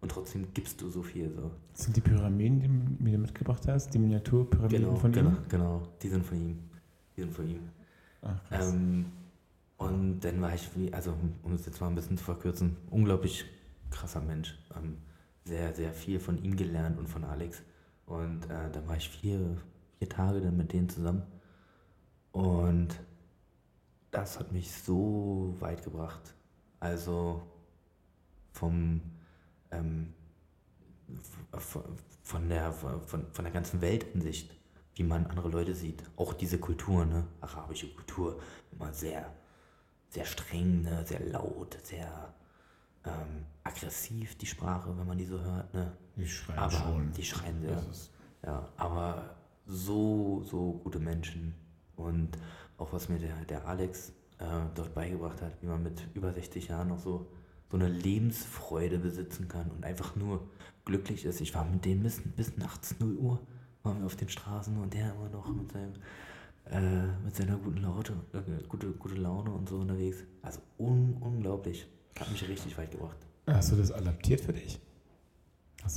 Und 0.00 0.10
trotzdem 0.10 0.46
gibst 0.54 0.80
du 0.80 0.90
so 0.90 1.02
viel. 1.02 1.34
So. 1.34 1.50
Das 1.72 1.84
sind 1.84 1.96
die 1.96 2.02
Pyramiden, 2.02 2.98
die 3.00 3.10
du 3.10 3.18
mitgebracht 3.18 3.66
hast? 3.66 3.92
Die 3.94 3.98
Miniaturpyramiden 3.98 4.84
genau, 4.84 4.96
von 4.96 5.10
genau, 5.10 5.30
ihm? 5.30 5.36
Genau, 5.48 5.88
die 6.02 6.08
sind 6.08 6.24
von 6.24 6.38
ihm. 6.38 6.58
Die 7.16 7.22
sind 7.22 7.32
von 7.32 7.48
ihm. 7.48 7.60
Ach, 8.22 8.44
krass. 8.44 8.72
Ähm, 8.72 9.06
und 9.84 10.20
dann 10.20 10.40
war 10.40 10.54
ich, 10.54 10.74
wie, 10.76 10.92
also 10.92 11.14
um 11.42 11.52
es 11.52 11.66
jetzt 11.66 11.80
mal 11.80 11.88
ein 11.88 11.94
bisschen 11.94 12.16
zu 12.16 12.24
verkürzen, 12.24 12.76
unglaublich 12.90 13.44
krasser 13.90 14.20
Mensch. 14.20 14.58
Ähm, 14.76 14.98
sehr, 15.44 15.74
sehr 15.74 15.92
viel 15.92 16.18
von 16.20 16.42
ihm 16.42 16.56
gelernt 16.56 16.98
und 16.98 17.08
von 17.08 17.24
Alex. 17.24 17.62
Und 18.06 18.44
äh, 18.44 18.70
dann 18.72 18.88
war 18.88 18.96
ich 18.96 19.08
vier, 19.08 19.58
vier 19.98 20.08
Tage 20.08 20.40
dann 20.40 20.56
mit 20.56 20.72
denen 20.72 20.88
zusammen. 20.88 21.22
Und 22.32 22.88
das 24.10 24.38
hat 24.38 24.52
mich 24.52 24.72
so 24.72 25.54
weit 25.60 25.84
gebracht. 25.84 26.34
Also 26.80 27.42
vom 28.52 29.02
ähm, 29.70 30.14
von, 32.22 32.48
der, 32.48 32.72
von, 32.72 33.26
von 33.30 33.44
der 33.44 33.52
ganzen 33.52 33.80
Weltansicht, 33.80 34.50
wie 34.94 35.02
man 35.02 35.26
andere 35.26 35.48
Leute 35.48 35.74
sieht. 35.74 36.02
Auch 36.16 36.32
diese 36.32 36.58
Kultur, 36.58 37.04
ne? 37.04 37.26
arabische 37.40 37.88
Kultur, 37.94 38.40
immer 38.72 38.92
sehr, 38.92 39.30
sehr 40.14 40.24
streng, 40.24 40.82
ne? 40.82 41.04
sehr 41.04 41.20
laut, 41.20 41.76
sehr 41.82 42.32
ähm, 43.04 43.44
aggressiv, 43.64 44.38
die 44.38 44.46
Sprache, 44.46 44.96
wenn 44.96 45.06
man 45.06 45.18
die 45.18 45.24
so 45.24 45.40
hört. 45.40 45.74
Ne? 45.74 45.92
Die 46.16 46.26
schreien 46.26 46.58
aber 46.58 46.70
schon. 46.70 47.12
Die 47.12 47.24
schreien 47.24 47.60
sehr. 47.60 47.82
Ja, 48.46 48.68
aber 48.76 49.36
so, 49.66 50.42
so 50.44 50.80
gute 50.84 51.00
Menschen. 51.00 51.54
Und 51.96 52.38
auch 52.78 52.92
was 52.92 53.08
mir 53.08 53.18
der, 53.18 53.44
der 53.46 53.66
Alex 53.66 54.10
äh, 54.38 54.44
dort 54.74 54.94
beigebracht 54.94 55.42
hat, 55.42 55.60
wie 55.60 55.66
man 55.66 55.82
mit 55.82 56.06
über 56.14 56.32
60 56.32 56.68
Jahren 56.68 56.88
noch 56.88 56.98
so, 56.98 57.26
so 57.70 57.76
eine 57.76 57.88
Lebensfreude 57.88 58.98
besitzen 58.98 59.48
kann 59.48 59.70
und 59.70 59.84
einfach 59.84 60.14
nur 60.14 60.48
glücklich 60.84 61.24
ist. 61.24 61.40
Ich 61.40 61.54
war 61.54 61.64
mit 61.64 61.84
dem 61.84 62.02
bis, 62.02 62.22
bis 62.36 62.56
nachts 62.56 63.00
0 63.00 63.16
Uhr, 63.16 63.40
waren 63.82 63.98
wir 63.98 64.06
auf 64.06 64.16
den 64.16 64.28
Straßen 64.28 64.76
und 64.78 64.94
der 64.94 65.14
immer 65.14 65.28
noch 65.30 65.48
mit 65.48 65.72
seinem 65.72 65.94
äh, 66.70 67.06
mit 67.24 67.36
seiner 67.36 67.56
guten 67.56 67.82
Laute, 67.82 68.14
äh, 68.32 68.62
gute, 68.68 68.90
gute 68.92 69.14
Laune 69.16 69.50
und 69.50 69.68
so 69.68 69.78
unterwegs. 69.78 70.24
Also 70.42 70.60
un, 70.78 71.16
unglaublich. 71.20 71.86
Hat 72.18 72.30
mich 72.30 72.46
richtig 72.48 72.76
weit 72.78 72.90
gebracht. 72.90 73.16
Hast 73.46 73.72
du 73.72 73.76
das 73.76 73.92
adaptiert 73.92 74.40
für 74.40 74.52
dich? 74.52 74.80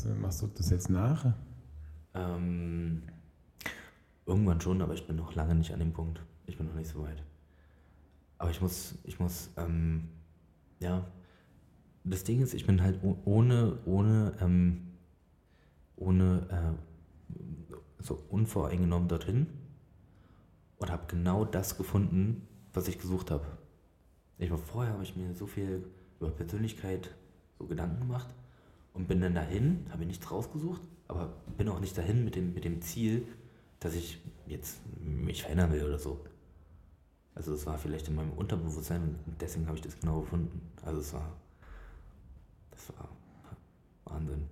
Du, 0.03 0.09
machst 0.15 0.41
du 0.41 0.47
das 0.47 0.69
jetzt 0.69 0.89
nach? 0.89 1.33
Ähm, 2.13 3.03
irgendwann 4.25 4.59
schon, 4.59 4.81
aber 4.81 4.93
ich 4.93 5.07
bin 5.07 5.15
noch 5.15 5.35
lange 5.35 5.55
nicht 5.55 5.71
an 5.71 5.79
dem 5.79 5.93
Punkt. 5.93 6.21
Ich 6.45 6.57
bin 6.57 6.67
noch 6.67 6.75
nicht 6.75 6.89
so 6.89 7.01
weit. 7.03 7.23
Aber 8.37 8.51
ich 8.51 8.61
muss, 8.61 8.95
ich 9.03 9.19
muss, 9.19 9.49
ähm, 9.57 10.09
ja. 10.79 11.05
Das 12.03 12.23
Ding 12.23 12.41
ist, 12.41 12.53
ich 12.53 12.65
bin 12.65 12.81
halt 12.81 12.99
oh- 13.03 13.17
ohne, 13.25 13.79
ohne, 13.85 14.33
ähm, 14.41 14.87
ohne, 15.95 16.47
äh, 16.49 18.03
so 18.03 18.21
unvoreingenommen 18.29 19.07
dorthin 19.07 19.47
und 20.77 20.91
habe 20.91 21.03
genau 21.07 21.45
das 21.45 21.77
gefunden, 21.77 22.47
was 22.73 22.87
ich 22.87 22.99
gesucht 22.99 23.31
habe. 23.31 23.45
Ich 24.37 24.51
war 24.51 24.57
vorher, 24.57 24.93
habe 24.93 25.03
ich 25.03 25.15
mir 25.15 25.33
so 25.33 25.47
viel 25.47 25.83
über 26.19 26.29
Persönlichkeit 26.29 27.15
so 27.57 27.65
Gedanken 27.65 27.99
gemacht 27.99 28.27
und 28.93 29.07
bin 29.07 29.21
dann 29.21 29.33
dahin, 29.33 29.85
habe 29.89 29.99
mir 29.99 30.07
nichts 30.07 30.29
rausgesucht, 30.29 30.81
aber 31.07 31.33
bin 31.57 31.69
auch 31.69 31.79
nicht 31.79 31.97
dahin 31.97 32.23
mit 32.23 32.35
dem, 32.35 32.53
mit 32.53 32.65
dem 32.65 32.81
Ziel, 32.81 33.27
dass 33.79 33.95
ich 33.95 34.19
jetzt 34.45 34.79
mich 34.99 35.43
verändern 35.43 35.71
will 35.71 35.83
oder 35.83 35.99
so. 35.99 36.23
Also 37.33 37.53
es 37.53 37.65
war 37.65 37.77
vielleicht 37.77 38.07
in 38.07 38.15
meinem 38.15 38.33
Unterbewusstsein 38.33 39.15
und 39.25 39.41
deswegen 39.41 39.67
habe 39.67 39.77
ich 39.77 39.83
das 39.83 39.99
genau 39.99 40.21
gefunden. 40.21 40.61
Also 40.83 41.01
es 41.01 41.13
war, 41.13 41.37
das 42.71 42.89
war 42.97 43.09
Wahnsinn. 44.05 44.47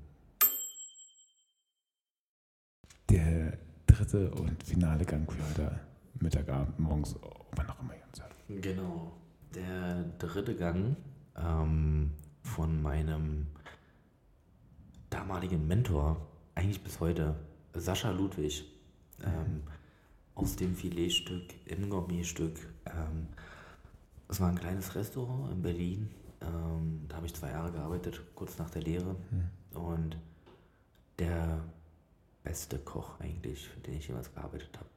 Der 3.10 3.58
dritte 3.88 4.32
und 4.32 4.64
finale 4.64 5.06
Gang 5.06 5.32
für 5.32 5.50
heute 5.50 5.80
Mittagabend, 6.20 6.80
morgens, 6.80 7.16
wann 7.56 7.70
auch 7.70 7.80
immer 7.82 7.94
ihr 7.94 8.04
uns 8.08 8.22
hört. 8.22 8.36
Genau. 8.48 9.12
Der 9.54 10.04
dritte 10.20 10.56
Gang 10.56 10.96
ähm, 11.38 12.12
von 12.42 12.82
meinem 12.82 13.48
damaligen 15.10 15.68
Mentor, 15.68 16.28
eigentlich 16.56 16.84
bis 16.84 17.00
heute, 17.00 17.36
Sascha 17.74 18.12
Ludwig, 18.12 18.66
ähm, 19.24 19.64
aus 20.36 20.56
dem 20.56 20.76
Filetstück 20.76 21.54
im 21.66 21.90
Gourmetstück. 21.90 22.58
Ähm, 22.86 23.28
es 24.28 24.40
war 24.42 24.50
ein 24.50 24.58
kleines 24.58 24.96
Restaurant 24.96 25.52
in 25.52 25.62
Berlin. 25.62 26.10
Ähm, 26.42 27.06
da 27.08 27.18
habe 27.18 27.26
ich 27.26 27.34
zwei 27.34 27.52
Jahre 27.52 27.72
gearbeitet, 27.72 28.22
kurz 28.36 28.58
nach 28.58 28.70
der 28.70 28.82
Lehre. 28.82 29.16
Und 29.74 30.18
der 31.20 31.64
beste 32.44 32.78
Koch 32.80 33.20
eigentlich, 33.20 33.68
für 33.68 33.80
den 33.80 33.96
ich 33.96 34.08
jemals 34.08 34.34
gearbeitet 34.34 34.78
habe. 34.78 34.90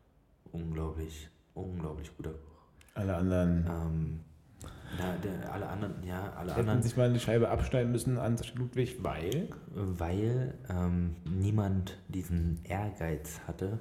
Unglaublich, 0.52 1.28
unglaublich 1.54 2.16
guter 2.16 2.32
Koch. 2.32 2.66
Alle 2.94 3.16
anderen 3.16 3.66
Ähm, 3.66 4.20
Na, 4.98 5.16
der, 5.22 5.52
alle 5.52 5.68
anderen, 5.68 6.02
ja, 6.02 6.32
alle 6.32 6.50
Hätten 6.50 6.60
anderen, 6.60 6.82
sich 6.82 6.96
mal 6.96 7.08
eine 7.08 7.20
Scheibe 7.20 7.48
abschneiden 7.50 7.92
müssen 7.92 8.18
an 8.18 8.36
Ludwig, 8.54 9.02
weil. 9.04 9.48
weil 9.70 10.54
ähm, 10.68 11.16
niemand 11.24 11.98
diesen 12.08 12.60
Ehrgeiz 12.64 13.40
hatte. 13.46 13.78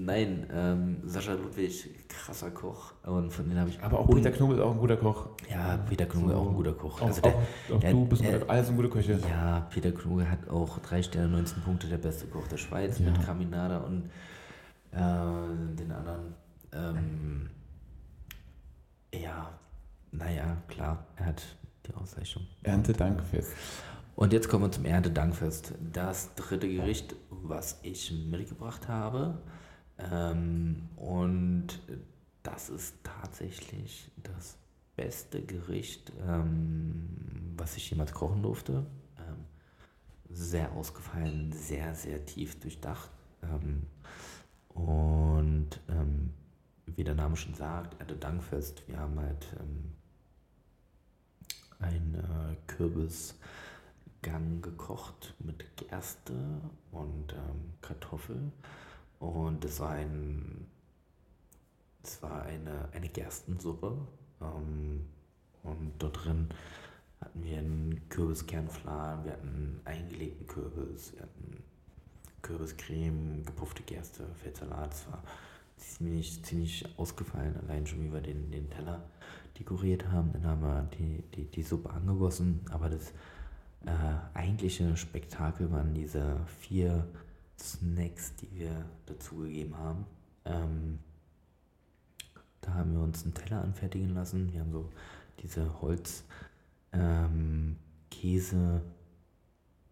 Nein, 0.00 0.46
ähm, 0.52 0.98
Sascha 1.04 1.32
Ludwig, 1.32 2.06
krasser 2.08 2.52
Koch. 2.52 2.92
Und 3.02 3.32
von 3.32 3.48
denen 3.48 3.58
habe 3.58 3.70
ich. 3.70 3.82
Aber 3.82 3.98
auch 3.98 4.06
Peter 4.08 4.30
Knobel 4.30 4.56
ist 4.58 4.62
auch 4.62 4.70
ein 4.70 4.78
guter 4.78 4.96
Koch. 4.96 5.26
Ja, 5.50 5.76
Peter 5.88 6.06
Knobel 6.06 6.30
So. 6.30 6.36
auch 6.36 6.48
ein 6.50 6.54
guter 6.54 6.72
Koch. 6.72 7.00
Auch, 7.02 7.06
Also 7.08 7.20
der, 7.20 7.34
auch, 7.34 7.74
auch 7.74 7.80
der- 7.80 7.90
du 7.92 8.04
bist 8.06 8.22
der- 8.22 8.48
alles 8.48 8.68
sind 8.68 8.76
gute 8.76 8.90
Köche. 8.90 9.18
Ja, 9.28 9.66
Peter 9.70 9.90
Kluge 9.90 10.30
hat 10.30 10.48
auch 10.48 10.78
drei 10.78 11.02
Sterne, 11.02 11.28
19 11.30 11.62
Punkte, 11.64 11.88
der 11.88 11.96
beste 11.98 12.28
Koch 12.28 12.46
der 12.46 12.58
Schweiz 12.58 13.00
Ja. 13.00 13.06
mit 13.10 13.20
Caminada 13.24 13.78
und 13.78 14.04
äh, 14.92 14.96
den 15.76 15.90
anderen. 15.90 16.34
Ähm, 16.72 17.50
ja, 19.12 19.50
naja, 20.12 20.58
klar, 20.68 21.06
er 21.16 21.26
hat 21.26 21.42
die 21.88 21.94
Auszeichnung. 21.94 22.46
Erntedankfest. 22.62 23.52
Und 24.14 24.32
jetzt 24.32 24.48
kommen 24.48 24.64
wir 24.64 24.70
zum 24.70 24.84
Erntedankfest. 24.84 25.74
Das 25.92 26.34
dritte 26.36 26.68
Gericht, 26.68 27.16
was 27.30 27.80
ich 27.82 28.12
mitgebracht 28.30 28.86
habe. 28.86 29.38
Ähm, 29.98 30.88
und 30.96 31.80
das 32.42 32.70
ist 32.70 32.96
tatsächlich 33.02 34.10
das 34.22 34.56
beste 34.96 35.42
Gericht, 35.42 36.12
ähm, 36.26 37.54
was 37.56 37.76
ich 37.76 37.90
jemals 37.90 38.12
kochen 38.12 38.42
durfte. 38.42 38.86
Ähm, 39.18 39.44
sehr 40.30 40.72
ausgefallen, 40.72 41.52
sehr, 41.52 41.94
sehr 41.94 42.24
tief 42.24 42.58
durchdacht. 42.60 43.10
Ähm, 43.42 43.86
und 44.68 45.80
ähm, 45.88 46.32
wie 46.96 47.04
der 47.04 47.14
Name 47.14 47.36
schon 47.36 47.54
sagt, 47.54 48.00
Erntedankfest. 48.00 48.88
Wir 48.88 48.98
haben 48.98 49.18
halt 49.20 49.46
ähm, 49.60 49.92
ein 51.80 52.14
äh, 52.14 52.56
Kürbisgang 52.66 54.62
gekocht 54.62 55.34
mit 55.38 55.76
Gerste 55.76 56.60
und 56.90 57.32
ähm, 57.32 57.74
Kartoffel. 57.80 58.52
Und 59.18 59.64
es 59.64 59.80
war 59.80 59.90
ein, 59.90 60.66
es 62.02 62.22
war 62.22 62.42
eine, 62.42 62.88
eine 62.92 63.08
Gerstensuppe. 63.08 63.96
Ähm, 64.40 65.06
und 65.62 65.92
dort 65.98 66.24
drin 66.24 66.48
hatten 67.20 67.42
wir 67.42 67.58
einen 67.58 68.08
Kürbiskernflan, 68.08 69.24
wir 69.24 69.32
hatten 69.32 69.80
eingelegten 69.84 70.46
Kürbis, 70.46 71.12
wir 71.14 71.22
hatten 71.22 71.64
Kürbiscreme, 72.42 73.44
gepuffte 73.44 73.82
Gerste, 73.82 74.24
Fettsalat. 74.42 74.94
Es 74.94 75.06
war 75.10 75.22
ziemlich, 75.76 76.44
ziemlich 76.44 76.84
ausgefallen, 76.96 77.56
allein 77.56 77.86
schon 77.86 78.04
wie 78.04 78.12
wir 78.12 78.20
den, 78.20 78.50
den 78.50 78.70
Teller 78.70 79.02
dekoriert 79.58 80.06
haben. 80.10 80.32
Dann 80.32 80.46
haben 80.46 80.62
wir 80.62 80.88
die, 80.98 81.22
die, 81.34 81.44
die 81.44 81.62
Suppe 81.62 81.90
angegossen, 81.90 82.60
aber 82.70 82.88
das 82.88 83.10
äh, 83.84 84.34
eigentliche 84.34 84.96
Spektakel 84.96 85.70
waren 85.70 85.94
diese 85.94 86.40
vier 86.60 87.06
Snacks, 87.58 88.34
die 88.36 88.50
wir 88.52 88.84
dazugegeben 89.06 89.76
haben. 89.76 90.06
Ähm, 90.44 90.98
da 92.60 92.74
haben 92.74 92.94
wir 92.94 93.00
uns 93.00 93.24
einen 93.24 93.34
Teller 93.34 93.62
anfertigen 93.62 94.10
lassen. 94.10 94.52
Wir 94.52 94.60
haben 94.60 94.72
so 94.72 94.88
diese 95.40 95.80
Holz 95.80 96.24
ähm, 96.92 97.76
Käse 98.10 98.82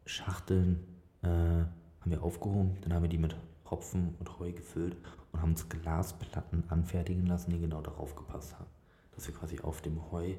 Schachteln 0.05 0.85
äh, 1.23 1.29
haben 1.29 1.71
wir 2.05 2.23
aufgehoben, 2.23 2.77
dann 2.83 2.93
haben 2.93 3.03
wir 3.03 3.09
die 3.09 3.19
mit 3.19 3.37
Hopfen 3.69 4.15
und 4.21 4.39
Heu 4.39 4.53
gefüllt 4.53 4.97
und 5.33 5.43
haben 5.43 5.51
uns 5.51 5.69
Glasplatten 5.69 6.63
anfertigen 6.69 7.27
lassen, 7.27 7.51
die 7.51 7.59
genau 7.59 7.81
darauf 7.81 8.15
gepasst 8.15 8.55
haben. 8.55 8.71
Dass 9.15 9.27
wir 9.27 9.35
quasi 9.35 9.61
auf 9.61 9.83
dem 9.83 10.13
Heu 10.13 10.35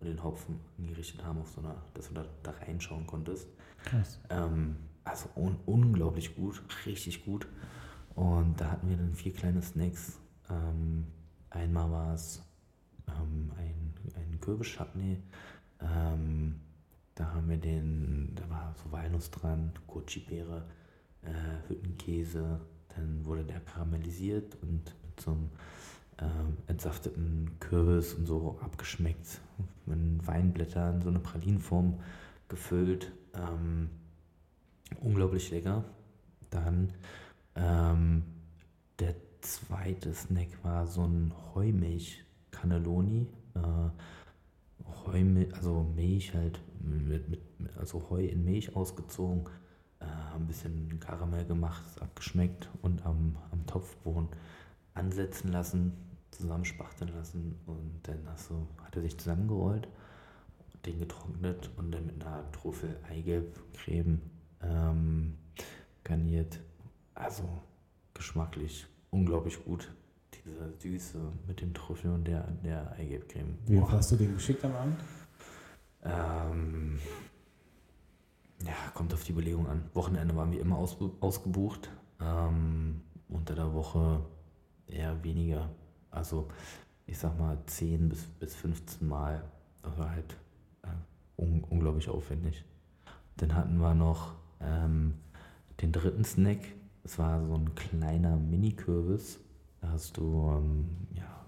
und 0.00 0.06
den 0.06 0.22
Hopfen 0.22 0.60
angerichtet 0.78 1.24
haben, 1.24 1.40
auf 1.40 1.48
so 1.48 1.60
einer, 1.60 1.76
dass 1.94 2.08
du 2.08 2.14
da, 2.14 2.26
da 2.42 2.50
reinschauen 2.50 3.06
konntest. 3.06 3.48
Krass. 3.84 4.20
Ähm, 4.28 4.76
also 5.08 5.28
un 5.34 5.56
unglaublich 5.66 6.36
gut, 6.36 6.62
richtig 6.86 7.24
gut. 7.24 7.46
Und 8.14 8.60
da 8.60 8.72
hatten 8.72 8.88
wir 8.88 8.96
dann 8.96 9.14
vier 9.14 9.32
kleine 9.32 9.62
Snacks. 9.62 10.18
Ähm, 10.50 11.06
einmal 11.50 11.90
war 11.90 12.14
es 12.14 12.42
ähm, 13.06 13.52
ein, 13.56 13.94
ein 14.16 14.40
Kürbischutney. 14.40 15.22
Ähm, 15.80 16.60
da 17.14 17.32
haben 17.32 17.48
wir 17.48 17.58
den, 17.58 18.32
da 18.34 18.48
war 18.50 18.74
so 18.82 18.90
Walnuss 18.90 19.30
dran, 19.30 19.72
Goji-Beere, 19.86 20.64
äh, 21.22 21.68
Hüttenkäse. 21.68 22.60
Dann 22.94 23.24
wurde 23.24 23.44
der 23.44 23.60
karamellisiert 23.60 24.56
und 24.62 24.94
mit 25.04 25.20
so 25.20 25.32
einem 25.32 25.50
ähm, 26.18 26.56
entsafteten 26.66 27.58
Kürbis 27.60 28.14
und 28.14 28.26
so 28.26 28.58
abgeschmeckt. 28.62 29.40
Mit 29.86 30.26
Weinblättern, 30.26 31.02
so 31.02 31.08
eine 31.08 31.20
Pralinenform 31.20 32.00
gefüllt. 32.48 33.12
Ähm, 33.34 33.90
unglaublich 35.00 35.50
lecker. 35.50 35.84
Dann 36.50 36.92
ähm, 37.54 38.22
der 38.98 39.14
zweite 39.40 40.14
Snack 40.14 40.48
war 40.62 40.86
so 40.86 41.04
ein 41.04 41.32
Heumilch-Cannelloni. 41.54 43.26
Äh, 43.54 43.90
Heumilch, 45.06 45.54
also 45.54 45.86
Milch 45.94 46.34
halt, 46.34 46.60
mit, 46.80 47.28
mit, 47.28 47.40
also 47.76 48.08
Heu 48.10 48.24
in 48.24 48.44
Milch 48.44 48.74
ausgezogen, 48.74 49.44
äh, 50.00 50.04
ein 50.34 50.46
bisschen 50.46 50.98
Karamell 51.00 51.44
gemacht, 51.44 51.84
abgeschmeckt 52.00 52.68
und 52.82 53.04
am, 53.04 53.36
am 53.50 53.66
Topfboden 53.66 54.28
ansetzen 54.94 55.52
lassen, 55.52 55.92
zusammenspachteln 56.30 57.12
lassen 57.14 57.58
und 57.66 58.00
dann 58.02 58.20
hast 58.26 58.50
du, 58.50 58.66
hat 58.84 58.96
er 58.96 59.02
sich 59.02 59.18
zusammengerollt, 59.18 59.88
den 60.86 60.98
getrocknet 60.98 61.70
und 61.76 61.92
dann 61.92 62.06
mit 62.06 62.22
einer 62.24 62.50
Trüffel-Eigelb-Creme 62.52 64.20
ähm, 64.62 65.36
garniert. 66.04 66.60
Also 67.14 67.44
geschmacklich 68.14 68.86
unglaublich 69.10 69.62
gut. 69.64 69.90
Diese 70.34 70.72
Süße 70.78 71.18
mit 71.46 71.60
dem 71.60 71.74
Trüffel 71.74 72.12
und 72.12 72.24
der, 72.24 72.42
der 72.64 72.92
Eigelbcreme. 72.92 73.58
Wie 73.66 73.76
Boah. 73.76 73.92
hast 73.92 74.12
du 74.12 74.16
den 74.16 74.34
geschickt 74.34 74.64
am 74.64 74.74
Abend? 74.74 75.00
Ähm, 76.02 76.98
ja, 78.64 78.72
kommt 78.94 79.12
auf 79.14 79.24
die 79.24 79.32
Belegung 79.32 79.66
an. 79.66 79.84
Wochenende 79.94 80.36
waren 80.36 80.52
wir 80.52 80.60
immer 80.60 80.76
aus, 80.78 80.96
ausgebucht. 81.20 81.90
Ähm, 82.20 83.02
unter 83.28 83.54
der 83.54 83.72
Woche 83.74 84.20
eher 84.86 85.22
weniger. 85.22 85.70
Also 86.10 86.48
ich 87.06 87.18
sag 87.18 87.38
mal 87.38 87.58
10 87.66 88.08
bis, 88.08 88.24
bis 88.24 88.54
15 88.54 89.06
Mal. 89.06 89.42
Also 89.82 90.08
halt 90.08 90.36
äh, 90.82 91.40
un 91.40 91.64
unglaublich 91.64 92.08
aufwendig. 92.08 92.64
Dann 93.36 93.54
hatten 93.54 93.78
wir 93.78 93.94
noch 93.94 94.34
ähm, 94.60 95.14
den 95.80 95.92
dritten 95.92 96.24
Snack. 96.24 96.60
Es 97.04 97.18
war 97.18 97.44
so 97.46 97.54
ein 97.54 97.74
kleiner 97.74 98.36
Mini-Kürbis. 98.36 99.40
Da 99.80 99.90
hast 99.90 100.16
du 100.16 100.50
ähm, 100.56 100.88
ja, 101.14 101.46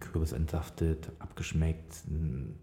Kürbis 0.00 0.32
entsaftet, 0.32 1.10
abgeschmeckt 1.18 2.04
n- 2.08 2.58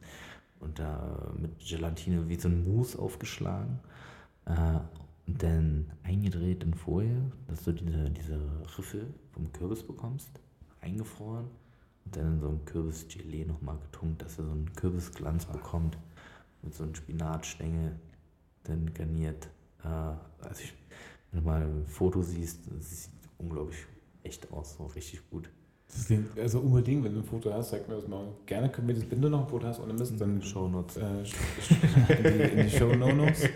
und 0.60 0.80
da 0.80 1.34
mit 1.38 1.60
Gelatine 1.60 2.28
wie 2.28 2.36
so 2.36 2.48
ein 2.48 2.64
Mousse 2.64 3.00
aufgeschlagen. 3.00 3.80
Äh, 4.46 4.80
und 5.28 5.42
dann 5.42 5.92
eingedreht 6.04 6.64
in 6.64 6.74
Folie, 6.74 7.32
dass 7.48 7.64
du 7.64 7.72
diese, 7.72 8.10
diese 8.12 8.40
Riffel 8.78 9.12
vom 9.32 9.52
Kürbis 9.52 9.82
bekommst, 9.82 10.30
eingefroren 10.82 11.48
und 12.06 12.16
dann 12.16 12.34
in 12.34 12.40
so 12.40 12.50
ein 12.50 12.66
Kürbisgelee 12.66 13.46
nochmal 13.46 13.78
getunkt, 13.80 14.22
dass 14.22 14.38
er 14.38 14.46
so 14.46 14.52
einen 14.52 14.72
Kürbisglanz 14.74 15.46
bekommt 15.46 15.98
mit 16.62 16.76
so 16.76 16.84
einem 16.84 16.94
Spinatstängel 16.94 18.00
dann 18.68 18.94
garniert. 18.94 19.48
Äh, 19.84 19.88
also 19.88 20.62
ich, 20.64 20.74
wenn 21.32 21.42
du 21.42 21.46
mal 21.46 21.62
ein 21.62 21.86
Foto 21.86 22.22
siehst, 22.22 22.62
das 22.78 23.04
sieht 23.04 23.12
unglaublich 23.38 23.78
echt 24.24 24.52
aus, 24.52 24.76
so 24.78 24.86
richtig 24.88 25.22
gut. 25.30 25.50
Das 25.88 26.08
klingt, 26.08 26.38
also 26.40 26.60
unbedingt, 26.60 27.04
wenn 27.04 27.14
du 27.14 27.20
ein 27.20 27.24
Foto 27.24 27.54
hast, 27.54 27.70
sag 27.70 27.88
mir 27.88 27.96
das 27.96 28.08
mal. 28.08 28.26
Gerne 28.48 28.70
können 28.70 28.88
wir 28.88 28.96
das, 28.96 29.04
wenn 29.10 29.22
du 29.22 29.30
noch 29.30 29.44
ein 29.44 29.48
Foto 29.48 29.68
hast, 29.68 29.80
ohne 29.80 29.94
Mist, 29.94 30.20
dann 30.20 30.42
Shownotes. 30.42 30.98
äh, 30.98 31.02
sch- 31.24 31.36
sch- 31.62 32.18
in 32.18 32.24
die, 32.24 32.44
in 32.60 32.64
die 32.68 32.70
Show 32.76 32.94
Notes. 32.96 33.48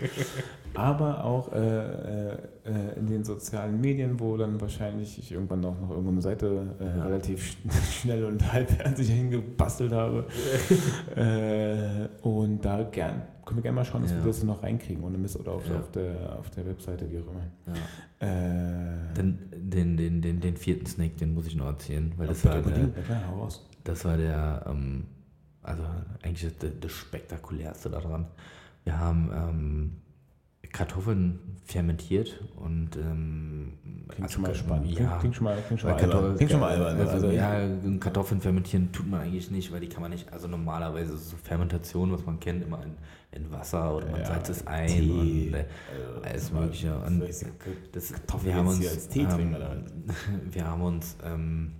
Aber 0.74 1.24
auch 1.24 1.52
äh, 1.52 1.58
äh, 1.58 2.32
äh, 2.64 2.98
in 2.98 3.06
den 3.08 3.24
sozialen 3.24 3.80
Medien, 3.80 4.20
wo 4.20 4.36
dann 4.36 4.60
wahrscheinlich 4.60 5.18
ich 5.18 5.32
irgendwann 5.32 5.64
auch 5.64 5.78
noch 5.80 5.90
irgendwo 5.90 6.12
eine 6.12 6.22
Seite 6.22 6.76
äh, 6.80 6.84
Ja. 6.98 7.04
relativ 7.06 7.42
sch- 7.42 7.56
schnell 8.02 8.24
und 8.24 8.52
halbherzig 8.52 9.10
hingebastelt 9.10 9.92
habe. 9.92 10.24
äh, 11.16 12.08
und 12.26 12.64
da 12.64 12.84
gern, 12.84 13.22
können 13.50 13.58
wir 13.58 13.62
gerne 13.64 13.76
mal 13.76 13.84
schauen, 13.84 14.02
dass 14.02 14.12
Ja. 14.12 14.18
wir 14.18 14.26
das 14.26 14.44
noch 14.44 14.62
reinkriegen, 14.62 15.02
ohne 15.02 15.18
Mist 15.18 15.36
oder 15.38 15.52
auf, 15.52 15.68
Ja. 15.68 15.80
auf, 15.80 15.90
der, 15.90 16.38
auf 16.38 16.50
der 16.50 16.66
Webseite, 16.66 17.10
wie 17.10 17.18
auch 17.18 17.26
immer. 17.26 17.76
Ja. 18.20 18.26
Äh, 18.26 19.14
Dann 19.14 19.38
den, 19.52 19.96
den, 19.96 20.22
den, 20.22 20.40
den 20.40 20.56
vierten 20.56 20.86
Snake, 20.86 21.16
den 21.16 21.34
muss 21.34 21.46
ich 21.48 21.56
noch 21.56 21.66
erzählen, 21.66 22.12
weil 22.16 22.28
das 22.28 22.44
war 22.44 22.62
der, 22.62 22.62
klar, 22.62 23.48
das 23.84 24.04
war 24.04 24.16
der, 24.16 24.64
ähm, 24.68 25.04
also 25.64 25.82
eigentlich 26.22 26.54
das, 26.58 26.70
das 26.80 26.92
Spektakulärste 26.92 27.90
daran. 27.90 28.26
Wir 28.84 28.98
haben 28.98 29.30
ähm, 29.34 29.92
Kartoffeln 30.72 31.38
fermentiert 31.64 32.40
und 32.56 32.96
ähm, 32.96 33.72
Klingt 34.08 34.22
also 34.22 34.34
schon 34.34 34.42
mal 34.42 34.54
spannend. 34.54 34.98
Ja, 34.98 35.18
Klingt 35.18 35.36
schon 35.36 35.44
mal, 35.44 35.56
klingt 35.66 35.80
schon 35.80 35.90
weil 35.90 35.96
mal 36.08 36.14
albern. 36.14 36.36
Klingt 36.36 36.50
schon 36.50 36.60
mal 36.60 36.70
albern. 36.70 36.98
Also, 36.98 37.12
Also, 37.12 37.30
ja, 37.30 37.68
Kartoffeln 38.00 38.40
fermentieren 38.40 38.90
tut 38.92 39.08
man 39.08 39.20
eigentlich 39.20 39.50
nicht, 39.50 39.70
weil 39.72 39.80
die 39.80 39.88
kann 39.88 40.02
man 40.02 40.10
nicht, 40.10 40.32
also 40.32 40.48
normalerweise 40.48 41.16
so 41.16 41.36
Fermentation, 41.36 42.12
was 42.12 42.24
man 42.26 42.40
kennt, 42.40 42.64
immer 42.64 42.82
in, 42.82 42.96
in 43.32 43.52
Wasser 43.52 43.94
oder 43.96 44.06
man 44.10 44.20
Ja, 44.20 44.26
salzt 44.26 44.50
es 44.50 44.66
ein 44.66 44.88
Tee. 44.88 45.10
und 45.48 45.54
äh, 45.54 45.64
Also, 46.22 46.22
alles 46.22 46.42
das 46.42 46.52
Mögliche. 46.52 46.88
das 46.90 47.06
Und 47.06 47.20
das, 47.92 48.12
Kartoffeln 48.12 48.46
wir 48.46 48.54
haben 48.54 48.68
uns, 48.68 48.88
als 48.88 49.08
Tee 49.08 49.20
ähm, 49.20 49.56
wir 50.50 50.66
haben 50.66 50.82
uns 50.82 51.16
ähm, 51.24 51.72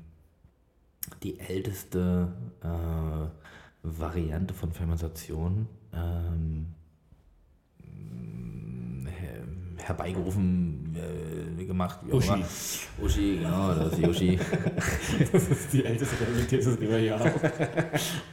die 1.23 1.41
älteste 1.41 2.29
äh, 2.63 3.27
Variante 3.83 4.55
von 4.55 4.73
Fermentation 4.73 5.67
ähm, 5.93 6.50
herbeigerufen 9.91 10.97
äh, 10.97 11.65
gemacht. 11.65 12.01
Uschi. 12.11 12.45
Uschi, 13.03 13.39
genau, 13.39 13.75
das 13.75 13.93
ist 13.93 13.99
die 13.99 14.07
Uschi. 14.07 14.39
Das 15.33 15.49
ist 15.49 15.73
die 15.73 15.85
älteste 15.85 16.17
Realität, 16.27 16.65
die 16.81 16.89
wir 16.89 16.99
hier 16.99 17.19
haben. 17.19 17.33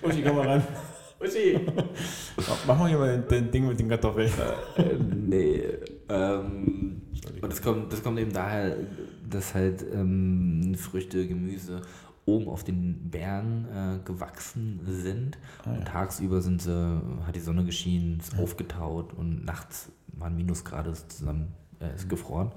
Uschi, 0.01 0.23
komm 0.23 0.35
mal 0.37 0.47
ran. 0.47 0.63
Uschi! 1.19 1.59
Mach 2.67 2.77
mal 2.77 2.89
hier 2.89 2.97
mal 2.97 3.25
dein 3.27 3.51
Ding 3.51 3.67
mit 3.67 3.79
den 3.79 3.89
Kartoffeln. 3.89 4.31
äh, 4.77 4.83
nee. 5.03 5.63
Ähm, 6.09 7.01
und 7.41 7.51
das 7.51 7.61
kommt, 7.61 7.91
das 7.91 8.03
kommt 8.03 8.19
eben 8.19 8.31
daher, 8.31 8.77
dass 9.29 9.53
halt 9.55 9.85
ähm, 9.93 10.75
Früchte, 10.77 11.27
Gemüse 11.27 11.81
oben 12.28 12.47
auf 12.49 12.63
den 12.63 13.09
Bergen 13.09 13.65
äh, 13.73 13.99
gewachsen 14.05 14.82
sind. 14.86 15.38
Ah, 15.63 15.71
ja. 15.71 15.78
Und 15.80 15.86
tagsüber 15.88 16.41
sind 16.41 16.61
sie, 16.61 17.01
hat 17.25 17.36
die 17.36 17.39
Sonne 17.39 17.63
geschienen, 17.65 18.19
ist 18.19 18.38
aufgetaut 18.38 19.13
und 19.13 19.45
nachts 19.45 19.91
waren 20.07 20.36
Minusgrade 20.36 20.93
zusammen, 20.93 21.53
äh, 21.80 21.95
ist 21.95 22.09
gefroren. 22.09 22.51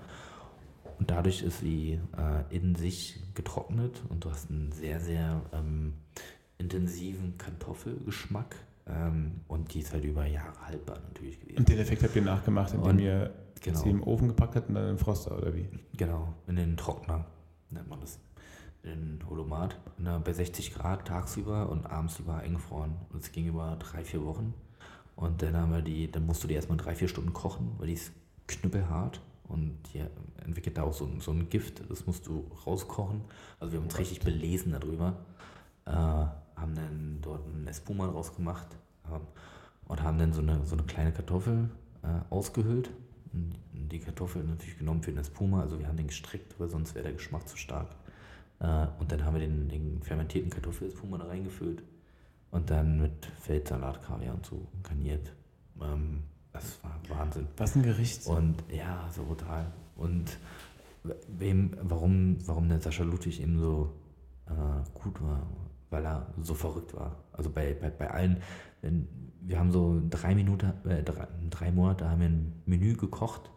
Und 0.98 1.10
dadurch 1.10 1.42
ist 1.42 1.60
sie 1.60 1.98
äh, 2.18 2.54
in 2.56 2.74
sich 2.74 3.22
getrocknet 3.34 4.02
und 4.10 4.24
du 4.24 4.30
hast 4.30 4.50
einen 4.50 4.72
sehr, 4.72 5.00
sehr 5.00 5.40
ähm, 5.52 5.94
intensiven 6.58 7.38
Kartoffelgeschmack. 7.38 8.56
Ähm, 8.86 9.40
und 9.46 9.72
die 9.72 9.80
ist 9.80 9.92
halt 9.92 10.04
über 10.04 10.26
Jahre 10.26 10.60
haltbar 10.66 10.98
natürlich 11.08 11.38
gewesen. 11.40 11.58
Und 11.58 11.68
den 11.68 11.78
Effekt 11.78 12.02
habt 12.02 12.16
ihr 12.16 12.22
nachgemacht, 12.22 12.74
indem 12.74 12.90
Und- 12.90 12.98
ihr 12.98 13.32
genau. 13.62 13.78
sie 13.78 13.88
im 13.90 14.02
Ofen 14.02 14.28
gepackt 14.28 14.56
habt 14.56 14.68
und 14.68 14.74
dann 14.74 14.88
im 14.90 14.98
Froster, 14.98 15.38
oder 15.38 15.54
wie? 15.54 15.68
Genau, 15.96 16.34
in 16.48 16.56
den 16.56 16.76
Trockner 16.76 17.24
nennt 17.70 17.88
man 17.88 18.00
das. 18.00 18.18
In 18.82 19.18
den 19.18 19.28
Holomat. 19.28 19.78
Na, 19.98 20.18
bei 20.18 20.32
60 20.32 20.72
Grad 20.74 21.06
tagsüber 21.06 21.68
und 21.68 21.86
abends 21.86 22.18
über 22.18 22.36
eingefroren. 22.38 22.96
Und 23.12 23.22
es 23.22 23.30
ging 23.32 23.46
über 23.46 23.76
drei, 23.78 24.04
vier 24.04 24.24
Wochen. 24.24 24.54
Und 25.16 25.42
dann 25.42 25.54
haben 25.56 25.72
wir 25.72 25.82
die, 25.82 26.10
dann 26.10 26.24
musst 26.24 26.42
du 26.42 26.48
die 26.48 26.54
erstmal 26.54 26.78
drei, 26.78 26.94
vier 26.94 27.08
Stunden 27.08 27.32
kochen, 27.34 27.72
weil 27.78 27.88
die 27.88 27.92
ist 27.92 28.12
knüppelhart 28.46 29.20
und 29.48 29.76
die 29.92 30.02
entwickelt 30.42 30.78
da 30.78 30.82
auch 30.84 30.94
so, 30.94 31.04
ein- 31.04 31.20
so 31.20 31.30
ein 31.32 31.50
Gift, 31.50 31.82
das 31.90 32.06
musst 32.06 32.26
du 32.26 32.46
rauskochen. 32.66 33.20
Also 33.58 33.72
wir 33.72 33.78
haben 33.80 33.84
uns 33.86 33.98
richtig 33.98 34.20
belesen 34.20 34.72
darüber. 34.72 35.14
Äh, 35.84 35.90
haben 35.92 36.74
dann 36.74 37.18
dort 37.20 37.46
einen 37.46 37.66
Espuma 37.66 38.06
draus 38.08 38.34
gemacht 38.34 38.66
ähm, 39.12 39.20
und 39.86 40.02
haben 40.02 40.18
dann 40.18 40.32
so 40.32 40.40
eine, 40.40 40.64
so 40.64 40.74
eine 40.76 40.84
kleine 40.84 41.12
Kartoffel 41.12 41.68
äh, 42.02 42.32
ausgehöhlt. 42.32 42.90
Und 43.32 43.54
Die 43.72 43.98
Kartoffel 44.00 44.42
natürlich 44.44 44.78
genommen 44.78 45.02
für 45.02 45.10
den 45.12 45.18
Espuma, 45.20 45.60
also 45.60 45.78
wir 45.78 45.86
haben 45.86 45.96
den 45.98 46.06
gestrickt, 46.06 46.58
weil 46.58 46.68
sonst 46.70 46.94
wäre 46.94 47.04
der 47.04 47.12
Geschmack 47.12 47.46
zu 47.48 47.56
stark. 47.58 47.88
Äh, 48.60 48.86
und 48.98 49.10
dann 49.10 49.24
haben 49.24 49.34
wir 49.34 49.40
den, 49.40 49.68
den 49.68 50.02
fermentierten 50.02 50.50
Kartoffelespuma 50.50 51.18
da 51.18 51.26
reingefüllt 51.26 51.82
und 52.50 52.70
dann 52.70 53.00
mit 53.00 53.26
Feldsalat, 53.40 54.02
Kaviar 54.02 54.34
und 54.34 54.46
so 54.46 54.66
garniert. 54.82 55.32
Ähm, 55.80 56.22
das 56.52 56.78
war 56.82 57.00
Wahnsinn. 57.08 57.46
Was 57.56 57.76
ein 57.76 57.82
Gericht. 57.82 58.26
Und 58.26 58.56
ja, 58.68 59.08
so 59.14 59.24
brutal. 59.24 59.66
Und 59.96 60.36
wem, 61.38 61.76
warum, 61.82 62.36
warum 62.46 62.68
der 62.68 62.80
Sascha 62.80 63.04
Ludwig 63.04 63.40
eben 63.40 63.58
so 63.58 63.92
äh, 64.46 64.52
gut 64.94 65.20
war, 65.22 65.46
weil 65.90 66.04
er 66.04 66.26
so 66.42 66.54
verrückt 66.54 66.94
war. 66.94 67.16
Also 67.32 67.50
bei, 67.50 67.74
bei, 67.74 67.90
bei 67.90 68.10
allen, 68.10 68.42
wenn, 68.82 69.08
wir 69.40 69.58
haben 69.58 69.72
so 69.72 70.02
drei 70.10 70.34
Minuten, 70.34 70.72
äh, 70.88 71.02
drei, 71.02 71.28
drei 71.48 71.70
Monate 71.70 72.08
haben 72.08 72.20
wir 72.20 72.28
ein 72.28 72.62
Menü 72.66 72.94
gekocht 72.94 73.50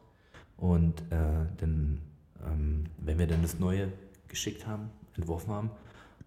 und 0.56 1.01
äh, 1.12 1.45
dann, 1.58 2.01
ähm, 2.45 2.86
wenn 2.99 3.18
wir 3.18 3.28
dann 3.28 3.41
das 3.41 3.60
Neue 3.60 3.91
geschickt 4.34 4.67
haben, 4.67 4.89
entworfen 5.15 5.51
haben, 5.51 5.71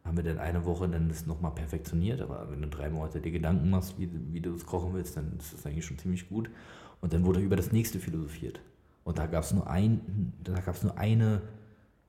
haben 0.04 0.16
wir 0.16 0.24
dann 0.24 0.38
eine 0.38 0.64
Woche 0.64 0.88
dann 0.88 1.08
das 1.08 1.26
nochmal 1.26 1.52
perfektioniert, 1.52 2.20
aber 2.20 2.50
wenn 2.50 2.62
du 2.62 2.68
drei 2.68 2.88
Monate 2.88 3.20
dir 3.20 3.32
Gedanken 3.32 3.68
machst, 3.70 3.98
wie, 3.98 4.08
wie 4.32 4.40
du 4.40 4.52
das 4.52 4.64
kochen 4.64 4.94
willst, 4.94 5.16
dann 5.16 5.36
ist 5.38 5.52
das 5.52 5.66
eigentlich 5.66 5.84
schon 5.84 5.98
ziemlich 5.98 6.28
gut. 6.28 6.48
Und 7.00 7.12
dann 7.12 7.24
wurde 7.24 7.40
über 7.40 7.56
das 7.56 7.72
nächste 7.72 7.98
philosophiert. 7.98 8.60
Und 9.04 9.18
da 9.18 9.26
gab 9.26 9.44
es 9.44 9.52
nur 9.52 9.68
ein, 9.68 10.32
da 10.42 10.54
gab 10.60 10.74
es 10.74 10.82
nur 10.82 10.96
eine, 10.96 11.42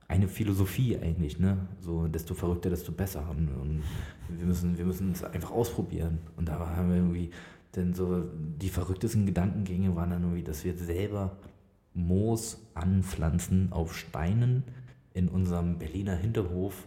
eine 0.06 0.28
Philosophie 0.28 0.96
eigentlich, 0.96 1.38
ne? 1.38 1.58
So, 1.80 2.08
desto 2.08 2.34
verrückter, 2.34 2.70
desto 2.70 2.92
besser. 2.92 3.28
Und, 3.30 3.82
wir 4.28 4.46
müssen, 4.46 4.76
wir 4.78 4.84
müssen 4.84 5.12
es 5.12 5.24
einfach 5.24 5.50
ausprobieren. 5.50 6.18
Und 6.36 6.48
da 6.48 6.58
haben 6.58 6.88
wir 6.88 6.96
irgendwie, 6.96 7.30
denn 7.76 7.94
so 7.94 8.24
die 8.34 8.68
verrücktesten 8.68 9.26
Gedankengänge 9.26 9.94
waren 9.96 10.10
dann 10.10 10.22
irgendwie, 10.22 10.42
dass 10.42 10.64
wir 10.64 10.76
selber 10.76 11.36
Moos 11.94 12.60
anpflanzen 12.74 13.72
auf 13.72 13.96
Steinen 13.96 14.64
in 15.18 15.28
unserem 15.28 15.78
Berliner 15.78 16.16
Hinterhof 16.16 16.86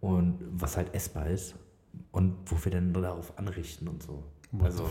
und 0.00 0.38
was 0.50 0.76
halt 0.76 0.94
essbar 0.94 1.28
ist 1.28 1.54
und 2.12 2.34
wo 2.46 2.62
wir 2.64 2.72
dann 2.72 2.92
darauf 2.92 3.38
anrichten 3.38 3.88
und 3.88 4.02
so. 4.02 4.22
What 4.52 4.66
also 4.66 4.88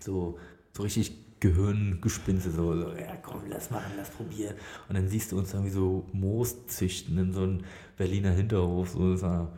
so, 0.00 0.38
so 0.72 0.82
richtig 0.82 1.12
Gehirngespinste, 1.40 2.50
so, 2.50 2.74
so, 2.74 2.92
ja 2.94 3.16
komm, 3.22 3.42
lass 3.48 3.70
machen, 3.70 3.92
lass 3.98 4.08
probieren. 4.08 4.54
Und 4.88 4.94
dann 4.96 5.08
siehst 5.08 5.30
du 5.30 5.38
uns 5.38 5.52
irgendwie 5.52 5.70
so 5.72 6.06
Moos 6.12 6.66
züchten 6.66 7.18
in 7.18 7.32
so 7.34 7.42
einem 7.42 7.60
Berliner 7.98 8.30
Hinterhof. 8.30 8.90
So, 8.90 9.12
das 9.12 9.22
war, 9.22 9.52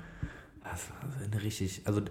das 0.65 0.91
war 0.91 1.11
so 1.17 1.25
eine 1.25 1.43
richtig, 1.43 1.83
also 1.85 2.03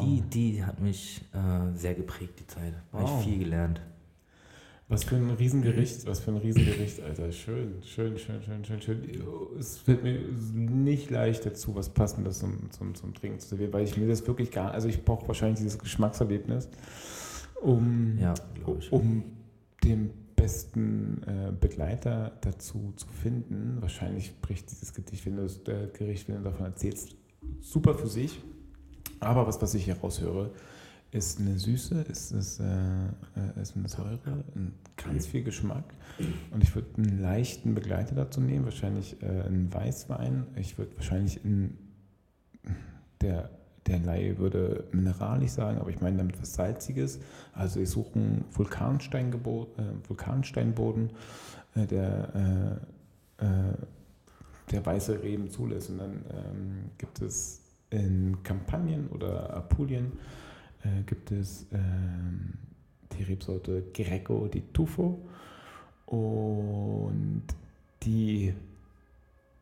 die, 0.00 0.22
die 0.22 0.64
hat 0.64 0.80
mich 0.80 1.22
äh, 1.32 1.76
sehr 1.76 1.94
geprägt, 1.94 2.40
die 2.40 2.46
Zeit. 2.46 2.74
Da 2.90 2.98
habe 2.98 3.08
Wow. 3.10 3.20
ich 3.20 3.26
viel 3.28 3.38
gelernt. 3.38 3.80
Was 4.88 5.04
für 5.04 5.16
ein 5.16 5.30
Riesengericht, 5.30 6.06
was 6.06 6.20
für 6.20 6.32
ein 6.32 6.36
Riesengericht, 6.36 7.00
Alter. 7.00 7.32
Schön, 7.32 7.82
schön, 7.82 8.18
schön, 8.18 8.42
schön, 8.42 8.64
schön, 8.64 8.80
schön. 8.82 9.22
Es 9.58 9.78
fällt 9.78 10.02
mir 10.02 10.18
nicht 10.20 11.10
leicht 11.10 11.46
dazu, 11.46 11.74
was 11.74 11.88
Passendes 11.88 12.40
zum, 12.40 12.70
zum, 12.70 12.94
zum 12.94 13.14
Trinken 13.14 13.38
zu 13.38 13.48
servieren, 13.48 13.72
weil 13.72 13.84
ich 13.84 13.96
mir 13.96 14.06
das 14.06 14.26
wirklich 14.26 14.50
gar, 14.50 14.72
also 14.72 14.88
ich 14.88 15.02
brauche 15.02 15.26
wahrscheinlich 15.28 15.60
dieses 15.60 15.78
Geschmackserlebnis, 15.78 16.68
um, 17.62 18.18
Ja, 18.18 18.34
um 18.90 19.22
den 19.82 20.10
besten 20.36 21.22
äh, 21.26 21.52
Begleiter 21.52 22.32
dazu 22.40 22.92
zu 22.96 23.06
finden. 23.06 23.78
Wahrscheinlich 23.80 24.26
spricht 24.26 24.70
dieses 24.70 24.92
Gedicht, 24.92 25.24
wenn 25.24 25.36
du 25.36 25.44
äh, 25.44 25.88
Gericht, 25.96 26.28
wenn 26.28 26.36
du 26.36 26.42
davon 26.42 26.66
erzählst, 26.66 27.16
super 27.60 27.94
für 27.94 28.08
sich. 28.08 28.40
Aber 29.20 29.46
was, 29.46 29.62
was 29.62 29.72
ich 29.74 29.84
hier 29.84 29.96
raushöre, 29.98 30.50
ist 31.12 31.38
eine 31.38 31.58
Süße, 31.58 32.06
ist, 32.10 32.32
ist, 32.32 32.58
äh, 32.58 32.64
äh, 32.64 33.60
ist 33.60 33.76
eine 33.76 33.86
Säure, 33.88 34.44
ein 34.56 34.72
ganz 34.96 35.26
viel 35.26 35.44
Geschmack. 35.44 35.84
Und 36.50 36.62
ich 36.62 36.74
würde 36.74 36.88
einen 36.96 37.20
leichten 37.20 37.74
Begleiter 37.74 38.14
dazu 38.14 38.40
nehmen, 38.40 38.64
wahrscheinlich 38.64 39.22
äh, 39.22 39.26
einen 39.26 39.72
Weißwein. 39.72 40.46
Ich 40.56 40.78
würde 40.78 40.96
wahrscheinlich 40.96 41.44
in 41.44 41.76
der, 43.20 43.50
der 43.86 43.98
Laie 43.98 44.38
würde 44.38 44.84
mineralisch 44.92 45.50
sagen, 45.50 45.78
aber 45.78 45.90
ich 45.90 46.00
meine 46.00 46.16
damit 46.16 46.40
was 46.40 46.54
Salziges. 46.54 47.20
Also 47.52 47.80
ich 47.80 47.90
suche 47.90 48.14
einen 48.14 48.44
Vulkansteingebo 48.50 49.68
äh, 49.76 50.08
Vulkansteinboden, 50.08 51.10
äh, 51.74 51.86
der, 51.86 52.80
äh, 53.38 53.44
äh, 53.44 53.74
der 54.70 54.86
weiße 54.86 55.22
Reben 55.22 55.50
zulässt. 55.50 55.90
Und 55.90 55.98
dann 55.98 56.24
ähm, 56.30 56.90
gibt 56.96 57.20
es 57.20 57.60
in 57.90 58.42
Kampagnen 58.42 59.08
oder 59.08 59.54
Apulien 59.54 60.12
äh, 60.84 61.02
gibt 61.06 61.30
es 61.30 61.66
ähm, 61.72 62.54
die 63.12 63.22
Rebsorte 63.22 63.84
Greco 63.92 64.48
di 64.48 64.62
Tufo 64.72 65.18
und 66.06 67.44
die 68.02 68.54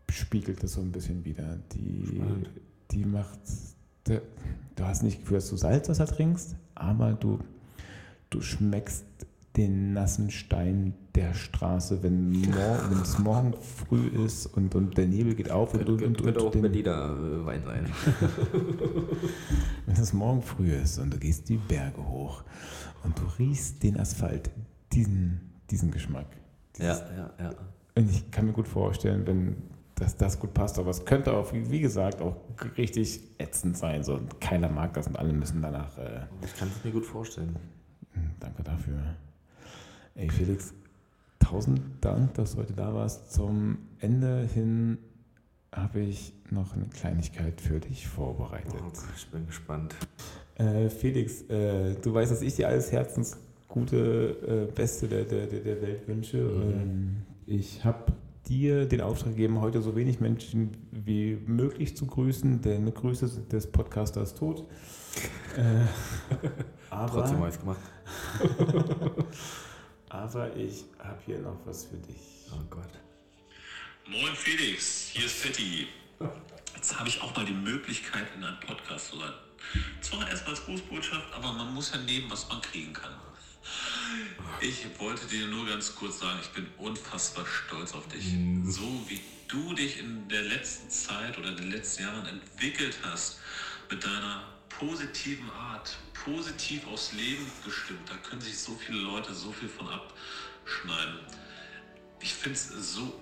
spiegelt 0.08 0.62
das 0.62 0.72
so 0.72 0.80
ein 0.80 0.92
bisschen 0.92 1.24
wieder. 1.24 1.58
Die, 1.72 2.06
Spannend. 2.06 2.50
die 2.90 3.04
macht, 3.04 3.38
du 4.04 4.20
hast 4.84 5.02
nicht 5.02 5.16
das 5.16 5.20
Gefühl, 5.22 5.36
dass 5.36 5.50
du 5.50 5.56
Salzwasser 5.56 6.06
trinkst, 6.06 6.56
aber 6.74 7.12
du, 7.12 7.38
du 8.30 8.40
schmeckst 8.40 9.04
den 9.56 9.92
nassen 9.92 10.30
Stein 10.30 10.94
der 11.14 11.34
Straße, 11.34 12.02
wenn, 12.02 12.30
mor 12.30 12.78
es 13.02 13.18
morgen 13.18 13.54
früh 13.54 14.06
ist 14.24 14.46
und, 14.46 14.74
und 14.74 14.96
der 14.96 15.06
Nebel 15.06 15.34
geht 15.34 15.50
auf 15.50 15.74
und, 15.74 15.88
und, 15.88 16.02
und, 16.02 16.22
Könnte 16.22 16.40
auch 16.40 16.52
den, 16.52 16.62
Berliner 16.62 17.16
äh, 17.16 17.46
Wein 17.46 17.62
sein. 17.64 17.86
wenn 19.86 19.96
es 19.96 20.12
morgen 20.12 20.42
früh 20.42 20.72
ist 20.72 20.98
und 20.98 21.12
du 21.12 21.18
gehst 21.18 21.48
die 21.48 21.56
Berge 21.56 22.06
hoch 22.06 22.44
und 23.02 23.18
du 23.18 23.22
riechst 23.38 23.82
den 23.82 23.98
Asphalt, 23.98 24.50
diesen, 24.92 25.40
diesen 25.70 25.90
Geschmack. 25.90 26.26
Ja, 26.78 26.94
Dieses, 26.94 27.00
ja, 27.16 27.30
ja. 27.40 27.54
Und 27.96 28.10
ich 28.10 28.30
kann 28.30 28.46
mir 28.46 28.52
gut 28.52 28.68
vorstellen, 28.68 29.26
wenn 29.26 29.56
dass 30.00 30.16
das 30.16 30.40
gut 30.40 30.54
passt, 30.54 30.78
aber 30.78 30.90
es 30.90 31.04
könnte 31.04 31.34
auch, 31.34 31.52
wie 31.52 31.80
gesagt, 31.80 32.22
auch 32.22 32.34
richtig 32.78 33.20
ätzend 33.38 33.76
sein. 33.76 34.02
So, 34.02 34.18
keiner 34.40 34.70
mag 34.70 34.94
das 34.94 35.06
und 35.06 35.18
alle 35.18 35.34
müssen 35.34 35.60
danach. 35.60 35.98
Äh, 35.98 36.22
Ich 36.42 36.56
kann 36.56 36.68
es 36.68 36.82
mir 36.82 36.90
gut 36.90 37.04
vorstellen. 37.04 37.54
danke 38.40 38.62
dafür. 38.62 38.98
Ey, 40.14 40.28
Felix, 40.28 40.74
tausend 41.38 41.80
Dank, 42.00 42.34
dass 42.34 42.52
du 42.52 42.58
heute 42.58 42.72
da 42.72 42.92
warst. 42.92 43.32
Zum 43.32 43.78
Ende 44.00 44.48
hin 44.52 44.98
habe 45.72 46.00
ich 46.00 46.32
noch 46.50 46.74
eine 46.74 46.86
Kleinigkeit 46.86 47.60
für 47.60 47.78
dich 47.78 48.08
vorbereitet. 48.08 48.74
Oh, 48.82 48.90
ich 49.16 49.26
bin 49.28 49.46
gespannt. 49.46 49.94
Äh, 50.56 50.90
Felix, 50.90 51.42
äh, 51.42 51.94
du 51.94 52.12
weißt, 52.12 52.32
dass 52.32 52.42
ich 52.42 52.56
dir 52.56 52.68
alles 52.68 52.90
Herzensgute, 52.90 54.68
äh, 54.68 54.72
Beste 54.72 55.06
der, 55.06 55.24
der, 55.24 55.46
der 55.46 55.80
Welt 55.80 56.08
wünsche. 56.08 56.38
Mhm. 56.38 56.72
Ähm, 56.72 57.16
ich 57.46 57.84
habe 57.84 58.12
dir 58.48 58.86
den 58.86 59.00
Auftrag 59.00 59.30
gegeben, 59.36 59.60
heute 59.60 59.80
so 59.80 59.94
wenig 59.94 60.20
Menschen 60.20 60.72
wie 60.90 61.38
möglich 61.46 61.96
zu 61.96 62.06
grüßen, 62.06 62.60
denn 62.62 62.92
Grüße 62.92 63.42
des 63.42 63.68
Podcasters 63.68 64.34
tot. 64.34 64.66
Äh, 65.56 65.86
aber, 66.90 67.12
Trotzdem 67.12 67.38
habe 67.38 67.48
ich 67.48 67.54
es 67.54 67.60
gemacht. 67.60 67.80
aber 70.10 70.54
ich 70.56 70.84
habe 70.98 71.18
hier 71.24 71.38
noch 71.38 71.56
was 71.64 71.86
für 71.86 71.96
dich. 71.96 72.16
Oh 72.52 72.62
Gott. 72.68 72.90
Moin 74.06 74.34
Felix, 74.34 75.10
hier 75.12 75.24
ist 75.24 75.36
Fetti. 75.36 75.86
Jetzt 76.74 76.98
habe 76.98 77.08
ich 77.08 77.22
auch 77.22 77.34
mal 77.36 77.44
die 77.44 77.52
Möglichkeit, 77.52 78.26
in 78.36 78.44
einem 78.44 78.58
Podcast 78.60 79.10
zu 79.10 79.18
sein. 79.18 79.32
Zwar 80.00 80.28
erstmal 80.28 80.54
als 80.54 80.64
Grußbotschaft, 80.64 81.32
aber 81.32 81.52
man 81.52 81.72
muss 81.72 81.92
ja 81.92 81.98
nehmen, 81.98 82.28
was 82.28 82.48
man 82.48 82.60
kriegen 82.60 82.92
kann. 82.92 83.14
Ich 84.60 84.84
wollte 84.98 85.26
dir 85.26 85.46
nur 85.46 85.66
ganz 85.66 85.94
kurz 85.94 86.18
sagen, 86.18 86.40
ich 86.42 86.50
bin 86.50 86.66
unfassbar 86.78 87.46
stolz 87.46 87.92
auf 87.94 88.08
dich. 88.08 88.34
So 88.64 89.04
wie 89.06 89.20
du 89.46 89.74
dich 89.74 90.00
in 90.00 90.28
der 90.28 90.42
letzten 90.42 90.90
Zeit 90.90 91.38
oder 91.38 91.50
in 91.50 91.56
den 91.56 91.70
letzten 91.70 92.02
Jahren 92.02 92.26
entwickelt 92.26 92.98
hast, 93.02 93.38
mit 93.88 94.02
deiner 94.02 94.42
positiven 94.70 95.50
Art, 95.50 95.96
positiv 96.24 96.86
aufs 96.86 97.12
Leben 97.12 97.50
gestimmt, 97.64 98.08
da 98.08 98.16
können 98.28 98.40
sich 98.40 98.58
so 98.58 98.74
viele 98.74 98.98
Leute 98.98 99.34
so 99.34 99.52
viel 99.52 99.68
von 99.68 99.88
abschneiden. 99.88 101.20
Ich 102.20 102.34
finde 102.34 102.58
es 102.58 102.94
so 102.94 103.20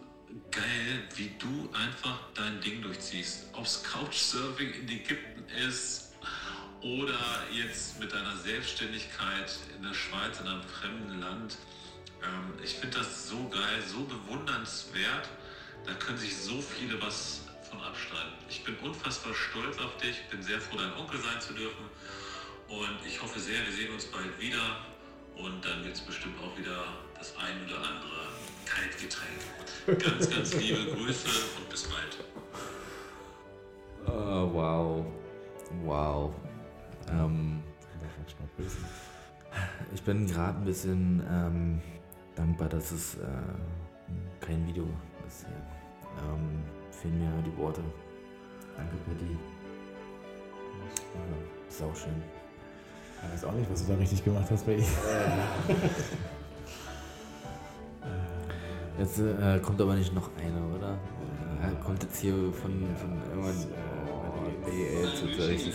geil, 0.51 1.09
wie 1.14 1.30
du 1.38 1.70
einfach 1.72 2.18
dein 2.34 2.61
Ding 2.61 2.82
durchziehst. 2.82 3.46
Ob's 3.55 3.82
Couchsurfing 3.82 4.72
in 4.72 4.88
Ägypten 4.88 5.44
ist 5.66 6.12
oder 6.80 7.18
jetzt 7.53 7.99
mit 7.99 8.12
deiner 8.12 8.36
Selbstständigkeit 8.36 9.59
in 9.76 9.82
der 9.82 9.94
Schweiz, 9.94 10.40
in 10.40 10.46
einem 10.46 10.62
fremden 10.62 11.20
Land. 11.20 11.57
Ähm, 12.22 12.53
ich 12.62 12.74
finde 12.74 12.99
das 12.99 13.28
so 13.28 13.49
geil, 13.49 13.82
so 13.86 14.05
bewundernswert. 14.05 15.28
Da 15.86 15.94
können 15.94 16.18
sich 16.18 16.36
so 16.36 16.61
viele 16.61 17.01
was 17.01 17.42
von 17.70 17.80
abschneiden. 17.80 18.32
Ich 18.49 18.64
bin 18.64 18.76
unfassbar 18.78 19.34
stolz 19.34 19.78
auf 19.78 19.96
dich, 19.99 20.16
bin 20.30 20.42
sehr 20.42 20.61
froh, 20.61 20.76
dein 20.76 20.92
Onkel 20.94 21.20
sein 21.20 21.40
zu 21.40 21.53
dürfen. 21.55 21.84
Und 22.68 22.98
ich 23.06 23.20
hoffe 23.22 23.40
sehr, 23.40 23.64
wir 23.64 23.72
sehen 23.72 23.92
uns 23.92 24.06
bald 24.06 24.38
wieder. 24.40 24.84
Und 25.36 25.64
dann 25.64 25.84
wird 25.84 25.94
es 25.94 26.00
bestimmt 26.00 26.36
auch 26.40 26.56
wieder 26.58 26.84
das 27.16 27.34
ein 27.36 27.64
oder 27.66 27.78
andere 27.78 28.28
Kaltgetränk. 28.66 30.02
Ganz, 30.02 30.28
ganz 30.30 30.54
liebe 30.54 30.84
Grüße 30.94 31.28
und 31.56 31.68
bis 31.70 31.84
bald. 31.84 32.18
Oh, 34.06 34.52
wow. 34.52 35.06
Wow. 35.84 36.34
Ähm, 37.10 37.62
ich 39.94 40.02
bin 40.02 40.26
gerade 40.26 40.58
ein 40.58 40.64
bisschen 40.64 41.22
ähm, 41.30 41.80
dankbar, 42.34 42.68
dass 42.68 42.90
es 42.92 43.14
äh, 43.14 43.26
kein 44.40 44.66
Video 44.66 44.86
ist 45.26 45.46
hier. 45.46 46.28
Ähm, 46.28 46.62
fehlen 46.90 47.18
mir 47.18 47.42
die 47.42 47.56
Worte. 47.56 47.82
Danke, 48.76 48.96
Patty. 49.06 49.36
Ja, 51.14 51.68
ist 51.68 51.82
auch 51.82 51.96
schön. 51.96 52.22
Ich 53.22 53.32
weiß 53.32 53.44
auch 53.44 53.52
nicht, 53.52 53.70
was 53.70 53.84
du 53.84 53.92
da 53.92 53.98
richtig 53.98 54.24
gemacht 54.24 54.46
hast 54.50 54.64
bei 54.66 54.76
ihm. 54.76 54.84
Jetzt 58.98 59.18
äh, 59.20 59.60
kommt 59.60 59.80
aber 59.80 59.94
nicht 59.94 60.12
noch 60.12 60.28
einer, 60.36 60.76
oder? 60.76 60.98
Äh, 61.62 61.84
kommt 61.84 62.02
jetzt 62.02 62.20
hier 62.20 62.34
von, 62.34 62.84
von 62.96 63.22
irgendwann. 63.30 63.66
Äh, 64.66 64.70
ey, 64.70 64.86
ey, 64.86 65.04
jetzt 65.04 65.22
wird 65.22 65.48
richtig. 65.48 65.74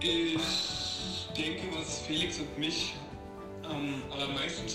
Ich 0.00 1.28
denke, 1.36 1.62
was 1.78 2.00
Felix 2.00 2.38
und 2.38 2.58
mich 2.58 2.94
am 3.68 4.02
allermeisten 4.10 4.66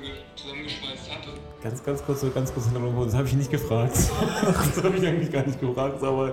ge- 0.00 0.22
zusammengeschweißt 0.36 1.10
hatte, 1.10 1.30
Ganz, 1.62 1.84
ganz 1.84 2.02
kurz, 2.04 2.20
so 2.22 2.30
ganz 2.30 2.52
kurz 2.54 2.66
das 2.72 3.14
habe 3.14 3.28
ich 3.28 3.34
nicht 3.34 3.50
gefragt. 3.50 3.94
das 4.42 4.82
habe 4.82 4.96
ich 4.96 5.06
eigentlich 5.06 5.30
gar 5.30 5.44
nicht 5.46 5.60
gefragt, 5.60 6.02
aber 6.02 6.28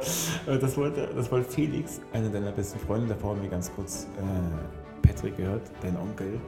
äh, 0.47 0.57
das, 0.57 0.77
wollte, 0.77 1.09
das 1.15 1.29
wollte 1.31 1.51
Felix, 1.51 1.99
einer 2.13 2.29
deiner 2.29 2.51
besten 2.51 2.79
Freunde. 2.79 3.07
Davor 3.07 3.31
haben 3.31 3.41
wir 3.41 3.49
ganz 3.49 3.69
kurz 3.75 4.07
äh, 4.17 5.05
Patrick 5.07 5.35
gehört, 5.37 5.69
dein 5.81 5.97
Onkel. 5.97 6.39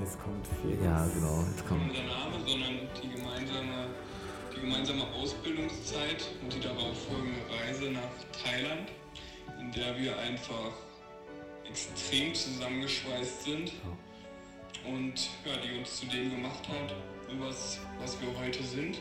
Jetzt 0.00 0.22
kommt 0.22 0.46
Felix. 0.62 0.82
Ja, 0.84 1.04
genau, 1.14 1.40
jetzt 1.40 1.56
nicht 1.56 1.68
kommt. 1.68 1.82
unser 1.90 2.02
Name, 2.02 2.36
sondern 2.46 2.78
die 3.02 3.08
gemeinsame, 3.10 3.86
die 4.56 4.60
gemeinsame 4.60 5.02
Ausbildungszeit 5.20 6.24
und 6.42 6.54
die 6.54 6.60
darauf 6.60 6.96
folgende 7.08 7.40
Reise 7.50 7.90
nach 7.90 8.12
Thailand, 8.44 8.88
in 9.60 9.72
der 9.72 9.98
wir 9.98 10.16
einfach 10.18 10.70
extrem 11.68 12.34
zusammengeschweißt 12.34 13.44
sind 13.44 13.72
und 14.84 15.30
ja, 15.44 15.52
die 15.56 15.78
uns 15.78 16.00
zu 16.00 16.06
dem 16.06 16.30
gemacht 16.30 16.68
hat, 16.68 16.94
was, 17.38 17.80
was 18.00 18.20
wir 18.20 18.28
heute 18.38 18.62
sind. 18.62 19.00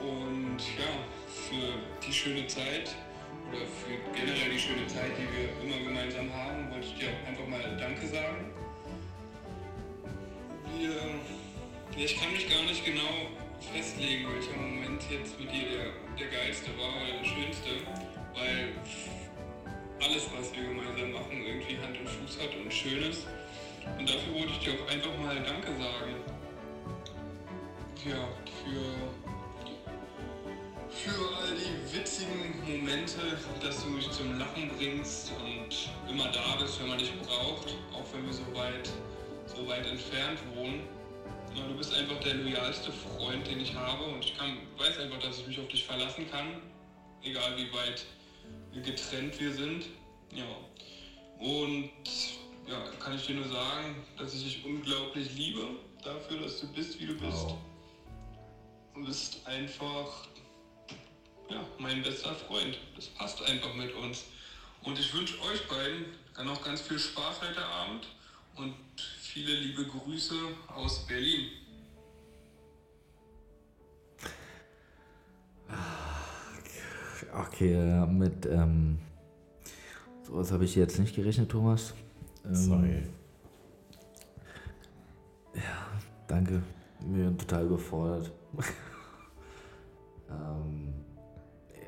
Und 0.00 0.58
ja, 0.78 0.90
für 1.28 1.74
die 2.06 2.12
schöne 2.12 2.46
Zeit 2.46 2.94
oder 3.50 3.66
für 3.66 3.96
generell 4.14 4.50
die 4.50 4.58
schöne 4.58 4.86
Zeit, 4.86 5.12
die 5.18 5.26
wir 5.36 5.48
immer 5.62 5.84
gemeinsam 5.84 6.32
haben, 6.32 6.70
wollte 6.70 6.86
ich 6.86 6.94
dir 6.94 7.08
auch 7.08 7.28
einfach 7.28 7.46
mal 7.46 7.76
Danke 7.78 8.06
sagen. 8.06 8.52
Wir, 10.78 10.96
ich 11.96 12.16
kann 12.18 12.32
mich 12.32 12.48
gar 12.48 12.62
nicht 12.62 12.84
genau 12.84 13.28
festlegen, 13.72 14.26
welcher 14.32 14.56
Moment 14.56 15.02
jetzt 15.10 15.38
mit 15.38 15.52
dir 15.52 15.68
der, 15.68 15.86
der 16.18 16.28
geilste 16.28 16.70
war 16.78 16.88
oder 16.88 17.18
der 17.18 17.24
schönste, 17.24 17.70
weil 18.34 18.72
alles, 20.00 20.28
was 20.32 20.54
wir 20.54 20.62
gemeinsam 20.62 21.12
machen, 21.12 21.44
irgendwie 21.44 21.76
Hand 21.76 21.98
und 21.98 22.08
Fuß 22.08 22.38
hat 22.40 22.56
und 22.56 22.72
schön 22.72 23.02
ist. 23.02 23.26
Und 23.98 24.08
dafür 24.08 24.34
wollte 24.34 24.52
ich 24.52 24.58
dir 24.58 24.72
auch 24.72 24.90
einfach 24.90 25.18
mal 25.18 25.36
Danke 25.42 25.68
sagen. 25.78 26.14
Ja, 28.04 28.28
für, 28.64 28.80
für 30.88 31.36
all 31.36 31.54
die 31.54 31.94
witzigen 31.94 32.60
Momente, 32.66 33.18
dass 33.62 33.84
du 33.84 33.90
mich 33.90 34.10
zum 34.10 34.38
Lachen 34.38 34.70
bringst 34.78 35.32
und 35.44 35.90
immer 36.10 36.30
da 36.32 36.56
bist, 36.58 36.80
wenn 36.80 36.88
man 36.88 36.98
dich 36.98 37.12
braucht, 37.20 37.76
auch 37.92 38.04
wenn 38.14 38.24
wir 38.24 38.32
so 38.32 38.42
weit, 38.54 38.90
so 39.44 39.68
weit 39.68 39.86
entfernt 39.86 40.38
wohnen. 40.54 40.80
Ja, 41.54 41.66
du 41.66 41.76
bist 41.76 41.94
einfach 41.94 42.18
der 42.20 42.34
loyalste 42.34 42.90
Freund, 42.92 43.46
den 43.46 43.60
ich 43.60 43.74
habe 43.74 44.04
und 44.04 44.24
ich 44.24 44.36
kann, 44.38 44.56
weiß 44.78 44.98
einfach, 44.98 45.18
dass 45.18 45.40
ich 45.40 45.46
mich 45.48 45.60
auf 45.60 45.68
dich 45.68 45.84
verlassen 45.84 46.30
kann, 46.30 46.62
egal 47.22 47.56
wie 47.56 47.70
weit 47.72 48.06
getrennt 48.82 49.38
wir 49.38 49.52
sind. 49.52 49.86
Ja. 50.32 50.44
Und 51.38 51.90
ja, 52.70 52.90
kann 53.00 53.14
ich 53.14 53.26
dir 53.26 53.34
nur 53.34 53.48
sagen, 53.48 53.96
dass 54.16 54.34
ich 54.34 54.44
dich 54.44 54.64
unglaublich 54.64 55.34
liebe 55.36 55.62
dafür, 56.04 56.40
dass 56.40 56.60
du 56.60 56.72
bist, 56.72 57.00
wie 57.00 57.06
du 57.06 57.14
bist. 57.14 57.48
Du 58.94 59.04
bist 59.04 59.46
einfach 59.46 60.26
ja, 61.48 61.64
mein 61.78 62.02
bester 62.02 62.34
Freund. 62.34 62.78
Das 62.94 63.06
passt 63.06 63.42
einfach 63.42 63.74
mit 63.74 63.92
uns. 63.94 64.24
Und 64.82 64.98
ich 64.98 65.12
wünsche 65.12 65.34
euch 65.42 65.66
beiden 65.68 66.06
dann 66.34 66.48
auch 66.48 66.62
ganz 66.64 66.80
viel 66.80 66.98
Spaß 66.98 67.40
heute 67.42 67.64
Abend 67.64 68.08
und 68.56 68.74
viele 69.20 69.54
liebe 69.54 69.84
Grüße 69.84 70.34
aus 70.74 71.06
Berlin. 71.06 71.50
Okay, 77.32 77.74
äh, 77.74 78.06
mit 78.06 78.46
ähm, 78.46 78.98
sowas 80.26 80.50
habe 80.50 80.64
ich 80.64 80.74
jetzt 80.74 80.98
nicht 80.98 81.14
gerechnet, 81.14 81.50
Thomas. 81.50 81.94
Ähm, 82.44 82.54
Sorry. 82.54 83.02
Danke. 86.30 86.62
Mir 87.04 87.24
bin 87.24 87.38
total 87.38 87.66
überfordert. 87.66 88.30
ähm, 90.30 90.94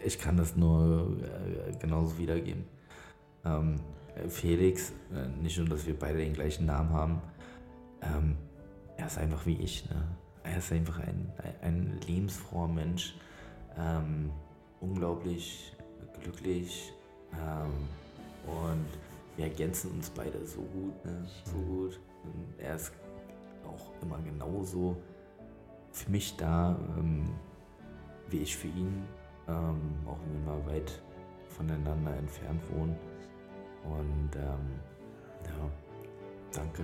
ich 0.04 0.18
kann 0.18 0.36
das 0.36 0.56
nur 0.56 1.16
äh, 1.22 1.76
genauso 1.78 2.18
wiedergeben. 2.18 2.64
Ähm, 3.44 3.78
Felix, 4.28 4.92
äh, 5.14 5.28
nicht 5.40 5.58
nur, 5.58 5.68
dass 5.68 5.86
wir 5.86 5.96
beide 5.96 6.18
den 6.18 6.32
gleichen 6.32 6.66
Namen 6.66 6.90
haben, 6.90 7.22
ähm, 8.02 8.36
er 8.96 9.06
ist 9.06 9.16
einfach 9.16 9.46
wie 9.46 9.56
ich. 9.58 9.88
Ne? 9.88 10.02
Er 10.42 10.58
ist 10.58 10.72
einfach 10.72 10.98
ein, 10.98 11.32
ein, 11.38 11.54
ein 11.62 12.00
lebensfroher 12.08 12.66
Mensch, 12.66 13.14
ähm, 13.78 14.30
unglaublich 14.80 15.72
glücklich 16.20 16.92
ähm, 17.32 17.70
und 18.46 18.86
wir 19.36 19.44
ergänzen 19.44 19.92
uns 19.92 20.10
beide 20.10 20.44
so 20.46 20.60
gut, 20.60 21.04
ne? 21.04 21.26
so 21.44 21.58
gut. 21.58 22.00
Und 22.24 22.54
er 22.58 22.76
ist 22.76 22.92
auch 23.66 23.90
immer 24.02 24.18
genauso 24.20 24.96
für 25.90 26.10
mich 26.10 26.36
da, 26.36 26.78
ähm, 26.96 27.28
wie 28.28 28.38
ich 28.38 28.56
für 28.56 28.68
ihn, 28.68 29.04
ähm, 29.48 29.80
auch 30.06 30.18
wenn 30.24 30.44
wir 30.44 30.52
mal 30.52 30.66
weit 30.66 31.02
voneinander 31.48 32.16
entfernt 32.16 32.62
wohnen. 32.70 32.96
Und 33.84 34.30
ähm, 34.36 34.80
ja, 35.44 35.70
danke. 36.52 36.82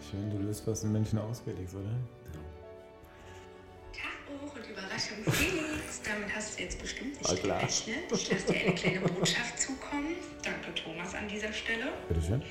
Schön, 0.00 0.30
du 0.30 0.38
löst 0.38 0.66
was 0.66 0.84
in 0.84 0.92
Menschen 0.92 1.18
aus, 1.18 1.40
Felix, 1.40 1.74
oder? 1.74 1.96
Überraschung 4.70 5.18
Felix. 5.32 6.00
Damit 6.04 6.34
hast 6.34 6.58
du 6.58 6.62
jetzt 6.62 6.78
bestimmt 6.80 7.20
nicht 7.20 7.42
gerechnet. 7.42 8.12
Ich 8.12 8.30
lasse 8.30 8.52
dir 8.52 8.60
eine 8.60 8.74
kleine 8.74 9.00
Botschaft 9.00 9.58
zukommen. 9.58 10.16
Danke 10.42 10.74
Thomas 10.74 11.14
an 11.14 11.28
dieser 11.28 11.52
Stelle. 11.52 11.92
Bitteschön. 12.08 12.42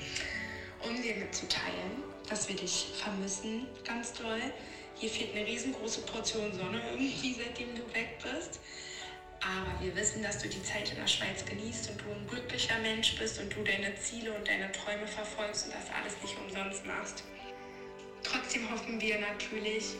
Um 0.82 1.02
dir 1.02 1.16
mitzuteilen, 1.16 2.04
dass 2.28 2.48
wir 2.48 2.56
dich 2.56 2.92
vermissen, 3.02 3.66
ganz 3.84 4.12
doll. 4.12 4.40
Hier 4.94 5.10
fehlt 5.10 5.34
eine 5.34 5.46
riesengroße 5.46 6.02
Portion 6.02 6.52
Sonne 6.52 6.80
irgendwie, 6.90 7.34
seitdem 7.34 7.74
du 7.74 7.82
weg 7.94 8.18
bist. 8.22 8.60
Aber 9.40 9.84
wir 9.84 9.94
wissen, 9.94 10.22
dass 10.22 10.38
du 10.38 10.48
die 10.48 10.62
Zeit 10.62 10.90
in 10.90 10.96
der 10.96 11.06
Schweiz 11.06 11.44
genießt 11.44 11.90
und 11.90 12.00
du 12.00 12.10
ein 12.10 12.26
glücklicher 12.26 12.78
Mensch 12.78 13.18
bist 13.18 13.38
und 13.40 13.54
du 13.54 13.62
deine 13.62 13.94
Ziele 13.96 14.32
und 14.32 14.48
deine 14.48 14.72
Träume 14.72 15.06
verfolgst 15.06 15.66
und 15.66 15.74
das 15.74 15.90
alles 15.94 16.14
nicht 16.22 16.36
umsonst 16.38 16.86
machst. 16.86 17.24
Trotzdem 18.22 18.68
hoffen 18.70 19.00
wir 19.00 19.20
natürlich 19.20 19.94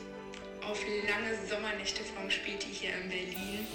auf 0.68 0.84
lange 1.08 1.46
Sommernächte 1.46 2.02
vom 2.02 2.28
Späti 2.30 2.68
hier 2.72 2.90
in 3.00 3.08
Berlin. 3.08 3.66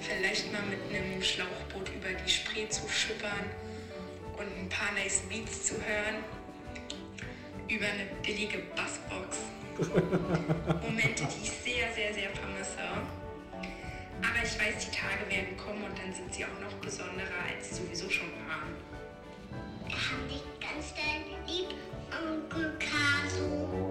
Vielleicht 0.00 0.52
mal 0.52 0.62
mit 0.62 0.78
einem 0.88 1.22
Schlauchboot 1.22 1.90
über 1.94 2.12
die 2.12 2.30
Spree 2.30 2.68
zu 2.68 2.88
schippern 2.88 3.50
und 4.38 4.46
ein 4.46 4.68
paar 4.68 4.92
nice 4.92 5.22
Beats 5.28 5.64
zu 5.64 5.74
hören. 5.74 6.24
Über 7.68 7.86
eine 7.86 8.06
billige 8.22 8.58
Bassbox. 8.76 9.38
Momente, 10.82 11.24
die 11.24 11.42
ich 11.42 11.50
sehr, 11.50 11.92
sehr, 11.92 12.14
sehr 12.14 12.30
vermisse. 12.30 12.78
Aber 14.22 14.42
ich 14.42 14.58
weiß, 14.58 14.86
die 14.86 14.96
Tage 14.96 15.28
werden 15.28 15.56
kommen 15.56 15.84
und 15.84 15.98
dann 15.98 16.14
sind 16.14 16.32
sie 16.32 16.44
auch 16.44 16.60
noch 16.60 16.72
besonderer, 16.80 17.42
als 17.52 17.68
sie 17.68 17.82
sowieso 17.82 18.08
schon 18.08 18.30
waren. 18.48 18.74
Wir 19.88 19.96
haben 19.96 20.28
dich 20.28 20.42
ganz 20.60 20.94
doll 20.94 21.36
lieb, 21.46 21.74
Onkel 22.10 22.78
Kasu. 22.78 23.85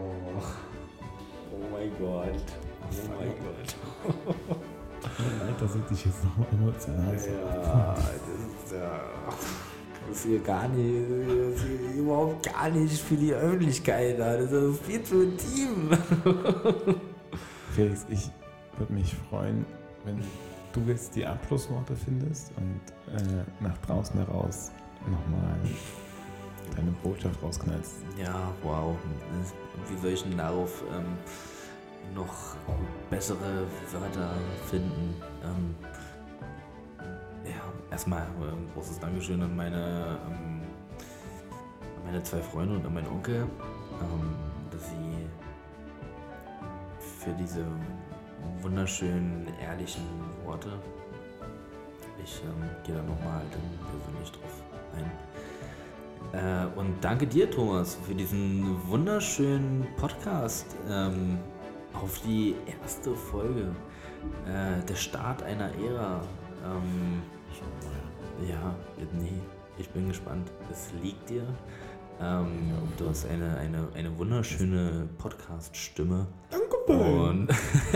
Oh 1.66 1.74
mein 1.74 1.90
Gott. 1.98 2.44
Oh 2.82 3.10
mein 3.18 3.30
Gott. 3.30 3.76
Alter, 5.48 5.68
sind 5.68 5.90
dich 5.90 6.06
jetzt 6.06 6.24
nochmal 6.24 6.48
emotional. 6.52 7.14
Ja, 7.16 7.94
das 7.94 8.66
ist 8.66 8.74
ja. 8.74 9.02
Das 10.08 10.18
ist 10.18 10.26
hier 10.26 10.40
gar 10.40 10.68
nicht, 10.68 11.10
das 11.10 11.62
ist 11.62 11.66
hier 11.66 12.02
überhaupt 12.04 12.46
gar 12.46 12.70
nicht 12.70 13.02
für 13.02 13.16
die 13.16 13.34
Öffentlichkeit. 13.34 14.20
da. 14.20 14.38
Das 14.38 14.52
ist 14.52 14.84
viel 14.84 15.04
zu 15.04 15.24
intim. 15.24 15.90
Felix, 17.76 18.06
ich 18.10 18.30
würde 18.78 18.94
mich 18.94 19.16
freuen, 19.30 19.66
wenn 20.04 20.22
du 20.74 20.82
jetzt 20.92 21.16
die 21.16 21.26
Abschlussworte 21.26 21.96
findest 21.96 22.52
und 22.58 22.82
äh, 23.16 23.44
nach 23.62 23.78
draußen 23.80 24.18
heraus 24.26 24.72
nochmal 25.02 25.58
deine 26.76 26.92
Botschaft 27.04 27.42
rausknallst. 27.42 27.96
Ja, 28.18 28.52
wow. 28.64 28.96
Wie 29.90 29.98
soll 29.98 30.12
ich 30.12 30.24
denn 30.24 30.38
darauf 30.38 30.84
ähm, 30.94 31.18
noch 32.14 32.56
bessere 33.10 33.66
Wörter 33.92 34.34
finden? 34.70 35.16
Ähm, 35.44 35.76
ja, 37.46 37.62
erstmal 37.92 38.22
ein 38.22 38.70
großes 38.74 39.00
Dankeschön 39.00 39.42
an 39.42 39.56
meine, 39.56 40.18
ähm, 40.30 40.62
meine 42.06 42.24
zwei 42.24 42.40
Freunde 42.40 42.76
und 42.76 42.86
an 42.86 42.94
meinen 42.94 43.08
Onkel, 43.08 43.36
ähm, 44.02 44.36
dass 44.72 44.90
sie 44.90 45.28
für 47.00 47.34
diese 47.34 47.66
wunderschönen, 48.62 49.48
ehrlichen 49.62 50.04
Worte. 50.44 50.70
Ich 52.24 52.42
ähm, 52.44 52.70
gehe 52.84 52.96
da 52.96 53.02
nochmal 53.04 53.42
dann 53.52 54.02
persönlich 54.02 54.32
drauf 54.32 54.64
ein. 54.96 55.12
Äh, 56.34 56.66
und 56.78 56.96
danke 57.02 57.28
dir, 57.28 57.50
Thomas, 57.50 57.98
für 58.06 58.14
diesen 58.14 58.78
wunderschönen 58.88 59.88
Podcast 59.98 60.76
ähm, 60.90 61.38
auf 61.94 62.20
die 62.26 62.56
erste 62.66 63.16
Folge. 63.16 63.76
Äh, 64.46 64.84
der 64.86 64.96
Start 64.96 65.44
einer 65.44 65.70
Ära. 65.76 66.22
Ähm, 66.64 67.22
ja, 68.50 68.76
nee, 69.14 69.42
ich 69.78 69.90
bin 69.90 70.08
gespannt. 70.08 70.52
Es 70.72 70.92
liegt 71.02 71.30
dir. 71.30 71.44
Ähm, 72.22 72.74
du 72.98 73.10
hast 73.10 73.26
eine, 73.28 73.58
eine, 73.58 73.90
eine 73.94 74.18
wunderschöne 74.18 75.10
Podcast-Stimme. 75.18 76.28
Danke, 76.50 76.76
Und 76.92 77.50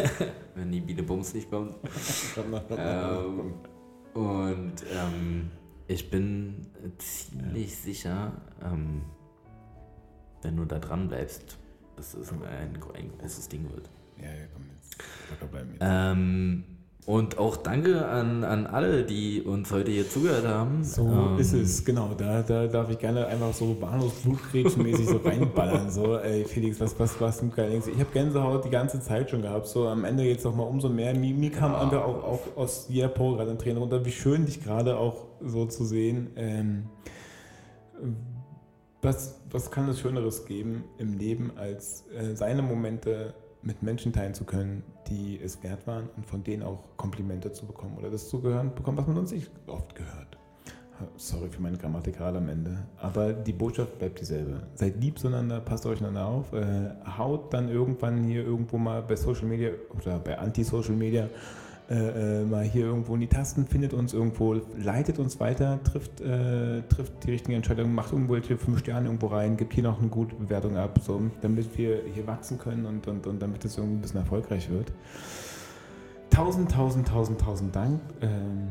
wenn 0.55 0.71
die 0.71 0.81
Biene 0.81 1.03
Bums 1.03 1.33
nicht 1.33 1.49
kommt. 1.49 1.75
ähm, 2.77 3.53
und 4.13 4.73
ähm, 4.91 5.51
ich 5.89 6.11
bin 6.11 6.67
ziemlich 6.99 7.75
sicher, 7.75 8.31
ähm, 8.63 9.01
wenn 10.43 10.55
du 10.55 10.65
da 10.65 10.77
dran 10.77 11.07
bleibst, 11.07 11.57
dass 11.95 12.13
es 12.13 12.31
ein, 12.31 12.43
ein 12.43 12.79
großes 12.79 13.49
Ding 13.49 13.67
wird. 13.71 13.89
Ja, 14.21 14.31
ja, 14.31 14.45
komm 14.53 14.69
jetzt. 14.75 14.95
Locker 15.31 15.47
bleiben 15.47 15.71
jetzt. 15.71 15.81
Ähm, 15.81 16.63
und 17.05 17.39
auch 17.39 17.57
danke 17.57 18.05
an, 18.07 18.43
an 18.43 18.67
alle, 18.67 19.03
die 19.03 19.41
uns 19.41 19.71
heute 19.71 19.89
hier 19.89 20.07
zugehört 20.07 20.45
haben. 20.45 20.83
So 20.83 21.07
ähm, 21.07 21.39
ist 21.39 21.53
es, 21.53 21.83
genau. 21.83 22.11
Da, 22.15 22.43
da 22.43 22.67
darf 22.67 22.89
ich 22.91 22.99
gerne 22.99 23.25
einfach 23.25 23.51
so 23.53 23.73
Bahnhofsblutgrätschenmäßig 23.73 25.07
so 25.07 25.17
reinballern. 25.17 25.89
So, 25.89 26.17
ey, 26.17 26.45
Felix, 26.45 26.79
was, 26.79 26.99
was, 26.99 27.19
was 27.19 27.39
denkst. 27.39 27.87
Ich 27.87 27.99
habe 27.99 28.11
Gänsehaut 28.13 28.65
die 28.65 28.69
ganze 28.69 28.99
Zeit 29.01 29.29
schon 29.29 29.41
gehabt. 29.41 29.67
So, 29.67 29.87
am 29.87 30.05
Ende 30.05 30.23
jetzt 30.23 30.45
noch 30.45 30.55
mal 30.55 30.63
umso 30.63 30.87
mehr. 30.87 31.15
Mir, 31.15 31.33
mir 31.33 31.51
kam 31.51 31.73
einfach 31.73 32.03
auch, 32.03 32.23
auch 32.23 32.41
aus 32.57 32.85
jeder 32.89 33.07
Pore 33.07 33.37
gerade 33.37 33.51
ein 33.51 33.57
Tränen 33.57 33.79
runter. 33.79 34.05
Wie 34.05 34.11
schön, 34.11 34.45
dich 34.45 34.63
gerade 34.63 34.97
auch 34.97 35.25
so 35.43 35.65
zu 35.65 35.85
sehen. 35.85 36.29
Ähm, 36.35 36.83
was, 39.01 39.39
was 39.49 39.71
kann 39.71 39.89
es 39.89 39.99
Schöneres 39.99 40.45
geben 40.45 40.83
im 40.97 41.17
Leben, 41.17 41.53
als 41.55 42.05
äh, 42.11 42.35
seine 42.35 42.61
Momente 42.61 43.33
mit 43.61 43.83
Menschen 43.83 44.13
teilen 44.13 44.33
zu 44.33 44.45
können, 44.45 44.83
die 45.07 45.39
es 45.41 45.61
wert 45.63 45.85
waren 45.87 46.09
und 46.15 46.25
von 46.25 46.43
denen 46.43 46.63
auch 46.63 46.83
Komplimente 46.97 47.51
zu 47.51 47.65
bekommen 47.65 47.97
oder 47.97 48.09
das 48.09 48.29
zu 48.29 48.41
gehören 48.41 48.73
bekommen, 48.73 48.97
was 48.97 49.07
man 49.07 49.17
uns 49.17 49.31
nicht 49.31 49.51
oft 49.67 49.95
gehört. 49.95 50.37
Sorry 51.15 51.49
für 51.49 51.61
meine 51.61 51.77
Grammatik 51.77 52.17
gerade 52.17 52.39
am 52.39 52.49
Ende. 52.49 52.77
Aber 52.97 53.31
die 53.31 53.53
Botschaft 53.53 53.97
bleibt 53.99 54.19
dieselbe. 54.19 54.63
Seid 54.75 55.01
lieb 55.01 55.17
zueinander, 55.17 55.61
passt 55.61 55.85
aufeinander 55.85 56.25
auf. 56.25 56.51
Äh, 56.51 56.89
haut 57.17 57.53
dann 57.53 57.69
irgendwann 57.69 58.23
hier 58.25 58.43
irgendwo 58.43 58.77
mal 58.77 59.01
bei 59.01 59.15
Social 59.15 59.45
Media 59.45 59.71
oder 59.97 60.19
bei 60.19 60.37
Anti-Social 60.37 60.95
Media 60.95 61.29
äh, 61.89 62.41
äh, 62.41 62.45
mal 62.45 62.63
hier 62.63 62.85
irgendwo 62.85 63.15
in 63.15 63.21
die 63.21 63.27
Tasten, 63.27 63.65
findet 63.65 63.93
uns 63.93 64.13
irgendwo, 64.13 64.55
leitet 64.77 65.17
uns 65.17 65.39
weiter, 65.39 65.79
trifft, 65.83 66.21
äh, 66.21 66.83
trifft 66.83 67.23
die 67.25 67.31
richtigen 67.31 67.55
Entscheidungen, 67.55 67.95
macht 67.95 68.13
irgendwelche 68.13 68.57
fünf 68.57 68.79
Sterne 68.79 69.07
irgendwo 69.07 69.27
rein, 69.27 69.57
gibt 69.57 69.73
hier 69.73 69.83
noch 69.83 69.99
eine 69.99 70.09
gute 70.09 70.35
Bewertung 70.35 70.77
ab, 70.77 70.99
so, 71.01 71.19
damit 71.41 71.77
wir 71.77 72.03
hier 72.13 72.27
wachsen 72.27 72.59
können 72.59 72.85
und, 72.85 73.07
und, 73.07 73.25
und 73.25 73.41
damit 73.41 73.65
es 73.65 73.77
irgendwie 73.77 73.97
ein 73.97 74.01
bisschen 74.01 74.19
erfolgreich 74.19 74.69
wird. 74.69 74.91
Tausend, 76.29 76.71
tausend, 76.71 77.07
tausend, 77.07 77.41
tausend 77.41 77.75
Dank. 77.75 77.99
Ähm, 78.21 78.67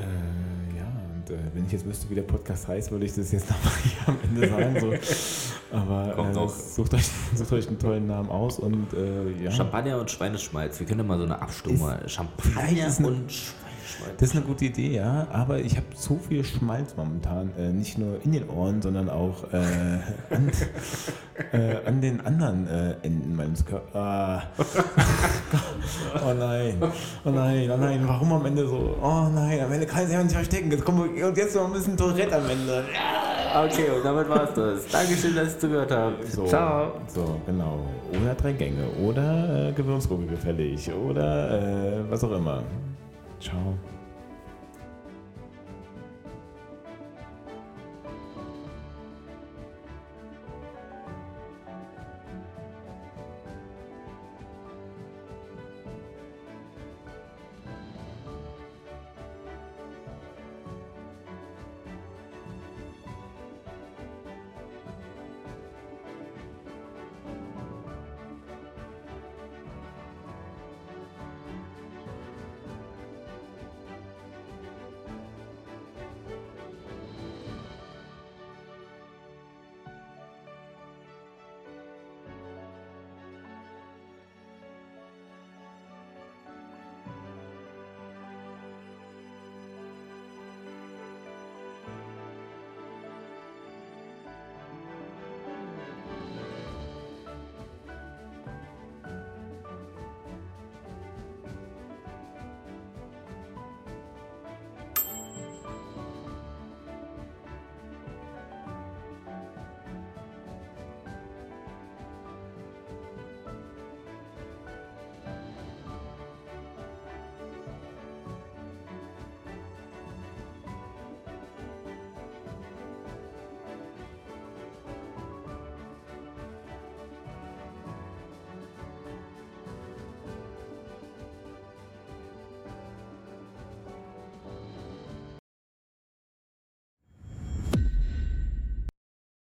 äh, 0.00 0.78
ja, 0.78 0.86
und 1.14 1.30
äh, 1.30 1.38
wenn 1.54 1.66
ich 1.66 1.72
jetzt 1.72 1.86
wüsste, 1.86 2.08
wie 2.10 2.14
der 2.14 2.22
Podcast 2.22 2.68
heißt, 2.68 2.90
würde 2.90 3.06
ich 3.06 3.14
das 3.14 3.32
jetzt 3.32 3.50
nochmal 3.50 3.72
hier 3.82 4.08
am 4.08 4.18
Ende 4.22 4.48
sagen. 4.48 4.80
So. 4.80 5.76
Aber 5.76 6.18
äh, 6.44 6.48
sucht, 6.48 6.94
euch, 6.94 7.08
sucht 7.34 7.52
euch 7.52 7.68
einen 7.68 7.78
tollen 7.78 8.06
Namen 8.06 8.28
aus 8.30 8.58
und 8.58 8.92
äh, 8.92 9.44
ja. 9.44 9.50
Champagner 9.50 10.00
und 10.00 10.10
Schweineschmalz. 10.10 10.80
Wir 10.80 10.86
können 10.86 11.00
ja 11.00 11.06
mal 11.06 11.18
so 11.18 11.24
eine 11.24 11.40
Abstimmung 11.40 11.80
machen. 11.80 12.08
Champagner 12.08 12.86
und 12.86 13.32
Schweineschmalz. 13.32 13.54
Das 14.18 14.30
ist 14.30 14.36
eine 14.36 14.44
gute 14.44 14.66
Idee, 14.66 14.96
ja. 14.96 15.26
Aber 15.32 15.58
ich 15.58 15.76
habe 15.76 15.86
so 15.94 16.16
viel 16.16 16.44
Schmalz 16.44 16.94
momentan. 16.96 17.50
Äh, 17.58 17.70
nicht 17.70 17.98
nur 17.98 18.22
in 18.24 18.32
den 18.32 18.48
Ohren, 18.48 18.82
sondern 18.82 19.08
auch 19.08 19.44
äh, 19.52 19.56
an, 20.34 20.50
äh, 21.52 21.86
an 21.86 22.00
den 22.00 22.20
anderen 22.20 22.66
äh, 22.66 22.94
Enden 23.02 23.36
meines 23.36 23.64
Körpers. 23.64 23.94
Ah. 23.94 24.42
oh 26.26 26.34
nein. 26.38 26.74
Oh 27.24 27.30
nein, 27.30 27.70
oh 27.70 27.76
nein. 27.76 28.00
Warum 28.06 28.32
am 28.32 28.46
Ende 28.46 28.66
so? 28.66 28.96
Oh 29.02 29.28
nein, 29.34 29.60
am 29.60 29.72
Ende 29.72 29.86
kann 29.86 30.00
ich 30.00 30.08
es 30.08 30.12
ja 30.12 30.22
nicht 30.22 30.34
verstecken. 30.34 30.70
Jetzt 30.70 30.84
kommen 30.84 31.14
wir, 31.14 31.28
und 31.28 31.36
jetzt 31.36 31.54
noch 31.54 31.66
ein 31.66 31.72
bisschen 31.72 31.96
Tourette 31.96 32.36
am 32.36 32.48
Ende. 32.48 32.84
Okay, 33.52 33.90
und 33.90 34.04
damit 34.04 34.28
war's 34.28 34.54
das. 34.54 34.86
Dankeschön, 34.88 35.34
dass 35.34 35.54
ihr 35.54 35.58
zugehört 35.58 35.90
habt. 35.90 36.24
So, 36.30 36.46
Ciao. 36.46 36.92
So, 37.08 37.40
genau. 37.46 37.80
Oder 38.10 38.34
drei 38.34 38.52
Gänge. 38.52 38.88
Oder 39.02 39.68
äh, 39.68 39.72
Gewürzgurke 39.72 40.26
gefällig. 40.26 40.88
Oder 40.92 41.98
äh, 41.98 42.10
was 42.10 42.22
auch 42.22 42.32
immer. 42.32 42.62
Ciao. 43.40 43.99